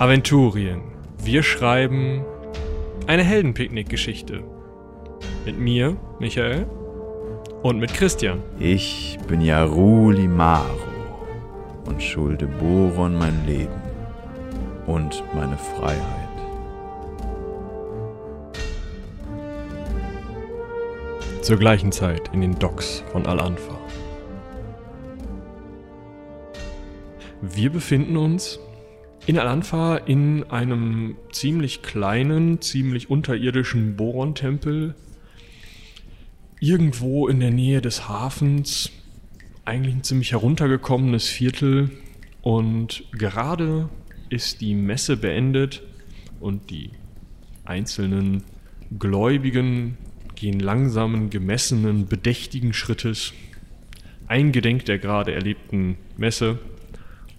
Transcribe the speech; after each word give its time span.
Aventurien. 0.00 0.80
Wir 1.22 1.42
schreiben 1.42 2.24
eine 3.06 3.22
Heldenpicknick-Geschichte. 3.22 4.42
Mit 5.44 5.58
mir, 5.58 5.94
Michael, 6.18 6.66
und 7.62 7.78
mit 7.78 7.92
Christian. 7.92 8.42
Ich 8.58 9.18
bin 9.28 9.42
Yarul 9.42 10.18
Imaro 10.18 10.78
und 11.84 12.02
schulde 12.02 12.46
Boron 12.46 13.14
mein 13.14 13.44
Leben 13.44 13.74
und 14.86 15.22
meine 15.34 15.58
Freiheit. 15.58 16.00
Zur 21.42 21.58
gleichen 21.58 21.92
Zeit 21.92 22.30
in 22.32 22.40
den 22.40 22.58
Docks 22.58 23.04
von 23.12 23.26
Al-Anfa. 23.26 23.78
Wir 27.42 27.68
befinden 27.68 28.16
uns 28.16 28.58
in 29.30 29.38
Al-Anfa 29.38 29.96
in 29.96 30.42
einem 30.50 31.14
ziemlich 31.30 31.82
kleinen, 31.82 32.60
ziemlich 32.60 33.10
unterirdischen 33.10 33.94
Boron-Tempel. 33.94 34.96
Irgendwo 36.58 37.28
in 37.28 37.38
der 37.38 37.52
Nähe 37.52 37.80
des 37.80 38.08
Hafens. 38.08 38.90
Eigentlich 39.64 39.94
ein 39.94 40.02
ziemlich 40.02 40.32
heruntergekommenes 40.32 41.28
Viertel. 41.28 41.90
Und 42.42 43.04
gerade 43.12 43.88
ist 44.30 44.62
die 44.62 44.74
Messe 44.74 45.16
beendet 45.16 45.84
und 46.40 46.70
die 46.70 46.90
einzelnen 47.64 48.42
Gläubigen 48.98 49.96
gehen 50.34 50.58
langsamen, 50.58 51.30
gemessenen, 51.30 52.08
bedächtigen 52.08 52.72
Schrittes 52.72 53.32
eingedenk 54.26 54.86
der 54.86 54.98
gerade 54.98 55.32
erlebten 55.34 55.98
Messe 56.16 56.58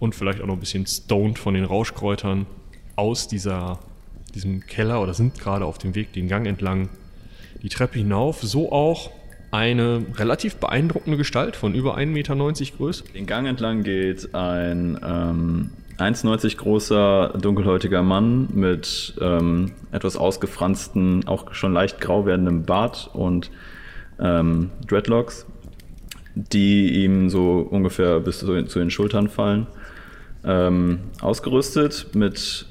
und 0.02 0.16
vielleicht 0.16 0.42
auch 0.42 0.48
noch 0.48 0.56
ein 0.56 0.60
bisschen 0.60 0.88
stoned 0.88 1.38
von 1.38 1.54
den 1.54 1.64
Rauschkräutern 1.64 2.48
aus 2.96 3.28
dieser, 3.28 3.80
diesem 4.34 4.66
Keller 4.66 5.00
oder 5.00 5.14
sind 5.14 5.40
gerade 5.40 5.64
auf 5.64 5.78
dem 5.78 5.94
Weg 5.94 6.12
den 6.12 6.28
Gang 6.28 6.48
entlang 6.48 6.90
die 7.62 7.70
Treppe 7.70 8.00
hinauf. 8.00 8.42
So 8.42 8.72
auch 8.72 9.12
eine 9.52 10.04
relativ 10.16 10.56
beeindruckende 10.56 11.18
Gestalt 11.18 11.56
von 11.56 11.76
über 11.76 11.98
1,90 11.98 12.06
Meter 12.08 12.36
Größe. 12.78 13.04
Den 13.14 13.28
Gang 13.28 13.48
entlang 13.48 13.84
geht 13.84 14.34
ein 14.34 15.00
ähm, 15.06 15.70
1,90 16.00 16.58
großer, 16.58 17.38
dunkelhäutiger 17.40 18.02
Mann 18.02 18.50
mit 18.56 19.14
ähm, 19.22 19.74
etwas 19.92 20.18
ausgefransten, 20.18 21.28
auch 21.28 21.54
schon 21.54 21.74
leicht 21.74 22.02
grau 22.02 22.26
werdendem 22.26 22.64
Bart 22.64 23.12
und 23.14 23.52
ähm, 24.20 24.72
Dreadlocks, 24.88 25.46
die 26.34 27.04
ihm 27.04 27.30
so 27.30 27.60
ungefähr 27.70 28.20
bis 28.20 28.40
zu, 28.40 28.64
zu 28.64 28.80
den 28.80 28.90
Schultern 28.90 29.30
fallen 29.30 29.68
ähm, 30.44 31.00
ausgerüstet 31.22 32.10
mit 32.14 32.66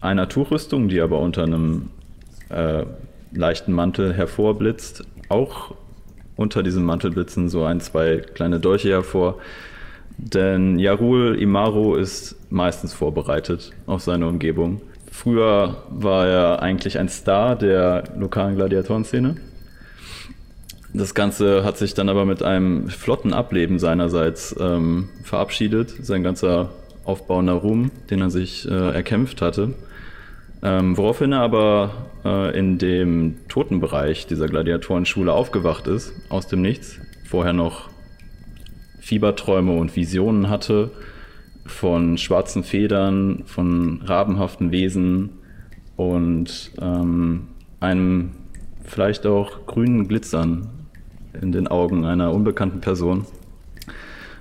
einer 0.00 0.28
Tuchrüstung, 0.28 0.88
die 0.88 1.00
aber 1.00 1.20
unter 1.20 1.42
einem 1.42 1.90
äh, 2.48 2.84
leichten 3.32 3.72
Mantel 3.72 4.12
hervorblitzt. 4.14 5.04
Auch 5.28 5.74
unter 6.36 6.62
diesem 6.62 6.84
Mantel 6.84 7.10
blitzen 7.10 7.48
so 7.48 7.64
ein, 7.64 7.80
zwei 7.80 8.18
kleine 8.18 8.60
Dolche 8.60 8.90
hervor. 8.90 9.38
Denn 10.16 10.78
Yarul 10.78 11.36
Imaro 11.40 11.96
ist 11.96 12.36
meistens 12.50 12.92
vorbereitet 12.92 13.72
auf 13.86 14.02
seine 14.02 14.26
Umgebung. 14.26 14.80
Früher 15.10 15.82
war 15.90 16.26
er 16.26 16.62
eigentlich 16.62 16.98
ein 16.98 17.08
Star 17.08 17.56
der 17.56 18.04
lokalen 18.16 18.56
Gladiatorenszene. 18.56 19.36
Das 20.92 21.14
Ganze 21.14 21.64
hat 21.64 21.78
sich 21.78 21.94
dann 21.94 22.08
aber 22.08 22.24
mit 22.24 22.42
einem 22.42 22.88
flotten 22.88 23.32
Ableben 23.32 23.78
seinerseits 23.78 24.54
ähm, 24.58 25.08
verabschiedet. 25.22 25.94
Sein 26.04 26.22
ganzer 26.22 26.70
aufbauender 27.04 27.54
Ruhm, 27.54 27.90
den 28.10 28.20
er 28.20 28.30
sich 28.30 28.68
äh, 28.68 28.94
erkämpft 28.94 29.42
hatte. 29.42 29.74
Ähm, 30.62 30.96
woraufhin 30.96 31.32
er 31.32 31.40
aber 31.40 31.92
äh, 32.24 32.58
in 32.58 32.78
dem 32.78 33.36
Totenbereich 33.48 34.26
dieser 34.26 34.46
Gladiatorenschule 34.46 35.32
aufgewacht 35.32 35.86
ist, 35.86 36.12
aus 36.28 36.48
dem 36.48 36.60
Nichts, 36.60 37.00
vorher 37.24 37.54
noch 37.54 37.88
Fieberträume 39.00 39.72
und 39.72 39.96
Visionen 39.96 40.50
hatte 40.50 40.90
von 41.64 42.18
schwarzen 42.18 42.62
Federn, 42.62 43.44
von 43.46 44.02
rabenhaften 44.04 44.70
Wesen 44.70 45.30
und 45.96 46.72
ähm, 46.80 47.48
einem 47.80 48.32
vielleicht 48.84 49.26
auch 49.26 49.66
grünen 49.66 50.08
Glitzern 50.08 50.68
in 51.40 51.52
den 51.52 51.68
Augen 51.68 52.04
einer 52.04 52.32
unbekannten 52.32 52.80
Person. 52.80 53.24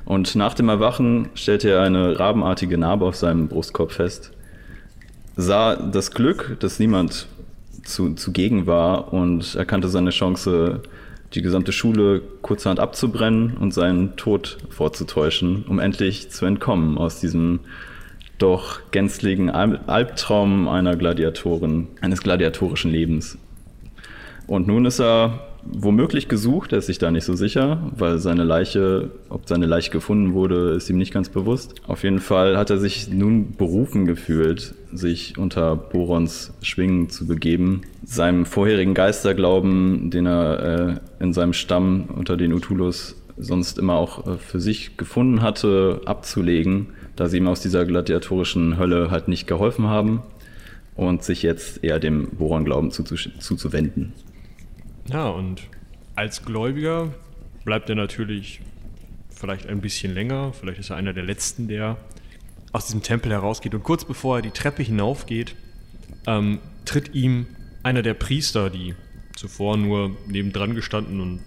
Und 0.09 0.33
nach 0.33 0.55
dem 0.55 0.69
Erwachen 0.69 1.29
stellte 1.35 1.69
er 1.69 1.83
eine 1.83 2.19
rabenartige 2.19 2.79
Narbe 2.79 3.05
auf 3.05 3.15
seinem 3.15 3.47
Brustkorb 3.47 3.91
fest, 3.91 4.31
sah 5.35 5.75
das 5.75 6.09
Glück, 6.09 6.57
dass 6.61 6.79
niemand 6.79 7.27
zu, 7.83 8.15
zugegen 8.15 8.65
war 8.65 9.13
und 9.13 9.53
erkannte 9.53 9.87
seine 9.87 10.09
Chance, 10.09 10.81
die 11.35 11.43
gesamte 11.43 11.71
Schule 11.71 12.23
kurzerhand 12.41 12.79
abzubrennen 12.79 13.55
und 13.57 13.71
seinen 13.71 14.15
Tod 14.15 14.57
vorzutäuschen, 14.71 15.63
um 15.67 15.77
endlich 15.77 16.31
zu 16.31 16.47
entkommen 16.47 16.97
aus 16.97 17.19
diesem 17.19 17.59
doch 18.39 18.79
gänzlichen 18.89 19.51
Albtraum 19.51 20.67
einer 20.69 20.95
Gladiatorin, 20.95 21.87
eines 22.01 22.21
gladiatorischen 22.21 22.89
Lebens. 22.89 23.37
Und 24.47 24.65
nun 24.65 24.85
ist 24.85 24.99
er 24.99 25.48
womöglich 25.63 26.27
gesucht, 26.27 26.71
er 26.71 26.79
ist 26.79 26.87
sich 26.87 26.97
da 26.97 27.11
nicht 27.11 27.25
so 27.25 27.33
sicher, 27.33 27.91
weil 27.95 28.19
seine 28.19 28.43
Leiche, 28.43 29.11
ob 29.29 29.47
seine 29.47 29.65
Leiche 29.65 29.91
gefunden 29.91 30.33
wurde, 30.33 30.71
ist 30.71 30.89
ihm 30.89 30.97
nicht 30.97 31.13
ganz 31.13 31.29
bewusst. 31.29 31.75
Auf 31.87 32.03
jeden 32.03 32.19
Fall 32.19 32.57
hat 32.57 32.69
er 32.69 32.77
sich 32.77 33.09
nun 33.09 33.55
berufen 33.55 34.05
gefühlt, 34.05 34.73
sich 34.93 35.37
unter 35.37 35.75
Borons 35.75 36.53
Schwingen 36.61 37.09
zu 37.09 37.27
begeben, 37.27 37.81
seinem 38.03 38.45
vorherigen 38.45 38.93
Geisterglauben, 38.93 40.09
den 40.09 40.25
er 40.25 40.99
äh, 41.19 41.23
in 41.23 41.33
seinem 41.33 41.53
Stamm 41.53 42.05
unter 42.15 42.37
den 42.37 42.53
Utulus 42.53 43.15
sonst 43.37 43.77
immer 43.79 43.93
auch 43.93 44.27
äh, 44.27 44.37
für 44.37 44.59
sich 44.59 44.97
gefunden 44.97 45.41
hatte, 45.41 46.01
abzulegen, 46.05 46.87
da 47.15 47.27
sie 47.27 47.37
ihm 47.37 47.47
aus 47.47 47.61
dieser 47.61 47.85
gladiatorischen 47.85 48.77
Hölle 48.77 49.11
halt 49.11 49.27
nicht 49.27 49.47
geholfen 49.47 49.87
haben 49.87 50.23
und 50.95 51.23
sich 51.23 51.43
jetzt 51.43 51.83
eher 51.83 51.99
dem 51.99 52.29
Boron-Glauben 52.31 52.91
zuzuwenden. 52.91 54.13
Ja, 55.11 55.29
und 55.29 55.63
als 56.15 56.45
Gläubiger 56.45 57.13
bleibt 57.65 57.89
er 57.89 57.95
natürlich 57.95 58.61
vielleicht 59.29 59.65
ein 59.65 59.81
bisschen 59.81 60.13
länger. 60.13 60.53
Vielleicht 60.53 60.79
ist 60.79 60.91
er 60.91 60.97
einer 60.97 61.13
der 61.13 61.23
Letzten, 61.23 61.67
der 61.67 61.97
aus 62.73 62.85
diesem 62.85 63.01
Tempel 63.01 63.31
herausgeht. 63.31 63.73
Und 63.73 63.83
kurz 63.83 64.05
bevor 64.05 64.37
er 64.37 64.41
die 64.43 64.51
Treppe 64.51 64.83
hinaufgeht, 64.83 65.55
ähm, 66.27 66.59
tritt 66.85 67.15
ihm 67.15 67.47
einer 67.81 68.03
der 68.03 68.13
Priester, 68.13 68.69
die 68.69 68.93
zuvor 69.35 69.77
nur 69.77 70.15
nebendran 70.27 70.75
gestanden 70.75 71.21
und 71.21 71.39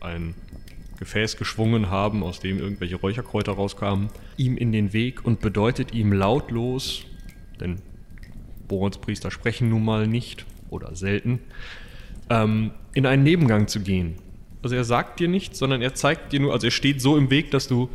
ein 0.00 0.34
Gefäß 0.98 1.36
geschwungen 1.36 1.90
haben, 1.90 2.22
aus 2.22 2.40
dem 2.40 2.58
irgendwelche 2.58 2.96
Räucherkräuter 2.96 3.52
rauskamen, 3.52 4.08
ihm 4.36 4.56
in 4.56 4.72
den 4.72 4.92
Weg 4.92 5.24
und 5.24 5.40
bedeutet 5.40 5.92
ihm 5.92 6.12
lautlos, 6.12 7.02
denn 7.60 7.82
Borons 8.68 8.98
Priester 8.98 9.30
sprechen 9.30 9.68
nun 9.68 9.84
mal 9.84 10.06
nicht 10.06 10.46
oder 10.70 10.94
selten, 10.94 11.40
ähm, 12.32 12.70
in 12.94 13.06
einen 13.06 13.22
Nebengang 13.22 13.68
zu 13.68 13.80
gehen. 13.80 14.16
Also 14.62 14.76
er 14.76 14.84
sagt 14.84 15.20
dir 15.20 15.28
nichts, 15.28 15.58
sondern 15.58 15.82
er 15.82 15.94
zeigt 15.94 16.32
dir 16.32 16.40
nur, 16.40 16.52
also 16.52 16.66
er 16.66 16.70
steht 16.70 17.00
so 17.00 17.16
im 17.16 17.30
Weg, 17.30 17.50
dass 17.50 17.68
du 17.68 17.90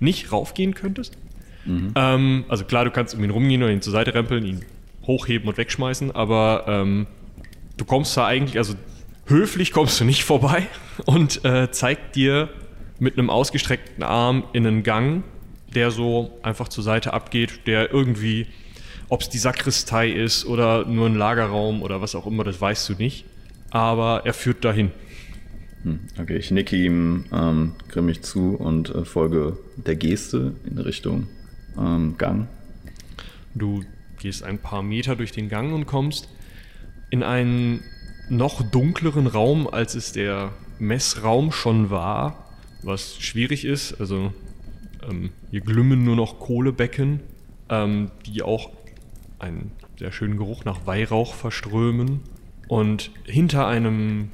nicht 0.00 0.32
raufgehen 0.32 0.74
könntest. 0.74 1.16
Mhm. 1.64 1.92
Ähm, 1.94 2.44
also 2.48 2.64
klar, 2.64 2.84
du 2.84 2.90
kannst 2.90 3.14
um 3.14 3.22
ihn 3.22 3.30
rumgehen 3.30 3.62
oder 3.62 3.72
ihn 3.72 3.82
zur 3.82 3.92
Seite 3.92 4.14
rempeln, 4.14 4.44
ihn 4.44 4.64
hochheben 5.06 5.48
und 5.48 5.56
wegschmeißen, 5.56 6.10
aber 6.10 6.64
ähm, 6.66 7.06
du 7.76 7.84
kommst 7.84 8.16
da 8.16 8.26
eigentlich, 8.26 8.58
also 8.58 8.74
höflich 9.26 9.72
kommst 9.72 10.00
du 10.00 10.04
nicht 10.04 10.24
vorbei 10.24 10.66
und 11.04 11.44
äh, 11.44 11.70
zeigt 11.70 12.16
dir 12.16 12.48
mit 12.98 13.18
einem 13.18 13.30
ausgestreckten 13.30 14.02
Arm 14.02 14.44
in 14.52 14.66
einen 14.66 14.82
Gang, 14.82 15.22
der 15.74 15.90
so 15.90 16.38
einfach 16.42 16.68
zur 16.68 16.82
Seite 16.82 17.12
abgeht, 17.12 17.66
der 17.66 17.92
irgendwie, 17.92 18.46
ob 19.08 19.20
es 19.20 19.28
die 19.28 19.38
Sakristei 19.38 20.10
ist 20.10 20.46
oder 20.46 20.86
nur 20.86 21.06
ein 21.06 21.14
Lagerraum 21.14 21.82
oder 21.82 22.00
was 22.00 22.14
auch 22.14 22.26
immer, 22.26 22.42
das 22.42 22.60
weißt 22.60 22.88
du 22.88 22.94
nicht 22.94 23.26
aber 23.70 24.22
er 24.24 24.34
führt 24.34 24.64
dahin. 24.64 24.90
Hm, 25.82 26.00
okay, 26.20 26.36
ich 26.36 26.50
nicke 26.50 26.76
ihm 26.76 27.24
ähm, 27.32 27.72
grimmig 27.88 28.22
zu 28.22 28.54
und 28.56 28.94
äh, 28.94 29.04
folge 29.04 29.56
der 29.76 29.96
Geste 29.96 30.54
in 30.68 30.78
Richtung 30.78 31.28
ähm, 31.78 32.16
Gang. 32.18 32.48
Du 33.54 33.82
gehst 34.18 34.42
ein 34.42 34.58
paar 34.58 34.82
Meter 34.82 35.16
durch 35.16 35.32
den 35.32 35.48
Gang 35.48 35.72
und 35.72 35.86
kommst 35.86 36.28
in 37.10 37.22
einen 37.22 37.82
noch 38.28 38.62
dunkleren 38.62 39.26
Raum, 39.26 39.66
als 39.66 39.94
es 39.94 40.12
der 40.12 40.52
Messraum 40.78 41.50
schon 41.50 41.90
war, 41.90 42.50
was 42.82 43.16
schwierig 43.18 43.64
ist. 43.64 44.00
Also 44.00 44.32
ähm, 45.08 45.30
hier 45.50 45.60
glümmen 45.60 46.04
nur 46.04 46.16
noch 46.16 46.38
Kohlebecken, 46.38 47.20
ähm, 47.68 48.10
die 48.26 48.42
auch 48.42 48.70
einen 49.38 49.72
sehr 49.98 50.12
schönen 50.12 50.36
Geruch 50.36 50.64
nach 50.64 50.86
Weihrauch 50.86 51.34
verströmen. 51.34 52.20
Und 52.70 53.10
hinter 53.24 53.66
einem 53.66 54.30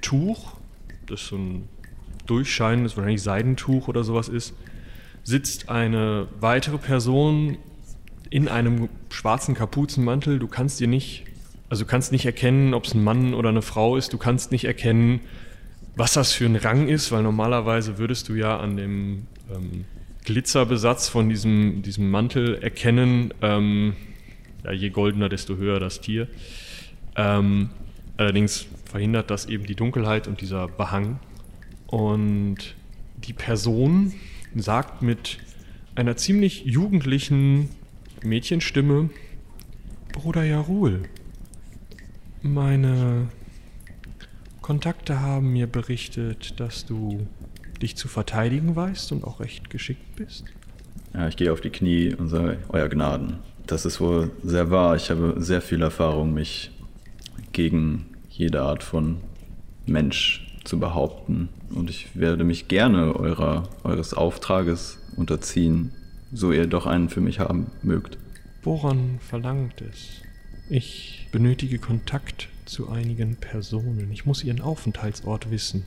Tuch, 0.00 0.54
das 1.06 1.28
so 1.28 1.36
ein 1.36 1.68
durchscheinendes, 2.26 2.96
wahrscheinlich 2.96 3.22
Seidentuch 3.22 3.86
oder 3.86 4.02
sowas 4.02 4.28
ist, 4.28 4.52
sitzt 5.22 5.68
eine 5.68 6.26
weitere 6.40 6.76
Person 6.76 7.58
in 8.30 8.48
einem 8.48 8.88
schwarzen 9.10 9.54
Kapuzenmantel. 9.54 10.40
Du 10.40 10.48
kannst 10.48 10.80
dir 10.80 10.88
nicht, 10.88 11.22
also 11.68 11.84
kannst 11.84 12.10
nicht 12.10 12.26
erkennen, 12.26 12.74
ob 12.74 12.84
es 12.84 12.94
ein 12.94 13.04
Mann 13.04 13.32
oder 13.32 13.50
eine 13.50 13.62
Frau 13.62 13.96
ist. 13.96 14.12
Du 14.12 14.18
kannst 14.18 14.50
nicht 14.50 14.64
erkennen, 14.64 15.20
was 15.94 16.14
das 16.14 16.32
für 16.32 16.46
ein 16.46 16.56
Rang 16.56 16.88
ist, 16.88 17.12
weil 17.12 17.22
normalerweise 17.22 17.96
würdest 17.96 18.28
du 18.28 18.34
ja 18.34 18.58
an 18.58 18.76
dem 18.76 19.28
ähm, 19.54 19.84
Glitzerbesatz 20.24 21.06
von 21.06 21.28
diesem, 21.28 21.82
diesem 21.82 22.10
Mantel 22.10 22.56
erkennen, 22.56 23.32
ähm, 23.40 23.94
ja, 24.64 24.72
je 24.72 24.90
goldener, 24.90 25.28
desto 25.28 25.58
höher 25.58 25.78
das 25.78 26.00
Tier. 26.00 26.26
Ähm, 27.16 27.70
allerdings 28.16 28.66
verhindert 28.84 29.30
das 29.30 29.46
eben 29.46 29.66
die 29.66 29.74
Dunkelheit 29.74 30.28
und 30.28 30.40
dieser 30.40 30.68
Behang. 30.68 31.18
Und 31.86 32.74
die 33.16 33.32
Person 33.32 34.12
sagt 34.54 35.02
mit 35.02 35.38
einer 35.94 36.16
ziemlich 36.16 36.64
jugendlichen 36.64 37.68
Mädchenstimme, 38.22 39.10
Bruder 40.12 40.44
Jarul, 40.44 41.02
meine 42.42 43.28
Kontakte 44.60 45.20
haben 45.20 45.52
mir 45.52 45.66
berichtet, 45.66 46.60
dass 46.60 46.86
du 46.86 47.26
dich 47.80 47.96
zu 47.96 48.08
verteidigen 48.08 48.76
weißt 48.76 49.12
und 49.12 49.24
auch 49.24 49.40
recht 49.40 49.70
geschickt 49.70 50.16
bist. 50.16 50.44
Ja, 51.14 51.28
ich 51.28 51.36
gehe 51.36 51.52
auf 51.52 51.60
die 51.60 51.70
Knie 51.70 52.14
und 52.14 52.28
sage, 52.28 52.58
Euer 52.68 52.88
Gnaden, 52.88 53.38
das 53.66 53.84
ist 53.84 54.00
wohl 54.00 54.30
sehr 54.42 54.70
wahr. 54.70 54.96
Ich 54.96 55.10
habe 55.10 55.34
sehr 55.38 55.60
viel 55.60 55.82
Erfahrung, 55.82 56.32
mich 56.32 56.70
gegen 57.52 58.06
jede 58.28 58.62
Art 58.62 58.82
von 58.82 59.18
Mensch 59.86 60.46
zu 60.64 60.78
behaupten. 60.78 61.48
Und 61.74 61.90
ich 61.90 62.16
werde 62.16 62.44
mich 62.44 62.68
gerne 62.68 63.14
eurer, 63.14 63.68
eures 63.84 64.14
Auftrages 64.14 64.98
unterziehen, 65.16 65.92
so 66.32 66.52
ihr 66.52 66.66
doch 66.66 66.86
einen 66.86 67.08
für 67.08 67.20
mich 67.20 67.40
haben 67.40 67.70
mögt. 67.82 68.18
Woran 68.62 69.18
verlangt 69.20 69.80
es? 69.80 70.22
Ich 70.70 71.28
benötige 71.32 71.78
Kontakt 71.78 72.48
zu 72.64 72.88
einigen 72.88 73.36
Personen. 73.36 74.10
Ich 74.12 74.24
muss 74.24 74.44
ihren 74.44 74.60
Aufenthaltsort 74.60 75.50
wissen. 75.50 75.84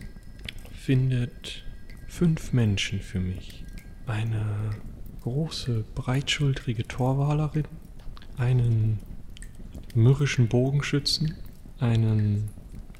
Findet 0.74 1.64
fünf 2.08 2.54
Menschen 2.54 3.00
für 3.00 3.20
mich. 3.20 3.64
Eine 4.06 4.72
große, 5.24 5.86
breitschultrige 5.96 6.88
Torwalerin, 6.88 7.64
einen 8.38 9.00
mürrischen 9.96 10.48
Bogenschützen, 10.48 11.34
einen 11.80 12.50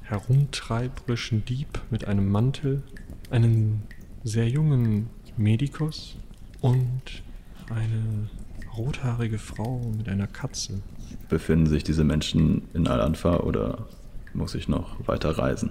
herumtreiberischen 0.02 1.44
Dieb 1.44 1.80
mit 1.90 2.06
einem 2.06 2.28
Mantel, 2.30 2.82
einen 3.30 3.82
sehr 4.22 4.48
jungen 4.48 5.08
Medikus 5.36 6.16
und 6.60 7.22
eine 7.70 8.28
rothaarige 8.76 9.38
Frau 9.38 9.80
mit 9.96 10.08
einer 10.08 10.26
Katze. 10.26 10.82
Befinden 11.28 11.66
sich 11.66 11.84
diese 11.84 12.04
Menschen 12.04 12.62
in 12.74 12.86
Al-Anfa 12.86 13.38
oder 13.38 13.88
muss 14.32 14.54
ich 14.54 14.68
noch 14.68 15.08
weiter 15.08 15.38
reisen? 15.38 15.70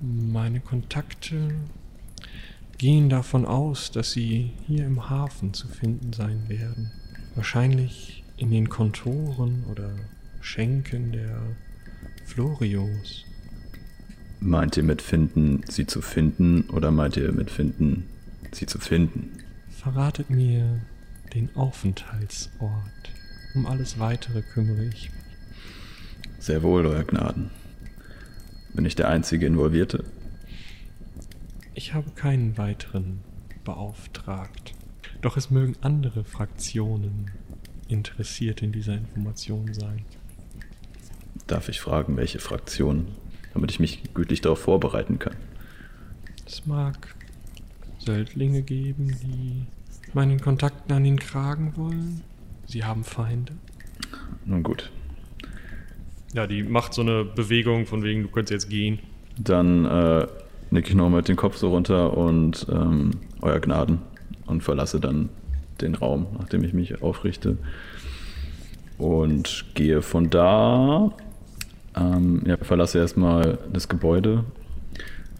Meine 0.00 0.60
Kontakte 0.60 1.54
gehen 2.78 3.08
davon 3.08 3.44
aus, 3.44 3.90
dass 3.90 4.12
sie 4.12 4.50
hier 4.66 4.86
im 4.86 5.08
Hafen 5.10 5.54
zu 5.54 5.68
finden 5.68 6.12
sein 6.12 6.48
werden. 6.48 6.90
Wahrscheinlich 7.34 8.24
in 8.36 8.50
den 8.50 8.68
Kontoren 8.68 9.64
oder 9.70 9.90
Schenken 10.40 11.12
der 11.12 11.40
Florios. 12.32 13.26
Meint 14.40 14.78
ihr 14.78 14.82
mit 14.84 15.02
finden, 15.02 15.60
sie 15.68 15.86
zu 15.86 16.00
finden 16.00 16.62
oder 16.70 16.90
meint 16.90 17.18
ihr 17.18 17.30
mit 17.30 17.50
finden, 17.50 18.08
sie 18.52 18.64
zu 18.64 18.78
finden? 18.78 19.32
Verratet 19.68 20.30
mir 20.30 20.80
den 21.34 21.54
Aufenthaltsort. 21.54 23.12
Um 23.54 23.66
alles 23.66 23.98
Weitere 23.98 24.40
kümmere 24.40 24.84
ich 24.84 25.10
mich. 25.10 26.38
Sehr 26.38 26.62
wohl, 26.62 26.86
Euer 26.86 27.04
Gnaden. 27.04 27.50
Bin 28.72 28.86
ich 28.86 28.94
der 28.94 29.10
einzige 29.10 29.44
Involvierte? 29.44 30.02
Ich 31.74 31.92
habe 31.92 32.12
keinen 32.12 32.56
weiteren 32.56 33.20
beauftragt. 33.62 34.72
Doch 35.20 35.36
es 35.36 35.50
mögen 35.50 35.76
andere 35.82 36.24
Fraktionen 36.24 37.30
interessiert 37.88 38.62
in 38.62 38.72
dieser 38.72 38.94
Information 38.94 39.74
sein. 39.74 40.06
Darf 41.46 41.68
ich 41.68 41.80
fragen, 41.80 42.16
welche 42.16 42.38
Fraktion, 42.38 43.08
damit 43.54 43.70
ich 43.70 43.80
mich 43.80 44.02
gütlich 44.14 44.40
darauf 44.40 44.60
vorbereiten 44.60 45.18
kann? 45.18 45.36
Es 46.46 46.66
mag 46.66 47.14
Söldlinge 47.98 48.62
geben, 48.62 49.16
die 49.22 49.66
meinen 50.12 50.40
Kontakten 50.40 50.92
an 50.92 51.04
den 51.04 51.18
Kragen 51.18 51.72
wollen. 51.76 52.22
Sie 52.66 52.84
haben 52.84 53.04
Feinde. 53.04 53.52
Nun 54.44 54.62
gut. 54.62 54.90
Ja, 56.34 56.46
die 56.46 56.62
macht 56.62 56.94
so 56.94 57.02
eine 57.02 57.24
Bewegung 57.24 57.86
von 57.86 58.02
wegen, 58.02 58.22
du 58.22 58.28
könntest 58.28 58.52
jetzt 58.64 58.70
gehen. 58.70 58.98
Dann 59.38 59.84
äh, 59.84 60.26
nicke 60.70 60.88
ich 60.88 60.94
nochmal 60.94 61.22
den 61.22 61.36
Kopf 61.36 61.56
so 61.56 61.68
runter 61.68 62.16
und 62.16 62.66
ähm, 62.70 63.12
Euer 63.40 63.60
Gnaden 63.60 63.98
und 64.46 64.62
verlasse 64.62 65.00
dann 65.00 65.28
den 65.80 65.94
Raum, 65.94 66.26
nachdem 66.38 66.64
ich 66.64 66.72
mich 66.72 67.02
aufrichte. 67.02 67.58
Und 68.98 69.66
gehe 69.74 70.00
von 70.00 70.30
da, 70.30 71.12
ähm, 71.96 72.42
ja, 72.46 72.56
verlasse 72.58 72.98
erstmal 72.98 73.58
das 73.72 73.88
Gebäude 73.88 74.44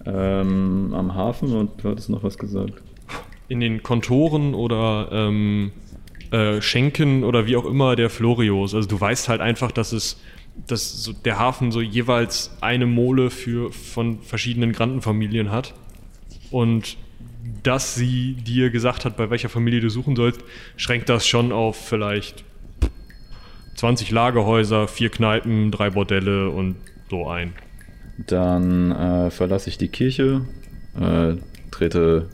ähm, 0.05 0.93
am 0.95 1.15
Hafen 1.15 1.55
und 1.55 1.71
du 1.83 1.91
hattest 1.91 2.11
noch 2.11 2.23
was 2.23 2.39
gesagt. 2.39 2.83
In 3.49 3.61
den 3.61 3.83
Kontoren 3.83 4.55
oder 4.55 5.09
ähm, 5.13 5.73
äh, 6.31 6.61
Schenken 6.61 7.25
oder 7.25 7.47
wie 7.47 7.57
auch 7.57 7.67
immer 7.67 7.97
der 7.97 8.11
Florios. 8.11 8.75
Also 8.75 8.89
du 8.89 9.01
weißt 9.01 9.29
halt 9.29 9.41
einfach, 9.41 9.73
dass 9.73 9.93
es 9.93 10.21
dass 10.67 11.03
so 11.03 11.13
der 11.13 11.39
Hafen 11.39 11.73
so 11.73 11.81
jeweils 11.81 12.57
eine 12.61 12.87
Mole 12.87 13.31
für 13.31 13.73
von 13.73 14.21
verschiedenen 14.21 14.73
Grandenfamilien 14.73 15.51
hat 15.51 15.75
und 16.51 16.97
dass 17.63 17.95
sie 17.95 18.35
dir 18.35 18.71
gesagt 18.71 19.05
hat, 19.05 19.17
bei 19.17 19.31
welcher 19.31 19.49
Familie 19.49 19.81
du 19.81 19.89
suchen 19.89 20.15
sollst, 20.15 20.43
schränkt 20.77 21.09
das 21.09 21.27
schon 21.27 21.53
auf 21.53 21.77
vielleicht 21.77 22.45
20 23.77 24.11
Lagerhäuser, 24.11 24.89
vier 24.89 25.11
Kneipen, 25.11 25.71
drei 25.71 25.91
Bordelle 25.91 26.51
und 26.51 26.77
so 27.11 27.29
ein. 27.29 27.53
Dann 28.19 28.91
äh, 28.93 29.31
verlasse 29.31 29.69
ich 29.69 29.79
die 29.79 29.89
Kirche, 29.89 30.43
äh, 31.01 31.35
trete 31.71 32.29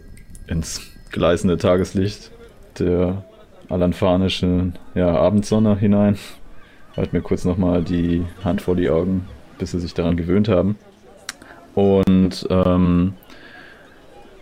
ins 0.47 0.93
gleißende 1.11 1.57
Tageslicht 1.57 2.31
der 2.79 3.25
alanfanischen 3.69 4.75
ja, 4.95 5.15
Abendsonne 5.15 5.77
hinein. 5.77 6.19
Halt 6.97 7.13
mir 7.13 7.21
kurz 7.21 7.45
nochmal 7.45 7.83
die 7.83 8.25
Hand 8.43 8.63
vor 8.63 8.77
die 8.77 8.91
Augen, 8.91 9.27
bis 9.59 9.71
sie 9.71 9.81
sich 9.81 9.95
daran 9.95 10.17
gewöhnt 10.17 10.49
haben. 10.49 10.77
Und 11.75 12.47
ähm, 12.51 13.15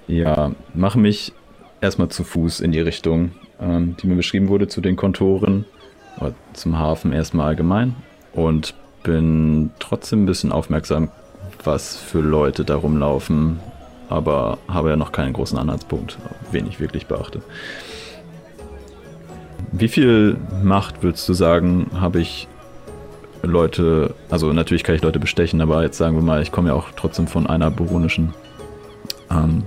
ja, 0.07 0.53
mache 0.75 0.99
mich 0.99 1.33
erstmal 1.81 2.09
zu 2.09 2.25
Fuß 2.25 2.61
in 2.61 2.73
die 2.73 2.81
Richtung, 2.81 3.33
ähm, 3.61 3.97
die 4.01 4.07
mir 4.07 4.17
beschrieben 4.17 4.49
wurde, 4.49 4.69
zu 4.69 4.81
den 4.81 4.97
Kontoren, 4.97 5.67
zum 6.53 6.79
Hafen 6.79 7.13
erstmal 7.13 7.49
allgemein. 7.49 7.95
Und 8.33 8.75
bin 9.03 9.71
trotzdem 9.79 10.25
ein 10.25 10.27
bisschen 10.27 10.53
aufmerksam, 10.53 11.11
was 11.63 11.97
für 11.97 12.21
Leute 12.21 12.65
da 12.65 12.77
rumlaufen, 12.77 13.61
aber 14.09 14.59
habe 14.69 14.91
ja 14.91 14.97
noch 14.97 15.13
keinen 15.13 15.33
großen 15.33 15.57
Anhaltspunkt, 15.57 16.19
wen 16.51 16.67
ich 16.67 16.81
wirklich 16.81 17.07
beachte. 17.07 17.41
Wie 19.73 19.89
viel 19.89 20.37
Macht 20.63 21.03
würdest 21.03 21.29
du 21.29 21.35
sagen, 21.35 21.91
habe 22.01 22.21
ich 22.21 22.49
Leute, 23.43 24.15
also 24.29 24.53
natürlich 24.53 24.83
kann 24.83 24.95
ich 24.95 25.03
Leute 25.03 25.21
bestechen, 25.21 25.61
aber 25.61 25.83
jetzt 25.83 25.99
sagen 25.99 26.17
wir 26.17 26.23
mal, 26.23 26.43
ich 26.43 26.51
komme 26.51 26.69
ja 26.69 26.75
auch 26.75 26.89
trotzdem 26.97 27.27
von 27.27 27.47
einer 27.47 27.71
buronischen, 27.71 28.35
ähm, 29.31 29.63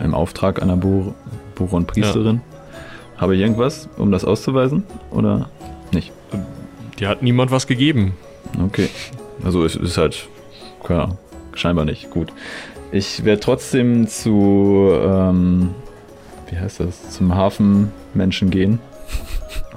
im 0.00 0.14
Auftrag 0.14 0.62
einer 0.62 0.76
Bur 0.76 1.14
Buron-Priesterin. 1.54 2.36
Ja. 2.36 3.20
Habe 3.20 3.36
ich 3.36 3.40
irgendwas, 3.40 3.88
um 3.96 4.10
das 4.10 4.24
auszuweisen 4.24 4.84
oder 5.10 5.48
nicht? 5.92 6.12
Dir 6.98 7.08
hat 7.08 7.22
niemand 7.22 7.50
was 7.50 7.66
gegeben. 7.66 8.14
Okay. 8.64 8.88
Also 9.44 9.64
es 9.64 9.76
ist 9.76 9.98
halt, 9.98 10.28
klar, 10.82 11.18
scheinbar 11.54 11.84
nicht. 11.84 12.10
Gut. 12.10 12.32
Ich 12.92 13.24
werde 13.24 13.40
trotzdem 13.40 14.06
zu, 14.06 14.90
ähm, 14.92 15.70
wie 16.48 16.56
heißt 16.56 16.80
das, 16.80 17.10
zum 17.10 17.34
Hafenmenschen 17.34 18.50
gehen. 18.50 18.78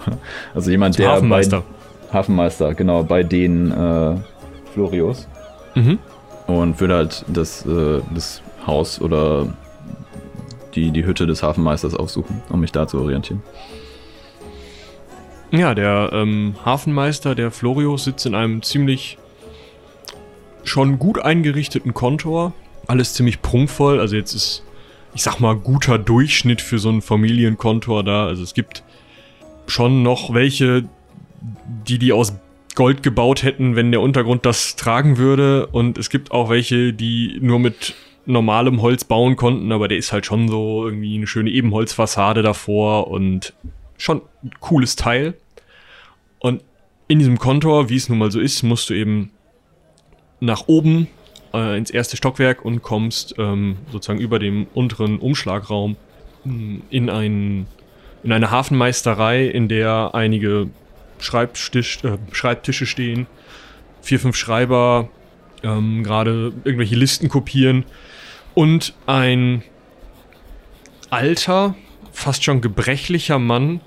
also 0.53 0.69
jemand, 0.69 0.95
Zum 0.95 1.03
der 1.03 1.13
Hafenmeister. 1.13 1.61
Bei, 1.61 2.13
Hafenmeister, 2.13 2.73
genau, 2.73 3.03
bei 3.03 3.23
den 3.23 3.71
äh, 3.71 4.15
Florios. 4.73 5.27
Mhm. 5.75 5.99
Und 6.45 6.79
würde 6.79 6.95
halt 6.95 7.25
das, 7.27 7.65
äh, 7.65 8.01
das 8.13 8.41
Haus 8.65 9.01
oder 9.01 9.47
die, 10.75 10.91
die 10.91 11.05
Hütte 11.05 11.25
des 11.25 11.43
Hafenmeisters 11.43 11.95
aufsuchen, 11.95 12.41
um 12.49 12.61
mich 12.61 12.71
da 12.71 12.87
zu 12.87 12.99
orientieren. 12.99 13.41
Ja, 15.51 15.73
der 15.73 16.09
ähm, 16.13 16.55
Hafenmeister 16.65 17.33
der 17.33 17.51
Florios 17.51 18.03
sitzt 18.03 18.25
in 18.25 18.35
einem 18.35 18.61
ziemlich 18.63 19.17
schon 20.63 20.99
gut 20.99 21.19
eingerichteten 21.19 21.93
Kontor. 21.93 22.53
Alles 22.87 23.13
ziemlich 23.13 23.41
prunkvoll. 23.41 23.99
Also 23.99 24.15
jetzt 24.15 24.33
ist, 24.33 24.63
ich 25.13 25.23
sag 25.23 25.39
mal, 25.39 25.55
guter 25.55 25.97
Durchschnitt 25.97 26.61
für 26.61 26.79
so 26.79 26.89
einen 26.89 27.01
Familienkontor 27.01 28.03
da. 28.03 28.27
Also 28.27 28.43
es 28.43 28.53
gibt 28.53 28.83
schon 29.67 30.03
noch 30.03 30.33
welche, 30.33 30.83
die 31.87 31.97
die 31.97 32.11
aus 32.11 32.33
Gold 32.75 33.01
gebaut 33.01 33.43
hätten, 33.43 33.75
wenn 33.75 33.91
der 33.91 34.01
Untergrund 34.01 34.45
das 34.45 34.75
tragen 34.75 35.17
würde. 35.17 35.67
Und 35.67 35.97
es 35.97 36.09
gibt 36.09 36.31
auch 36.31 36.49
welche, 36.49 36.91
die 36.93 37.37
nur 37.41 37.59
mit 37.59 37.95
normalem 38.25 38.81
Holz 38.81 39.05
bauen 39.05 39.37
konnten, 39.37 39.71
aber 39.71 39.87
der 39.87 39.97
ist 39.97 40.11
halt 40.11 40.25
schon 40.25 40.49
so 40.49 40.85
irgendwie 40.85 41.15
eine 41.15 41.27
schöne 41.27 41.49
Ebenholzfassade 41.49 42.41
davor 42.41 43.07
und 43.07 43.53
schon 43.97 44.21
ein 44.43 44.51
cooles 44.59 44.95
Teil. 44.95 45.35
Und 46.39 46.63
in 47.07 47.19
diesem 47.19 47.39
Kontor, 47.39 47.89
wie 47.89 47.95
es 47.95 48.09
nun 48.09 48.17
mal 48.17 48.31
so 48.31 48.39
ist, 48.39 48.63
musst 48.63 48.89
du 48.89 48.93
eben 48.93 49.31
nach 50.39 50.67
oben 50.67 51.07
äh, 51.53 51.77
ins 51.77 51.89
erste 51.89 52.17
Stockwerk 52.17 52.63
und 52.63 52.81
kommst 52.81 53.35
ähm, 53.37 53.77
sozusagen 53.91 54.19
über 54.19 54.39
dem 54.39 54.67
unteren 54.73 55.19
Umschlagraum 55.19 55.95
mh, 56.43 56.81
in, 56.89 57.09
ein, 57.09 57.67
in 58.23 58.31
eine 58.31 58.51
Hafenmeisterei, 58.51 59.45
in 59.45 59.67
der 59.67 60.11
einige 60.13 60.69
Schreibtisch, 61.19 62.03
äh, 62.03 62.17
Schreibtische 62.31 62.85
stehen, 62.85 63.25
vier, 64.01 64.19
fünf 64.19 64.35
Schreiber 64.35 65.09
ähm, 65.63 66.03
gerade 66.03 66.53
irgendwelche 66.63 66.95
Listen 66.95 67.29
kopieren 67.29 67.85
und 68.53 68.93
ein 69.05 69.63
alter, 71.09 71.75
fast 72.11 72.43
schon 72.43 72.61
gebrechlicher 72.61 73.39
Mann 73.39 73.81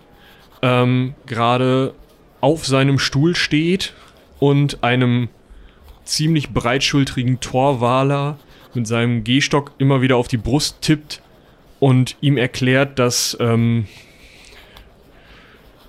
ähm, 0.63 1.15
gerade 1.27 1.95
auf 2.41 2.67
seinem 2.67 2.99
Stuhl 2.99 3.37
steht 3.37 3.95
und 4.39 4.83
einem 4.83 5.29
ziemlich 6.05 6.51
breitschultrigen 6.51 7.41
Torwaler 7.41 8.39
mit 8.75 8.87
seinem 8.87 9.25
Gehstock 9.25 9.73
immer 9.79 10.01
wieder 10.01 10.17
auf 10.17 10.29
die 10.29 10.37
Brust 10.37 10.81
tippt 10.81 11.23
und 11.79 12.17
ihm 12.21 12.37
erklärt, 12.37 12.99
dass 12.99 13.37
ähm, 13.41 13.87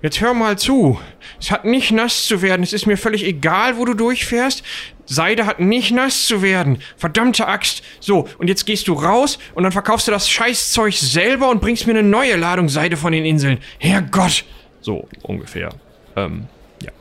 Jetzt 0.01 0.19
hör 0.19 0.33
mal 0.33 0.57
zu. 0.57 0.99
Es 1.39 1.51
hat 1.51 1.63
nicht 1.63 1.91
nass 1.91 2.25
zu 2.25 2.41
werden. 2.41 2.63
Es 2.63 2.73
ist 2.73 2.87
mir 2.87 2.97
völlig 2.97 3.23
egal, 3.23 3.77
wo 3.77 3.85
du 3.85 3.93
durchfährst. 3.93 4.63
Seide 5.05 5.45
hat 5.45 5.59
nicht 5.59 5.91
nass 5.91 6.25
zu 6.25 6.41
werden. 6.41 6.79
Verdammte 6.97 7.47
Axt. 7.47 7.83
So, 7.99 8.27
und 8.39 8.47
jetzt 8.47 8.65
gehst 8.65 8.87
du 8.87 8.93
raus 8.93 9.37
und 9.53 9.61
dann 9.61 9.71
verkaufst 9.71 10.07
du 10.07 10.11
das 10.11 10.27
Scheißzeug 10.27 10.95
selber 10.95 11.49
und 11.49 11.61
bringst 11.61 11.85
mir 11.85 11.93
eine 11.93 12.01
neue 12.01 12.35
Ladung 12.35 12.67
Seide 12.67 12.97
von 12.97 13.11
den 13.11 13.25
Inseln. 13.25 13.59
Herrgott. 13.77 14.43
So 14.81 15.07
ungefähr. 15.23 15.69
Ähm, 16.15 16.47
ja. 16.81 16.91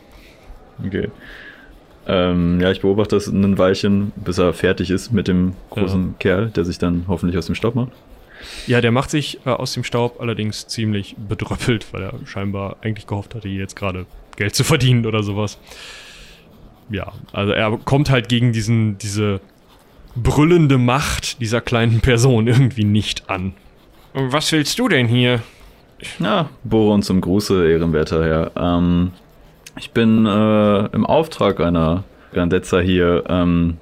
Okay. 0.84 1.08
Ähm, 2.06 2.60
ja, 2.60 2.70
ich 2.70 2.80
beobachte 2.80 3.16
das 3.16 3.26
ein 3.26 3.58
Weilchen, 3.58 4.12
bis 4.16 4.38
er 4.38 4.52
fertig 4.52 4.90
ist 4.90 5.12
mit 5.12 5.28
dem 5.28 5.54
großen 5.70 6.08
ja. 6.08 6.14
Kerl, 6.18 6.50
der 6.50 6.64
sich 6.64 6.78
dann 6.78 7.04
hoffentlich 7.08 7.36
aus 7.36 7.46
dem 7.46 7.54
Staub 7.54 7.74
macht. 7.74 7.92
Ja, 8.66 8.80
der 8.80 8.90
macht 8.90 9.10
sich 9.10 9.38
äh, 9.44 9.50
aus 9.50 9.74
dem 9.74 9.84
Staub 9.84 10.20
allerdings 10.20 10.66
ziemlich 10.66 11.14
bedröppelt, 11.16 11.92
weil 11.92 12.02
er 12.02 12.14
scheinbar 12.24 12.76
eigentlich 12.80 13.06
gehofft 13.06 13.34
hatte, 13.34 13.48
jetzt 13.48 13.76
gerade 13.76 14.06
Geld 14.36 14.54
zu 14.54 14.64
verdienen 14.64 15.06
oder 15.06 15.22
sowas. 15.22 15.58
Ja, 16.88 17.12
also 17.32 17.52
er 17.52 17.78
kommt 17.84 18.10
halt 18.10 18.28
gegen 18.28 18.52
diesen, 18.52 18.98
diese 18.98 19.40
brüllende 20.16 20.78
Macht 20.78 21.40
dieser 21.40 21.60
kleinen 21.60 22.00
Person 22.00 22.48
irgendwie 22.48 22.84
nicht 22.84 23.28
an. 23.30 23.54
Was 24.12 24.50
willst 24.50 24.78
du 24.78 24.88
denn 24.88 25.06
hier? 25.06 25.40
Ja, 26.18 26.50
Boron 26.64 27.02
zum 27.02 27.20
Gruße, 27.20 27.70
ehrenwerter 27.70 28.24
Herr. 28.24 28.52
Ähm, 28.56 29.12
ich 29.78 29.90
bin 29.90 30.26
äh, 30.26 30.86
im 30.86 31.06
Auftrag 31.06 31.60
einer 31.60 32.04
Grandezza 32.32 32.80
hier, 32.80 33.24
ähm, 33.28 33.78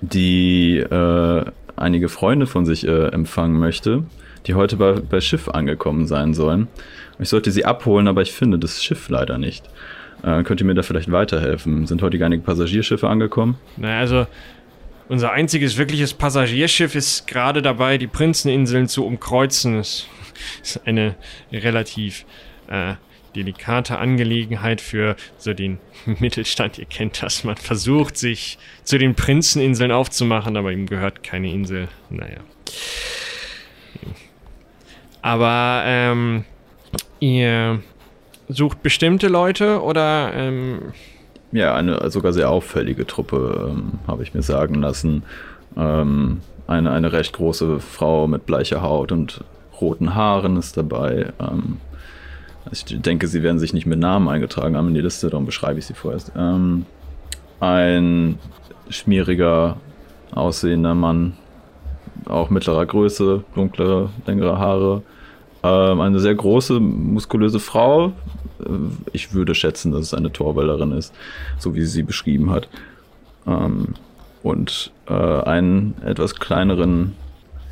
die 0.00 0.78
äh, 0.78 1.44
einige 1.76 2.08
Freunde 2.08 2.46
von 2.46 2.66
sich 2.66 2.86
äh, 2.86 3.08
empfangen 3.08 3.58
möchte, 3.58 4.04
die 4.46 4.54
heute 4.54 4.76
bei, 4.76 4.92
bei 4.92 5.20
Schiff 5.20 5.48
angekommen 5.48 6.06
sein 6.06 6.34
sollen. 6.34 6.68
Ich 7.18 7.28
sollte 7.28 7.50
sie 7.50 7.64
abholen, 7.64 8.08
aber 8.08 8.22
ich 8.22 8.32
finde 8.32 8.58
das 8.58 8.82
Schiff 8.82 9.08
leider 9.08 9.38
nicht. 9.38 9.68
Äh, 10.22 10.42
könnt 10.42 10.60
ihr 10.60 10.66
mir 10.66 10.74
da 10.74 10.82
vielleicht 10.82 11.10
weiterhelfen? 11.10 11.86
Sind 11.86 12.02
heute 12.02 12.22
einige 12.24 12.42
Passagierschiffe 12.42 13.08
angekommen? 13.08 13.56
Naja, 13.76 14.00
also 14.00 14.26
unser 15.08 15.32
einziges 15.32 15.78
wirkliches 15.78 16.12
Passagierschiff 16.12 16.94
ist 16.94 17.26
gerade 17.26 17.62
dabei, 17.62 17.98
die 17.98 18.06
Prinzeninseln 18.06 18.88
zu 18.88 19.06
umkreuzen. 19.06 19.78
Das 19.78 20.06
ist 20.62 20.86
eine 20.86 21.16
relativ 21.52 22.24
äh, 22.68 22.94
delikate 23.34 23.98
Angelegenheit 23.98 24.80
für 24.80 25.16
so 25.36 25.54
den 25.54 25.78
Mittelstand. 26.18 26.78
Ihr 26.78 26.86
kennt 26.86 27.22
das. 27.22 27.44
Man 27.44 27.56
versucht 27.56 28.16
sich 28.16 28.58
zu 28.84 28.98
den 28.98 29.14
Prinzeninseln 29.14 29.92
aufzumachen, 29.92 30.56
aber 30.56 30.72
ihm 30.72 30.86
gehört 30.86 31.22
keine 31.22 31.52
Insel. 31.52 31.88
Naja. 32.10 32.38
Aber 35.22 35.82
ähm, 35.84 36.44
ihr 37.20 37.82
sucht 38.48 38.82
bestimmte 38.82 39.28
Leute 39.28 39.82
oder 39.82 40.32
ähm 40.34 40.92
ja, 41.50 41.74
eine 41.74 42.10
sogar 42.10 42.32
sehr 42.34 42.50
auffällige 42.50 43.06
Truppe, 43.06 43.70
ähm, 43.70 43.92
habe 44.06 44.22
ich 44.22 44.34
mir 44.34 44.42
sagen 44.42 44.74
lassen. 44.74 45.22
Ähm, 45.76 46.42
eine, 46.66 46.90
eine 46.90 47.12
recht 47.12 47.32
große 47.32 47.80
Frau 47.80 48.26
mit 48.26 48.44
bleicher 48.44 48.82
Haut 48.82 49.12
und 49.12 49.42
roten 49.80 50.14
Haaren 50.14 50.56
ist 50.56 50.76
dabei. 50.76 51.32
Ähm, 51.40 51.78
ich 52.70 52.84
denke, 52.84 53.28
sie 53.28 53.42
werden 53.42 53.58
sich 53.58 53.72
nicht 53.72 53.86
mit 53.86 53.98
Namen 53.98 54.28
eingetragen 54.28 54.76
haben 54.76 54.88
in 54.88 54.94
die 54.94 55.00
Liste, 55.00 55.30
darum 55.30 55.46
beschreibe 55.46 55.78
ich 55.78 55.86
sie 55.86 55.94
vorerst. 55.94 56.32
Ähm, 56.36 56.84
ein 57.60 58.38
schmieriger, 58.90 59.76
aussehender 60.32 60.94
Mann, 60.94 61.34
auch 62.26 62.50
mittlerer 62.50 62.86
Größe, 62.86 63.44
dunkle, 63.54 64.10
längere 64.26 64.58
Haare. 64.58 65.02
Ähm, 65.62 66.00
eine 66.00 66.20
sehr 66.20 66.34
große, 66.34 66.78
muskulöse 66.80 67.58
Frau. 67.58 68.12
Ich 69.12 69.34
würde 69.34 69.54
schätzen, 69.54 69.92
dass 69.92 70.02
es 70.02 70.14
eine 70.14 70.32
Torwällerin 70.32 70.92
ist, 70.92 71.14
so 71.58 71.74
wie 71.74 71.80
sie 71.80 71.86
sie 71.86 72.02
beschrieben 72.02 72.50
hat. 72.50 72.68
Ähm, 73.46 73.94
und 74.42 74.92
äh, 75.08 75.12
einen 75.12 75.94
etwas 76.04 76.36
kleineren, 76.36 77.14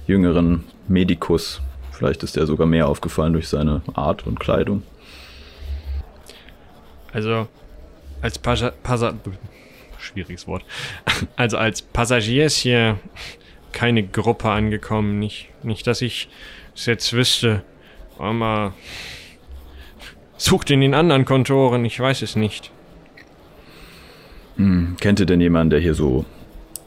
jüngeren 0.06 0.64
Medikus, 0.88 1.60
Vielleicht 1.97 2.23
ist 2.23 2.37
er 2.37 2.47
sogar 2.47 2.67
mehr 2.67 2.88
aufgefallen 2.88 3.33
durch 3.33 3.49
seine 3.49 3.83
Art 3.95 4.26
und 4.26 4.38
Kleidung. 4.38 4.83
Also, 7.12 7.49
als 8.21 8.38
Pasa 8.38 8.73
Pasa 8.83 9.15
schwieriges 9.99 10.47
Wort. 10.47 10.65
Also 11.37 11.57
als 11.59 11.83
Passagier 11.83 12.47
ist 12.47 12.57
hier 12.57 12.99
keine 13.73 14.03
Gruppe 14.07 14.50
angekommen. 14.50 15.19
Nicht, 15.19 15.49
nicht 15.62 15.87
dass 15.87 16.03
ich 16.03 16.29
es 16.75 16.87
jetzt 16.87 17.12
wüsste. 17.12 17.62
Aber 18.19 18.75
sucht 20.37 20.71
in 20.71 20.81
den 20.81 20.95
anderen 20.95 21.25
Kontoren, 21.25 21.85
ich 21.85 21.99
weiß 21.99 22.23
es 22.23 22.37
nicht. 22.37 22.71
Hm, 24.57 24.97
kennt 25.00 25.21
ihr 25.21 25.26
denn 25.26 25.41
jemanden, 25.41 25.71
der 25.71 25.81
hier 25.81 25.95
so 25.95 26.25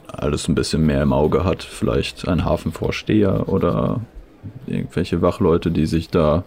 alles 0.06 0.48
ein 0.48 0.54
bisschen 0.54 0.84
mehr 0.86 1.02
im 1.02 1.12
Auge 1.12 1.44
hat? 1.44 1.62
Vielleicht 1.62 2.26
ein 2.26 2.44
Hafenvorsteher 2.44 3.48
oder 3.48 4.00
irgendwelche 4.66 5.22
Wachleute, 5.22 5.70
die 5.70 5.86
sich 5.86 6.08
da 6.08 6.44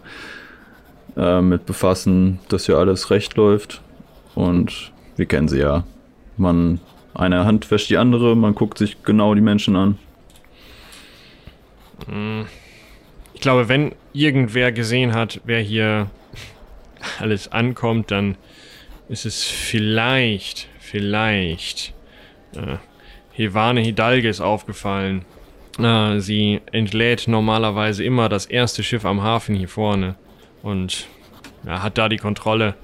äh, 1.17 1.41
mit 1.41 1.65
befassen, 1.65 2.39
dass 2.49 2.65
hier 2.65 2.77
alles 2.77 3.09
recht 3.09 3.35
läuft. 3.35 3.81
Und 4.35 4.91
wir 5.15 5.25
kennen 5.25 5.47
sie 5.47 5.59
ja. 5.59 5.83
Man, 6.37 6.79
eine 7.13 7.45
Hand 7.45 7.69
wäscht 7.69 7.89
die 7.89 7.97
andere, 7.97 8.35
man 8.35 8.55
guckt 8.55 8.77
sich 8.77 9.03
genau 9.03 9.35
die 9.35 9.41
Menschen 9.41 9.75
an. 9.75 9.99
Ich 13.33 13.41
glaube, 13.41 13.69
wenn 13.69 13.93
irgendwer 14.13 14.71
gesehen 14.71 15.13
hat, 15.13 15.39
wer 15.45 15.59
hier 15.59 16.09
alles 17.19 17.51
ankommt, 17.51 18.11
dann 18.11 18.35
ist 19.09 19.25
es 19.25 19.43
vielleicht, 19.43 20.67
vielleicht 20.79 21.93
äh, 22.55 22.77
Hevane 23.31 23.81
Hidalges 23.81 24.41
aufgefallen. 24.41 25.25
Ah, 25.79 26.19
sie 26.19 26.61
entlädt 26.71 27.27
normalerweise 27.27 28.03
immer 28.03 28.29
das 28.29 28.45
erste 28.45 28.83
Schiff 28.83 29.05
am 29.05 29.23
Hafen 29.23 29.55
hier 29.55 29.67
vorne 29.67 30.15
und 30.61 31.07
ja, 31.65 31.81
hat 31.81 31.97
da 31.97 32.09
die 32.09 32.17
Kontrolle. 32.17 32.75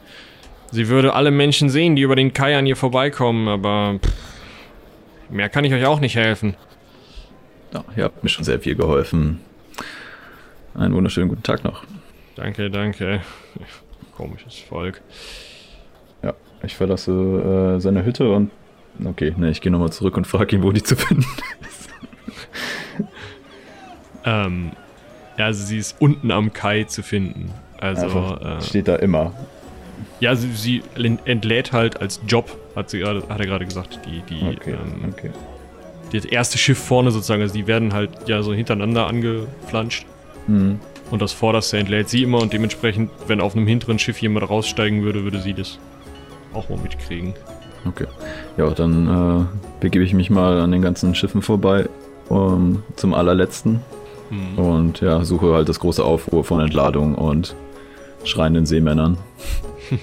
Sie 0.71 0.87
würde 0.87 1.13
alle 1.13 1.31
Menschen 1.31 1.69
sehen, 1.69 1.95
die 1.95 2.01
über 2.01 2.15
den 2.15 2.33
Kai 2.33 2.57
an 2.57 2.65
ihr 2.65 2.75
vorbeikommen, 2.75 3.47
aber 3.47 3.99
pff, 4.03 4.11
mehr 5.29 5.49
kann 5.49 5.65
ich 5.65 5.73
euch 5.73 5.85
auch 5.85 5.99
nicht 5.99 6.15
helfen. 6.15 6.55
Ja, 7.73 7.83
ihr 7.95 8.03
habt 8.05 8.23
mir 8.23 8.29
schon 8.29 8.43
sehr 8.43 8.59
viel 8.59 8.75
geholfen. 8.75 9.39
Einen 10.73 10.93
wunderschönen 10.95 11.29
guten 11.29 11.43
Tag 11.43 11.63
noch. 11.63 11.83
Danke, 12.35 12.69
danke. 12.71 13.21
Komisches 14.15 14.57
Volk. 14.57 15.01
Ja, 16.23 16.33
ich 16.63 16.75
verlasse 16.75 17.75
äh, 17.77 17.79
seine 17.79 18.05
Hütte 18.05 18.31
und. 18.31 18.51
Okay, 19.03 19.33
ne, 19.37 19.51
ich 19.51 19.61
gehe 19.61 19.71
nochmal 19.71 19.91
zurück 19.91 20.17
und 20.17 20.25
frage 20.25 20.55
ihn, 20.55 20.63
wo 20.63 20.71
die 20.71 20.83
zu 20.83 20.95
finden 20.95 21.25
ist. 21.61 21.88
ähm, 24.25 24.71
also 25.37 25.65
sie 25.65 25.77
ist 25.77 25.95
unten 25.99 26.31
am 26.31 26.53
Kai 26.53 26.83
zu 26.83 27.03
finden. 27.03 27.51
Also 27.79 28.37
äh, 28.41 28.61
steht 28.61 28.87
da 28.87 28.97
immer. 28.97 29.33
Ja, 30.19 30.35
sie, 30.35 30.51
sie, 30.51 30.83
entlädt 31.25 31.71
halt 31.71 32.01
als 32.01 32.19
Job, 32.27 32.57
hat, 32.75 32.89
sie 32.89 32.99
grade, 32.99 33.23
hat 33.29 33.39
er 33.39 33.45
gerade 33.45 33.65
gesagt, 33.65 34.01
die, 34.05 34.21
die, 34.29 34.57
okay, 34.57 34.71
ähm, 34.71 35.13
okay. 35.13 35.31
das 36.11 36.25
erste 36.25 36.57
Schiff 36.57 36.77
vorne 36.77 37.11
sozusagen, 37.11 37.41
also 37.41 37.53
die 37.53 37.67
werden 37.67 37.93
halt 37.93 38.27
ja 38.27 38.41
so 38.41 38.53
hintereinander 38.53 39.07
angeflanscht. 39.07 40.05
Mhm. 40.47 40.79
Und 41.09 41.21
das 41.21 41.31
vorderste 41.31 41.77
entlädt 41.77 42.09
sie 42.09 42.23
immer 42.23 42.39
und 42.39 42.53
dementsprechend, 42.53 43.11
wenn 43.27 43.41
auf 43.41 43.55
einem 43.55 43.65
hinteren 43.65 43.97
Schiff 43.97 44.21
jemand 44.21 44.49
raussteigen 44.49 45.03
würde, 45.03 45.23
würde 45.23 45.41
sie 45.41 45.53
das 45.53 45.79
auch 46.53 46.69
mal 46.69 46.77
mitkriegen. 46.77 47.33
Okay. 47.85 48.07
Ja, 48.57 48.69
dann 48.71 49.07
äh, 49.07 49.45
begebe 49.79 50.03
ich 50.03 50.13
mich 50.13 50.29
mal 50.29 50.59
an 50.59 50.71
den 50.71 50.81
ganzen 50.81 51.15
Schiffen 51.15 51.41
vorbei 51.41 51.87
um, 52.29 52.83
zum 52.95 53.13
allerletzten. 53.13 53.81
Hm. 54.29 54.57
Und 54.57 55.01
ja, 55.01 55.23
suche 55.25 55.53
halt 55.53 55.69
das 55.69 55.79
große 55.79 56.03
Aufruhr 56.03 56.43
von 56.43 56.61
Entladung 56.61 57.15
und 57.15 57.55
schreienden 58.23 58.65
Seemännern. 58.65 59.17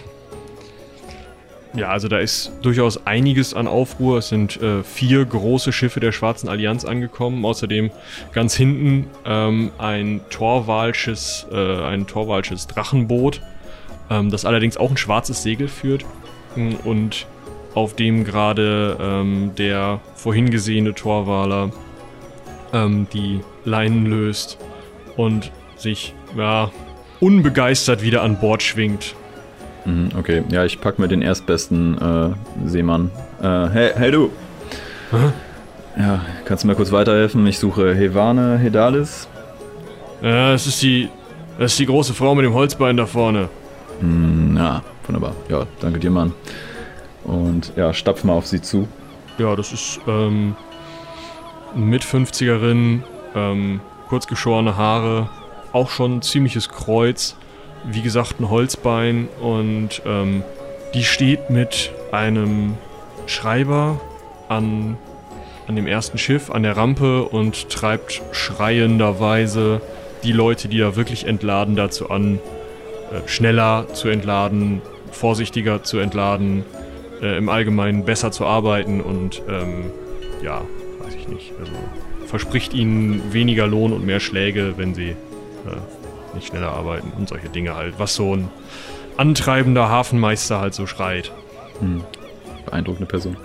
Ja, 1.76 1.90
also 1.90 2.08
da 2.08 2.18
ist 2.18 2.52
durchaus 2.62 3.06
einiges 3.06 3.52
an 3.52 3.68
Aufruhr. 3.68 4.18
Es 4.18 4.30
sind 4.30 4.60
äh, 4.62 4.82
vier 4.82 5.22
große 5.26 5.72
Schiffe 5.72 6.00
der 6.00 6.10
Schwarzen 6.10 6.48
Allianz 6.48 6.86
angekommen. 6.86 7.44
Außerdem 7.44 7.90
ganz 8.32 8.56
hinten 8.56 9.10
ähm, 9.26 9.70
ein 9.76 10.22
Torwalsches, 10.30 11.46
äh, 11.52 11.82
ein 11.82 12.06
Torwalsches 12.06 12.66
Drachenboot, 12.66 13.42
ähm, 14.08 14.30
das 14.30 14.46
allerdings 14.46 14.78
auch 14.78 14.90
ein 14.90 14.96
schwarzes 14.96 15.42
Segel 15.42 15.68
führt 15.68 16.06
mm, 16.56 16.76
und 16.84 17.26
auf 17.74 17.94
dem 17.94 18.24
gerade 18.24 18.96
ähm, 18.98 19.50
der 19.58 20.00
vorhin 20.14 20.48
gesehene 20.48 20.94
Torwaler 20.94 21.72
ähm, 22.84 23.06
die 23.12 23.40
Leinen 23.64 24.06
löst 24.06 24.58
und 25.16 25.50
sich 25.76 26.14
ja 26.36 26.70
unbegeistert 27.20 28.02
wieder 28.02 28.22
an 28.22 28.38
Bord 28.38 28.62
schwingt. 28.62 29.14
Mhm, 29.84 30.10
okay, 30.18 30.42
ja, 30.50 30.64
ich 30.64 30.80
pack 30.80 30.98
mir 30.98 31.08
den 31.08 31.22
erstbesten 31.22 31.96
äh, 31.98 32.68
Seemann. 32.68 33.10
Äh, 33.40 33.68
hey, 33.68 33.90
hey 33.94 34.10
du! 34.10 34.30
Ja, 35.98 36.20
kannst 36.44 36.64
du 36.64 36.68
mir 36.68 36.74
kurz 36.74 36.92
weiterhelfen? 36.92 37.46
Ich 37.46 37.58
suche 37.58 37.94
Hevane 37.94 38.58
Hedalis. 38.58 39.28
Ja, 40.22 40.52
es 40.52 40.66
ist 40.66 40.82
die, 40.82 41.08
das 41.58 41.72
ist 41.72 41.78
die 41.78 41.86
große 41.86 42.12
Frau 42.12 42.34
mit 42.34 42.44
dem 42.44 42.52
Holzbein 42.52 42.96
da 42.96 43.06
vorne. 43.06 43.48
Hm, 44.00 44.56
ja, 44.56 44.82
wunderbar. 45.06 45.34
Ja, 45.48 45.66
danke 45.80 45.98
dir, 46.00 46.10
Mann. 46.10 46.32
Und 47.24 47.72
ja, 47.76 47.92
stapf 47.94 48.24
mal 48.24 48.34
auf 48.34 48.46
sie 48.46 48.60
zu. 48.60 48.88
Ja, 49.38 49.54
das 49.56 49.72
ist 49.72 50.00
ähm, 50.06 50.54
mit 51.76 52.04
50erin, 52.04 53.02
ähm, 53.34 53.80
kurzgeschorene 54.08 54.76
Haare, 54.76 55.28
auch 55.72 55.90
schon 55.90 56.16
ein 56.16 56.22
ziemliches 56.22 56.68
Kreuz. 56.68 57.36
Wie 57.84 58.02
gesagt, 58.02 58.40
ein 58.40 58.50
Holzbein 58.50 59.28
und 59.40 60.02
ähm, 60.06 60.42
die 60.94 61.04
steht 61.04 61.50
mit 61.50 61.92
einem 62.10 62.74
Schreiber 63.26 64.00
an, 64.48 64.96
an 65.68 65.76
dem 65.76 65.86
ersten 65.86 66.18
Schiff, 66.18 66.50
an 66.50 66.62
der 66.62 66.76
Rampe 66.76 67.24
und 67.24 67.68
treibt 67.68 68.22
schreienderweise 68.32 69.80
die 70.24 70.32
Leute, 70.32 70.68
die 70.68 70.78
da 70.78 70.96
wirklich 70.96 71.26
entladen, 71.26 71.76
dazu 71.76 72.10
an, 72.10 72.40
äh, 73.12 73.28
schneller 73.28 73.86
zu 73.92 74.08
entladen, 74.08 74.80
vorsichtiger 75.12 75.82
zu 75.82 75.98
entladen, 75.98 76.64
äh, 77.20 77.36
im 77.36 77.48
Allgemeinen 77.48 78.04
besser 78.04 78.32
zu 78.32 78.46
arbeiten 78.46 79.00
und 79.00 79.42
ähm, 79.48 79.90
ja, 80.42 80.62
ich 81.26 81.34
nicht. 81.34 81.52
Also 81.58 81.72
verspricht 82.26 82.74
ihnen 82.74 83.32
weniger 83.32 83.66
Lohn 83.66 83.92
und 83.92 84.04
mehr 84.04 84.20
Schläge, 84.20 84.74
wenn 84.76 84.94
sie 84.94 85.10
äh, 85.10 86.34
nicht 86.34 86.48
schneller 86.48 86.72
arbeiten 86.72 87.12
und 87.16 87.28
solche 87.28 87.48
Dinge 87.48 87.74
halt. 87.74 87.94
Was 87.98 88.14
so 88.14 88.34
ein 88.34 88.48
antreibender 89.16 89.88
Hafenmeister 89.88 90.60
halt 90.60 90.74
so 90.74 90.86
schreit. 90.86 91.32
Hm. 91.80 92.02
Beeindruckende 92.64 93.06
Person. 93.06 93.36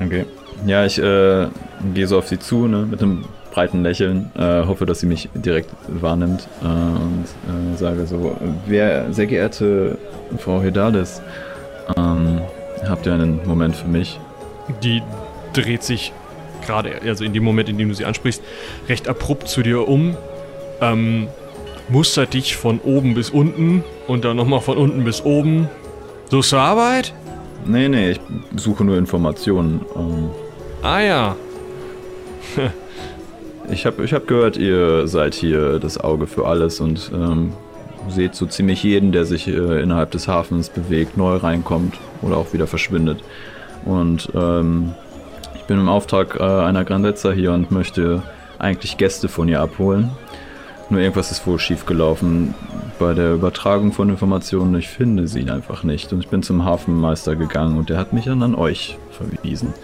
Okay. 0.00 0.26
Ja, 0.66 0.84
ich 0.84 0.98
äh, 0.98 1.48
gehe 1.94 2.06
so 2.06 2.18
auf 2.18 2.28
sie 2.28 2.38
zu, 2.38 2.66
ne, 2.66 2.84
mit 2.84 3.00
einem 3.00 3.24
breiten 3.52 3.82
Lächeln, 3.82 4.30
äh, 4.36 4.66
hoffe, 4.66 4.86
dass 4.86 5.00
sie 5.00 5.06
mich 5.06 5.28
direkt 5.34 5.70
wahrnimmt 5.88 6.48
äh, 6.62 6.66
und 6.66 7.24
äh, 7.24 7.76
sage 7.76 8.06
so, 8.06 8.36
wer, 8.66 9.12
sehr 9.12 9.26
geehrte 9.26 9.98
Frau 10.38 10.60
Hedales, 10.60 11.22
ähm, 11.96 12.40
habt 12.88 13.06
ihr 13.06 13.14
einen 13.14 13.46
Moment 13.46 13.76
für 13.76 13.88
mich? 13.88 14.20
Die 14.82 15.02
dreht 15.52 15.82
sich 15.82 16.12
gerade, 16.64 17.00
also 17.02 17.24
in 17.24 17.32
dem 17.32 17.44
Moment, 17.44 17.68
in 17.68 17.78
dem 17.78 17.88
du 17.88 17.94
sie 17.94 18.04
ansprichst, 18.04 18.42
recht 18.88 19.08
abrupt 19.08 19.48
zu 19.48 19.62
dir 19.62 19.88
um, 19.88 20.16
ähm, 20.80 21.28
mustert 21.88 22.34
dich 22.34 22.56
von 22.56 22.80
oben 22.80 23.14
bis 23.14 23.30
unten 23.30 23.84
und 24.06 24.24
dann 24.24 24.36
nochmal 24.36 24.60
von 24.60 24.76
unten 24.76 25.04
bis 25.04 25.24
oben. 25.24 25.68
So 26.30 26.42
zur 26.42 26.60
Arbeit? 26.60 27.14
Nee, 27.64 27.88
nee, 27.88 28.10
ich 28.12 28.20
suche 28.56 28.84
nur 28.84 28.96
Informationen. 28.96 29.80
Ähm, 29.96 30.30
Ah 30.82 31.00
ja. 31.00 31.36
ich 33.70 33.84
habe 33.84 34.04
ich 34.04 34.12
hab 34.12 34.26
gehört, 34.26 34.56
ihr 34.56 35.08
seid 35.08 35.34
hier 35.34 35.78
das 35.78 35.98
Auge 35.98 36.26
für 36.26 36.46
alles 36.46 36.80
und 36.80 37.10
ähm, 37.12 37.52
seht 38.08 38.34
so 38.34 38.46
ziemlich 38.46 38.82
jeden, 38.82 39.10
der 39.10 39.24
sich 39.24 39.48
äh, 39.48 39.82
innerhalb 39.82 40.12
des 40.12 40.28
Hafens 40.28 40.68
bewegt, 40.68 41.16
neu 41.16 41.36
reinkommt 41.36 41.96
oder 42.22 42.36
auch 42.36 42.52
wieder 42.52 42.66
verschwindet. 42.66 43.24
Und 43.84 44.30
ähm, 44.34 44.94
bin 45.68 45.78
im 45.78 45.88
Auftrag 45.88 46.40
äh, 46.40 46.42
einer 46.42 46.84
Grandezza 46.84 47.30
hier 47.30 47.52
und 47.52 47.70
möchte 47.70 48.22
eigentlich 48.58 48.96
Gäste 48.96 49.28
von 49.28 49.46
ihr 49.48 49.60
abholen. 49.60 50.10
Nur 50.90 51.00
irgendwas 51.00 51.30
ist 51.30 51.46
wohl 51.46 51.58
schiefgelaufen 51.58 52.54
bei 52.98 53.12
der 53.12 53.34
Übertragung 53.34 53.92
von 53.92 54.08
Informationen. 54.08 54.74
Ich 54.76 54.88
finde 54.88 55.28
sie 55.28 55.48
einfach 55.50 55.84
nicht. 55.84 56.12
Und 56.12 56.20
ich 56.20 56.28
bin 56.28 56.42
zum 56.42 56.64
Hafenmeister 56.64 57.36
gegangen 57.36 57.76
und 57.76 57.90
der 57.90 57.98
hat 57.98 58.14
mich 58.14 58.24
dann 58.24 58.42
an 58.42 58.54
euch 58.54 58.96
verwiesen. 59.10 59.74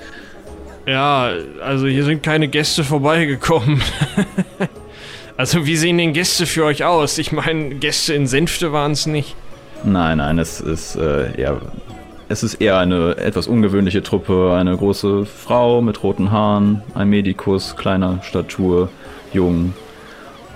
Ja, 0.86 1.30
also 1.62 1.86
hier 1.86 2.04
sind 2.04 2.22
keine 2.22 2.48
Gäste 2.48 2.84
vorbeigekommen. 2.84 3.82
also 5.36 5.66
wie 5.66 5.76
sehen 5.76 5.98
denn 5.98 6.14
Gäste 6.14 6.46
für 6.46 6.64
euch 6.64 6.84
aus? 6.84 7.18
Ich 7.18 7.30
meine, 7.32 7.74
Gäste 7.74 8.14
in 8.14 8.26
Senfte 8.26 8.72
waren 8.72 8.92
es 8.92 9.06
nicht. 9.06 9.36
Nein, 9.84 10.18
nein, 10.18 10.38
es 10.38 10.62
ist 10.62 10.96
äh, 10.96 11.38
eher. 11.38 11.60
Es 12.26 12.42
ist 12.42 12.54
eher 12.54 12.78
eine 12.78 13.16
etwas 13.18 13.46
ungewöhnliche 13.46 14.02
Truppe. 14.02 14.54
Eine 14.54 14.76
große 14.76 15.26
Frau 15.26 15.82
mit 15.82 16.02
roten 16.02 16.30
Haaren, 16.30 16.82
ein 16.94 17.08
Medikus, 17.08 17.76
kleiner 17.76 18.22
Statur, 18.22 18.88
jung. 19.32 19.74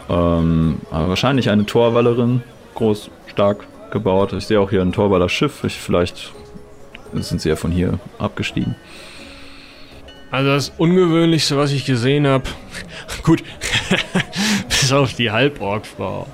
Ähm, 0.09 0.81
aber 0.91 1.11
wahrscheinlich 1.11 1.51
eine 1.51 1.67
Torwallerin, 1.67 2.43
groß, 2.75 3.11
stark 3.27 3.67
gebaut. 3.91 4.33
Ich 4.33 4.47
sehe 4.47 4.59
auch 4.61 4.71
hier 4.71 4.81
ein 4.81 4.93
Torwaller 4.93 5.29
Schiff. 5.29 5.63
Ich, 5.65 5.75
vielleicht 5.75 6.33
sind 7.13 7.43
sie 7.43 7.51
ja 7.51 7.57
von 7.57 7.71
hier 7.71 7.99
abgestiegen. 8.19 8.75
Also 10.31 10.51
das 10.51 10.73
Ungewöhnlichste, 10.77 11.57
was 11.57 11.73
ich 11.73 11.85
gesehen 11.85 12.27
habe, 12.27 12.45
gut, 13.23 13.43
bis 14.69 14.93
auf 14.93 15.15
die 15.15 15.31
Halborgfrau, 15.31 16.27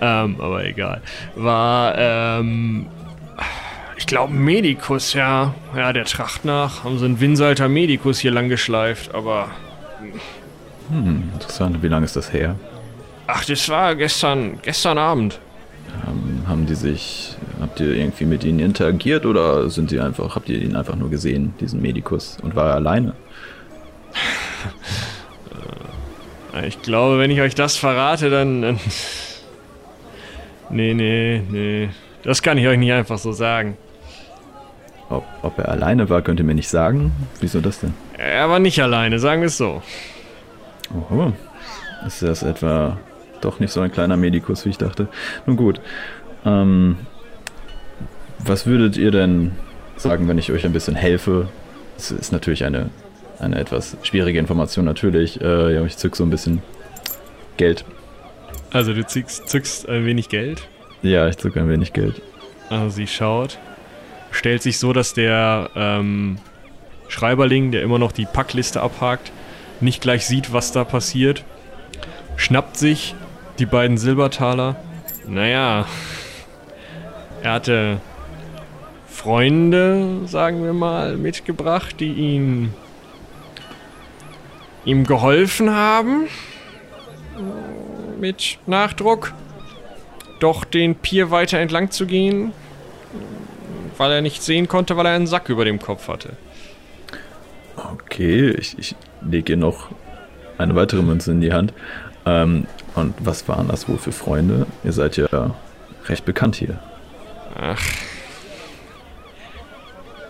ähm, 0.00 0.40
aber 0.40 0.64
egal, 0.64 1.02
war, 1.34 1.94
ähm, 1.98 2.86
ich 4.06 4.10
glaube, 4.10 4.32
Medikus, 4.32 5.14
ja, 5.14 5.52
ja, 5.76 5.92
der 5.92 6.04
Tracht 6.04 6.44
nach, 6.44 6.84
haben 6.84 6.96
sie 6.96 7.06
einen 7.06 7.18
Winsalter 7.18 7.68
Medikus 7.68 8.20
hier 8.20 8.30
lang 8.30 8.48
geschleift, 8.48 9.12
aber, 9.12 9.48
Hm, 10.90 11.30
interessant. 11.34 11.82
Wie 11.82 11.88
lange 11.88 12.04
ist 12.04 12.14
das 12.14 12.32
her? 12.32 12.54
ach, 13.26 13.44
das 13.44 13.68
war 13.68 13.96
gestern, 13.96 14.60
gestern 14.62 14.96
Abend. 14.98 15.40
Ähm, 16.06 16.46
haben 16.46 16.66
die 16.66 16.76
sich. 16.76 17.34
Habt 17.60 17.80
ihr 17.80 17.94
irgendwie 17.96 18.26
mit 18.26 18.44
ihnen 18.44 18.60
interagiert 18.60 19.26
oder 19.26 19.68
sind 19.70 19.90
sie 19.90 19.98
einfach, 19.98 20.36
habt 20.36 20.48
ihr 20.48 20.62
ihn 20.62 20.76
einfach 20.76 20.94
nur 20.94 21.10
gesehen, 21.10 21.54
diesen 21.58 21.82
Medikus, 21.82 22.38
und 22.42 22.54
war 22.54 22.68
er 22.68 22.74
alleine? 22.76 23.14
Ich 26.64 26.80
glaube, 26.82 27.18
wenn 27.18 27.32
ich 27.32 27.40
euch 27.40 27.56
das 27.56 27.76
verrate, 27.76 28.30
dann, 28.30 28.62
dann 28.62 28.80
nee, 30.70 30.94
nee, 30.94 31.42
nee, 31.50 31.88
das 32.22 32.40
kann 32.42 32.56
ich 32.56 32.68
euch 32.68 32.78
nicht 32.78 32.92
einfach 32.92 33.18
so 33.18 33.32
sagen. 33.32 33.76
Ob, 35.08 35.24
ob 35.42 35.58
er 35.58 35.68
alleine 35.68 36.08
war, 36.10 36.22
könnt 36.22 36.40
ihr 36.40 36.46
mir 36.46 36.54
nicht 36.54 36.68
sagen. 36.68 37.12
Wieso 37.40 37.60
das 37.60 37.80
denn? 37.80 37.94
Er 38.18 38.48
war 38.48 38.58
nicht 38.58 38.80
alleine, 38.82 39.18
sagen 39.18 39.42
wir 39.42 39.46
es 39.46 39.56
so. 39.56 39.82
Oho. 40.94 41.32
Ist 42.06 42.22
das 42.22 42.42
etwa 42.42 42.98
doch 43.40 43.60
nicht 43.60 43.72
so 43.72 43.80
ein 43.80 43.92
kleiner 43.92 44.16
Medikus, 44.16 44.64
wie 44.64 44.70
ich 44.70 44.78
dachte? 44.78 45.08
Nun 45.46 45.56
gut. 45.56 45.80
Ähm, 46.44 46.98
was 48.38 48.66
würdet 48.66 48.96
ihr 48.96 49.10
denn 49.10 49.52
sagen, 49.96 50.28
wenn 50.28 50.38
ich 50.38 50.52
euch 50.52 50.64
ein 50.64 50.72
bisschen 50.72 50.94
helfe? 50.94 51.48
Es 51.96 52.10
ist 52.10 52.32
natürlich 52.32 52.64
eine, 52.64 52.90
eine 53.38 53.58
etwas 53.58 53.96
schwierige 54.02 54.38
Information, 54.38 54.84
natürlich. 54.84 55.40
Äh, 55.40 55.74
ja, 55.74 55.84
ich 55.84 55.96
zück 55.96 56.16
so 56.16 56.24
ein 56.24 56.30
bisschen 56.30 56.62
Geld. 57.56 57.84
Also 58.72 58.92
du 58.92 59.06
zückst, 59.06 59.48
zückst 59.48 59.88
ein 59.88 60.04
wenig 60.04 60.28
Geld. 60.28 60.68
Ja, 61.02 61.28
ich 61.28 61.36
zück 61.38 61.56
ein 61.56 61.68
wenig 61.68 61.92
Geld. 61.92 62.20
Also 62.68 62.90
sie 62.90 63.06
schaut, 63.06 63.58
stellt 64.30 64.62
sich 64.62 64.78
so, 64.78 64.92
dass 64.92 65.14
der 65.14 65.70
ähm, 65.74 66.38
Schreiberling, 67.08 67.70
der 67.70 67.82
immer 67.82 67.98
noch 67.98 68.12
die 68.12 68.26
Packliste 68.26 68.82
abhakt, 68.82 69.32
nicht 69.80 70.00
gleich 70.00 70.26
sieht, 70.26 70.52
was 70.52 70.72
da 70.72 70.84
passiert. 70.84 71.44
Schnappt 72.36 72.76
sich 72.76 73.14
die 73.58 73.66
beiden 73.66 73.98
Silbertaler. 73.98 74.76
Naja, 75.26 75.86
er 77.42 77.52
hatte 77.52 78.00
Freunde, 79.06 80.20
sagen 80.26 80.62
wir 80.62 80.72
mal, 80.72 81.16
mitgebracht, 81.16 81.96
die 82.00 82.12
ihn 82.12 82.74
ihm 84.84 85.04
geholfen 85.04 85.74
haben. 85.74 86.28
Mit 88.18 88.58
Nachdruck. 88.66 89.34
Doch 90.38 90.64
den 90.64 90.94
Pier 90.94 91.30
weiter 91.30 91.58
entlang 91.58 91.90
zu 91.90 92.06
gehen. 92.06 92.52
Weil 93.98 94.12
er 94.12 94.20
nicht 94.20 94.42
sehen 94.42 94.68
konnte, 94.68 94.96
weil 94.96 95.06
er 95.06 95.12
einen 95.12 95.26
Sack 95.26 95.48
über 95.48 95.64
dem 95.64 95.78
Kopf 95.78 96.08
hatte. 96.08 96.36
Okay, 97.76 98.50
ich, 98.50 98.78
ich 98.78 98.94
lege 99.22 99.52
ihr 99.52 99.56
noch 99.56 99.90
eine 100.58 100.74
weitere 100.74 101.02
Münze 101.02 101.32
in 101.32 101.40
die 101.40 101.52
Hand. 101.52 101.72
Ähm, 102.24 102.66
und 102.94 103.14
was 103.20 103.46
waren 103.48 103.68
das 103.68 103.88
wohl 103.88 103.98
für 103.98 104.12
Freunde? 104.12 104.66
Ihr 104.84 104.92
seid 104.92 105.16
ja 105.16 105.54
recht 106.06 106.24
bekannt 106.24 106.56
hier. 106.56 106.78
Ach. 107.60 107.82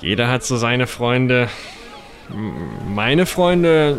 Jeder 0.00 0.29
hat 0.29 0.44
so 0.44 0.57
seine 0.57 0.87
Freunde. 0.87 1.48
Meine 2.88 3.26
Freunde 3.26 3.98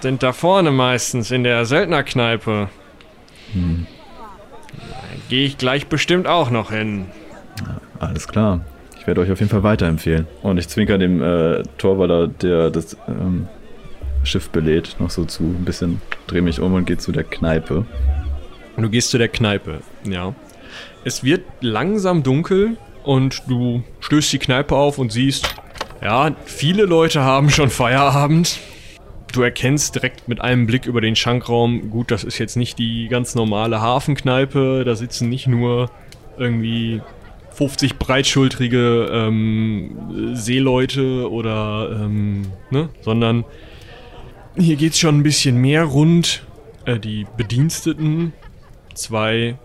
sind 0.00 0.22
da 0.22 0.32
vorne 0.32 0.70
meistens 0.70 1.30
in 1.30 1.44
der 1.44 1.64
Söldnerkneipe. 1.64 2.68
Hm. 3.52 3.86
Gehe 5.28 5.46
ich 5.46 5.58
gleich 5.58 5.86
bestimmt 5.86 6.26
auch 6.26 6.50
noch 6.50 6.70
hin. 6.70 7.06
Alles 8.02 8.26
klar. 8.26 8.60
Ich 8.98 9.06
werde 9.06 9.20
euch 9.20 9.30
auf 9.30 9.38
jeden 9.38 9.50
Fall 9.50 9.62
weiterempfehlen. 9.62 10.26
Und 10.42 10.58
ich 10.58 10.68
zwinker 10.68 10.98
dem 10.98 11.22
äh, 11.22 11.62
Torwaller, 11.78 12.26
der 12.26 12.70
das 12.70 12.96
ähm, 13.06 13.46
Schiff 14.24 14.50
belädt, 14.50 14.96
noch 14.98 15.10
so 15.10 15.24
zu. 15.24 15.44
Ein 15.44 15.64
bisschen 15.64 16.02
drehe 16.26 16.42
mich 16.42 16.60
um 16.60 16.74
und 16.74 16.84
gehe 16.84 16.98
zu 16.98 17.12
der 17.12 17.22
Kneipe. 17.22 17.86
Du 18.76 18.90
gehst 18.90 19.10
zu 19.10 19.18
der 19.18 19.28
Kneipe, 19.28 19.80
ja. 20.04 20.34
Es 21.04 21.22
wird 21.22 21.42
langsam 21.60 22.24
dunkel 22.24 22.76
und 23.04 23.42
du 23.46 23.84
stößt 24.00 24.32
die 24.32 24.38
Kneipe 24.38 24.74
auf 24.74 24.98
und 24.98 25.12
siehst, 25.12 25.54
ja, 26.02 26.34
viele 26.44 26.84
Leute 26.84 27.22
haben 27.22 27.50
schon 27.50 27.70
Feierabend. 27.70 28.58
Du 29.32 29.42
erkennst 29.42 29.94
direkt 29.94 30.26
mit 30.26 30.40
einem 30.40 30.66
Blick 30.66 30.86
über 30.86 31.00
den 31.00 31.14
Schankraum, 31.14 31.90
gut, 31.90 32.10
das 32.10 32.24
ist 32.24 32.38
jetzt 32.38 32.56
nicht 32.56 32.78
die 32.78 33.06
ganz 33.08 33.36
normale 33.36 33.80
Hafenkneipe, 33.80 34.82
da 34.84 34.96
sitzen 34.96 35.28
nicht 35.28 35.46
nur 35.46 35.90
irgendwie 36.36 37.00
50 37.54 37.98
breitschultrige 37.98 39.08
ähm, 39.12 40.34
Seeleute 40.34 41.30
oder, 41.30 42.00
ähm, 42.02 42.46
ne, 42.70 42.88
sondern 43.02 43.44
hier 44.56 44.76
geht's 44.76 44.98
schon 44.98 45.18
ein 45.18 45.22
bisschen 45.22 45.56
mehr 45.56 45.84
rund. 45.84 46.44
Äh, 46.84 46.98
die 46.98 47.26
Bediensteten, 47.36 48.32
zwei 48.94 49.56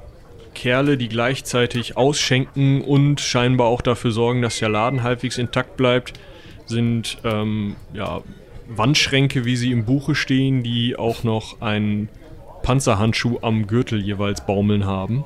Kerle, 0.54 0.98
die 0.98 1.10
gleichzeitig 1.10 1.98
ausschenken 1.98 2.82
und 2.82 3.22
scheinbar 3.22 3.68
auch 3.68 3.82
dafür 3.82 4.12
sorgen, 4.12 4.42
dass 4.42 4.60
der 4.60 4.70
Laden 4.70 5.04
halbwegs 5.04 5.38
intakt 5.38 5.78
bleibt, 5.78 6.14
sind 6.66 7.18
ähm, 7.24 7.76
ja, 7.94 8.22
Wandschränke, 8.68 9.46
wie 9.46 9.56
sie 9.56 9.72
im 9.72 9.86
Buche 9.86 10.16
stehen, 10.16 10.64
die 10.64 10.98
auch 10.98 11.24
noch 11.24 11.62
einen 11.62 12.10
Panzerhandschuh 12.64 13.40
am 13.42 13.68
Gürtel 13.68 14.02
jeweils 14.02 14.46
baumeln 14.46 14.86
haben. 14.86 15.24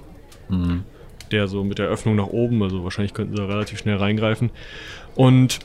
Mhm 0.50 0.84
der 1.32 1.48
so 1.48 1.64
mit 1.64 1.78
der 1.80 1.88
Öffnung 1.88 2.16
nach 2.16 2.28
oben, 2.28 2.62
also 2.64 2.84
wahrscheinlich 2.84 3.14
könnten 3.14 3.36
sie 3.36 3.48
relativ 3.48 3.80
schnell 3.80 3.98
reingreifen. 3.98 4.52
Und 5.16 5.60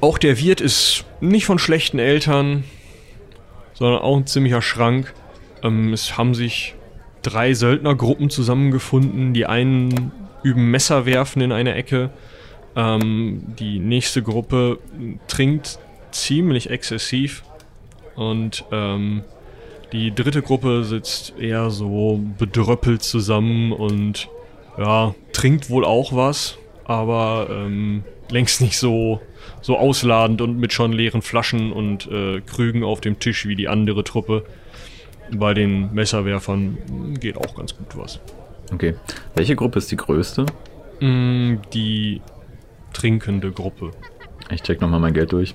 auch 0.00 0.18
der 0.18 0.38
Wirt 0.38 0.60
ist 0.60 1.04
nicht 1.20 1.46
von 1.46 1.58
schlechten 1.58 1.98
Eltern, 1.98 2.64
sondern 3.74 4.00
auch 4.00 4.16
ein 4.16 4.26
ziemlicher 4.26 4.62
Schrank. 4.62 5.12
Ähm, 5.62 5.92
es 5.92 6.16
haben 6.16 6.34
sich 6.34 6.74
drei 7.22 7.54
Söldnergruppen 7.54 8.30
zusammengefunden. 8.30 9.34
Die 9.34 9.46
einen 9.46 10.12
üben 10.42 10.70
Messerwerfen 10.70 11.42
in 11.42 11.52
einer 11.52 11.76
Ecke. 11.76 12.10
Ähm, 12.76 13.42
die 13.58 13.78
nächste 13.78 14.22
Gruppe 14.22 14.78
trinkt 15.26 15.78
ziemlich 16.12 16.70
exzessiv. 16.70 17.42
Und 18.14 18.64
ähm, 18.70 19.22
die 19.92 20.14
dritte 20.14 20.42
Gruppe 20.42 20.84
sitzt 20.84 21.34
eher 21.38 21.70
so 21.70 22.20
bedröppelt 22.38 23.02
zusammen 23.02 23.72
und 23.72 24.28
ja, 24.78 25.14
trinkt 25.32 25.70
wohl 25.70 25.84
auch 25.84 26.14
was, 26.14 26.58
aber 26.84 27.48
ähm, 27.50 28.04
längst 28.30 28.60
nicht 28.60 28.78
so, 28.78 29.20
so 29.60 29.78
ausladend 29.78 30.40
und 30.40 30.58
mit 30.58 30.72
schon 30.72 30.92
leeren 30.92 31.22
Flaschen 31.22 31.72
und 31.72 32.10
äh, 32.10 32.40
Krügen 32.40 32.84
auf 32.84 33.00
dem 33.00 33.18
Tisch 33.18 33.46
wie 33.46 33.56
die 33.56 33.68
andere 33.68 34.04
Truppe. 34.04 34.44
Bei 35.32 35.54
den 35.54 35.92
Messerwerfern 35.94 37.16
geht 37.18 37.36
auch 37.38 37.56
ganz 37.56 37.76
gut 37.76 37.96
was. 37.96 38.20
Okay. 38.72 38.94
Welche 39.34 39.56
Gruppe 39.56 39.78
ist 39.78 39.90
die 39.90 39.96
größte? 39.96 40.46
Mm, 41.00 41.56
die 41.72 42.20
trinkende 42.92 43.50
Gruppe. 43.50 43.90
Ich 44.50 44.62
check 44.62 44.80
nochmal 44.80 45.00
mein 45.00 45.14
Geld 45.14 45.32
durch. 45.32 45.54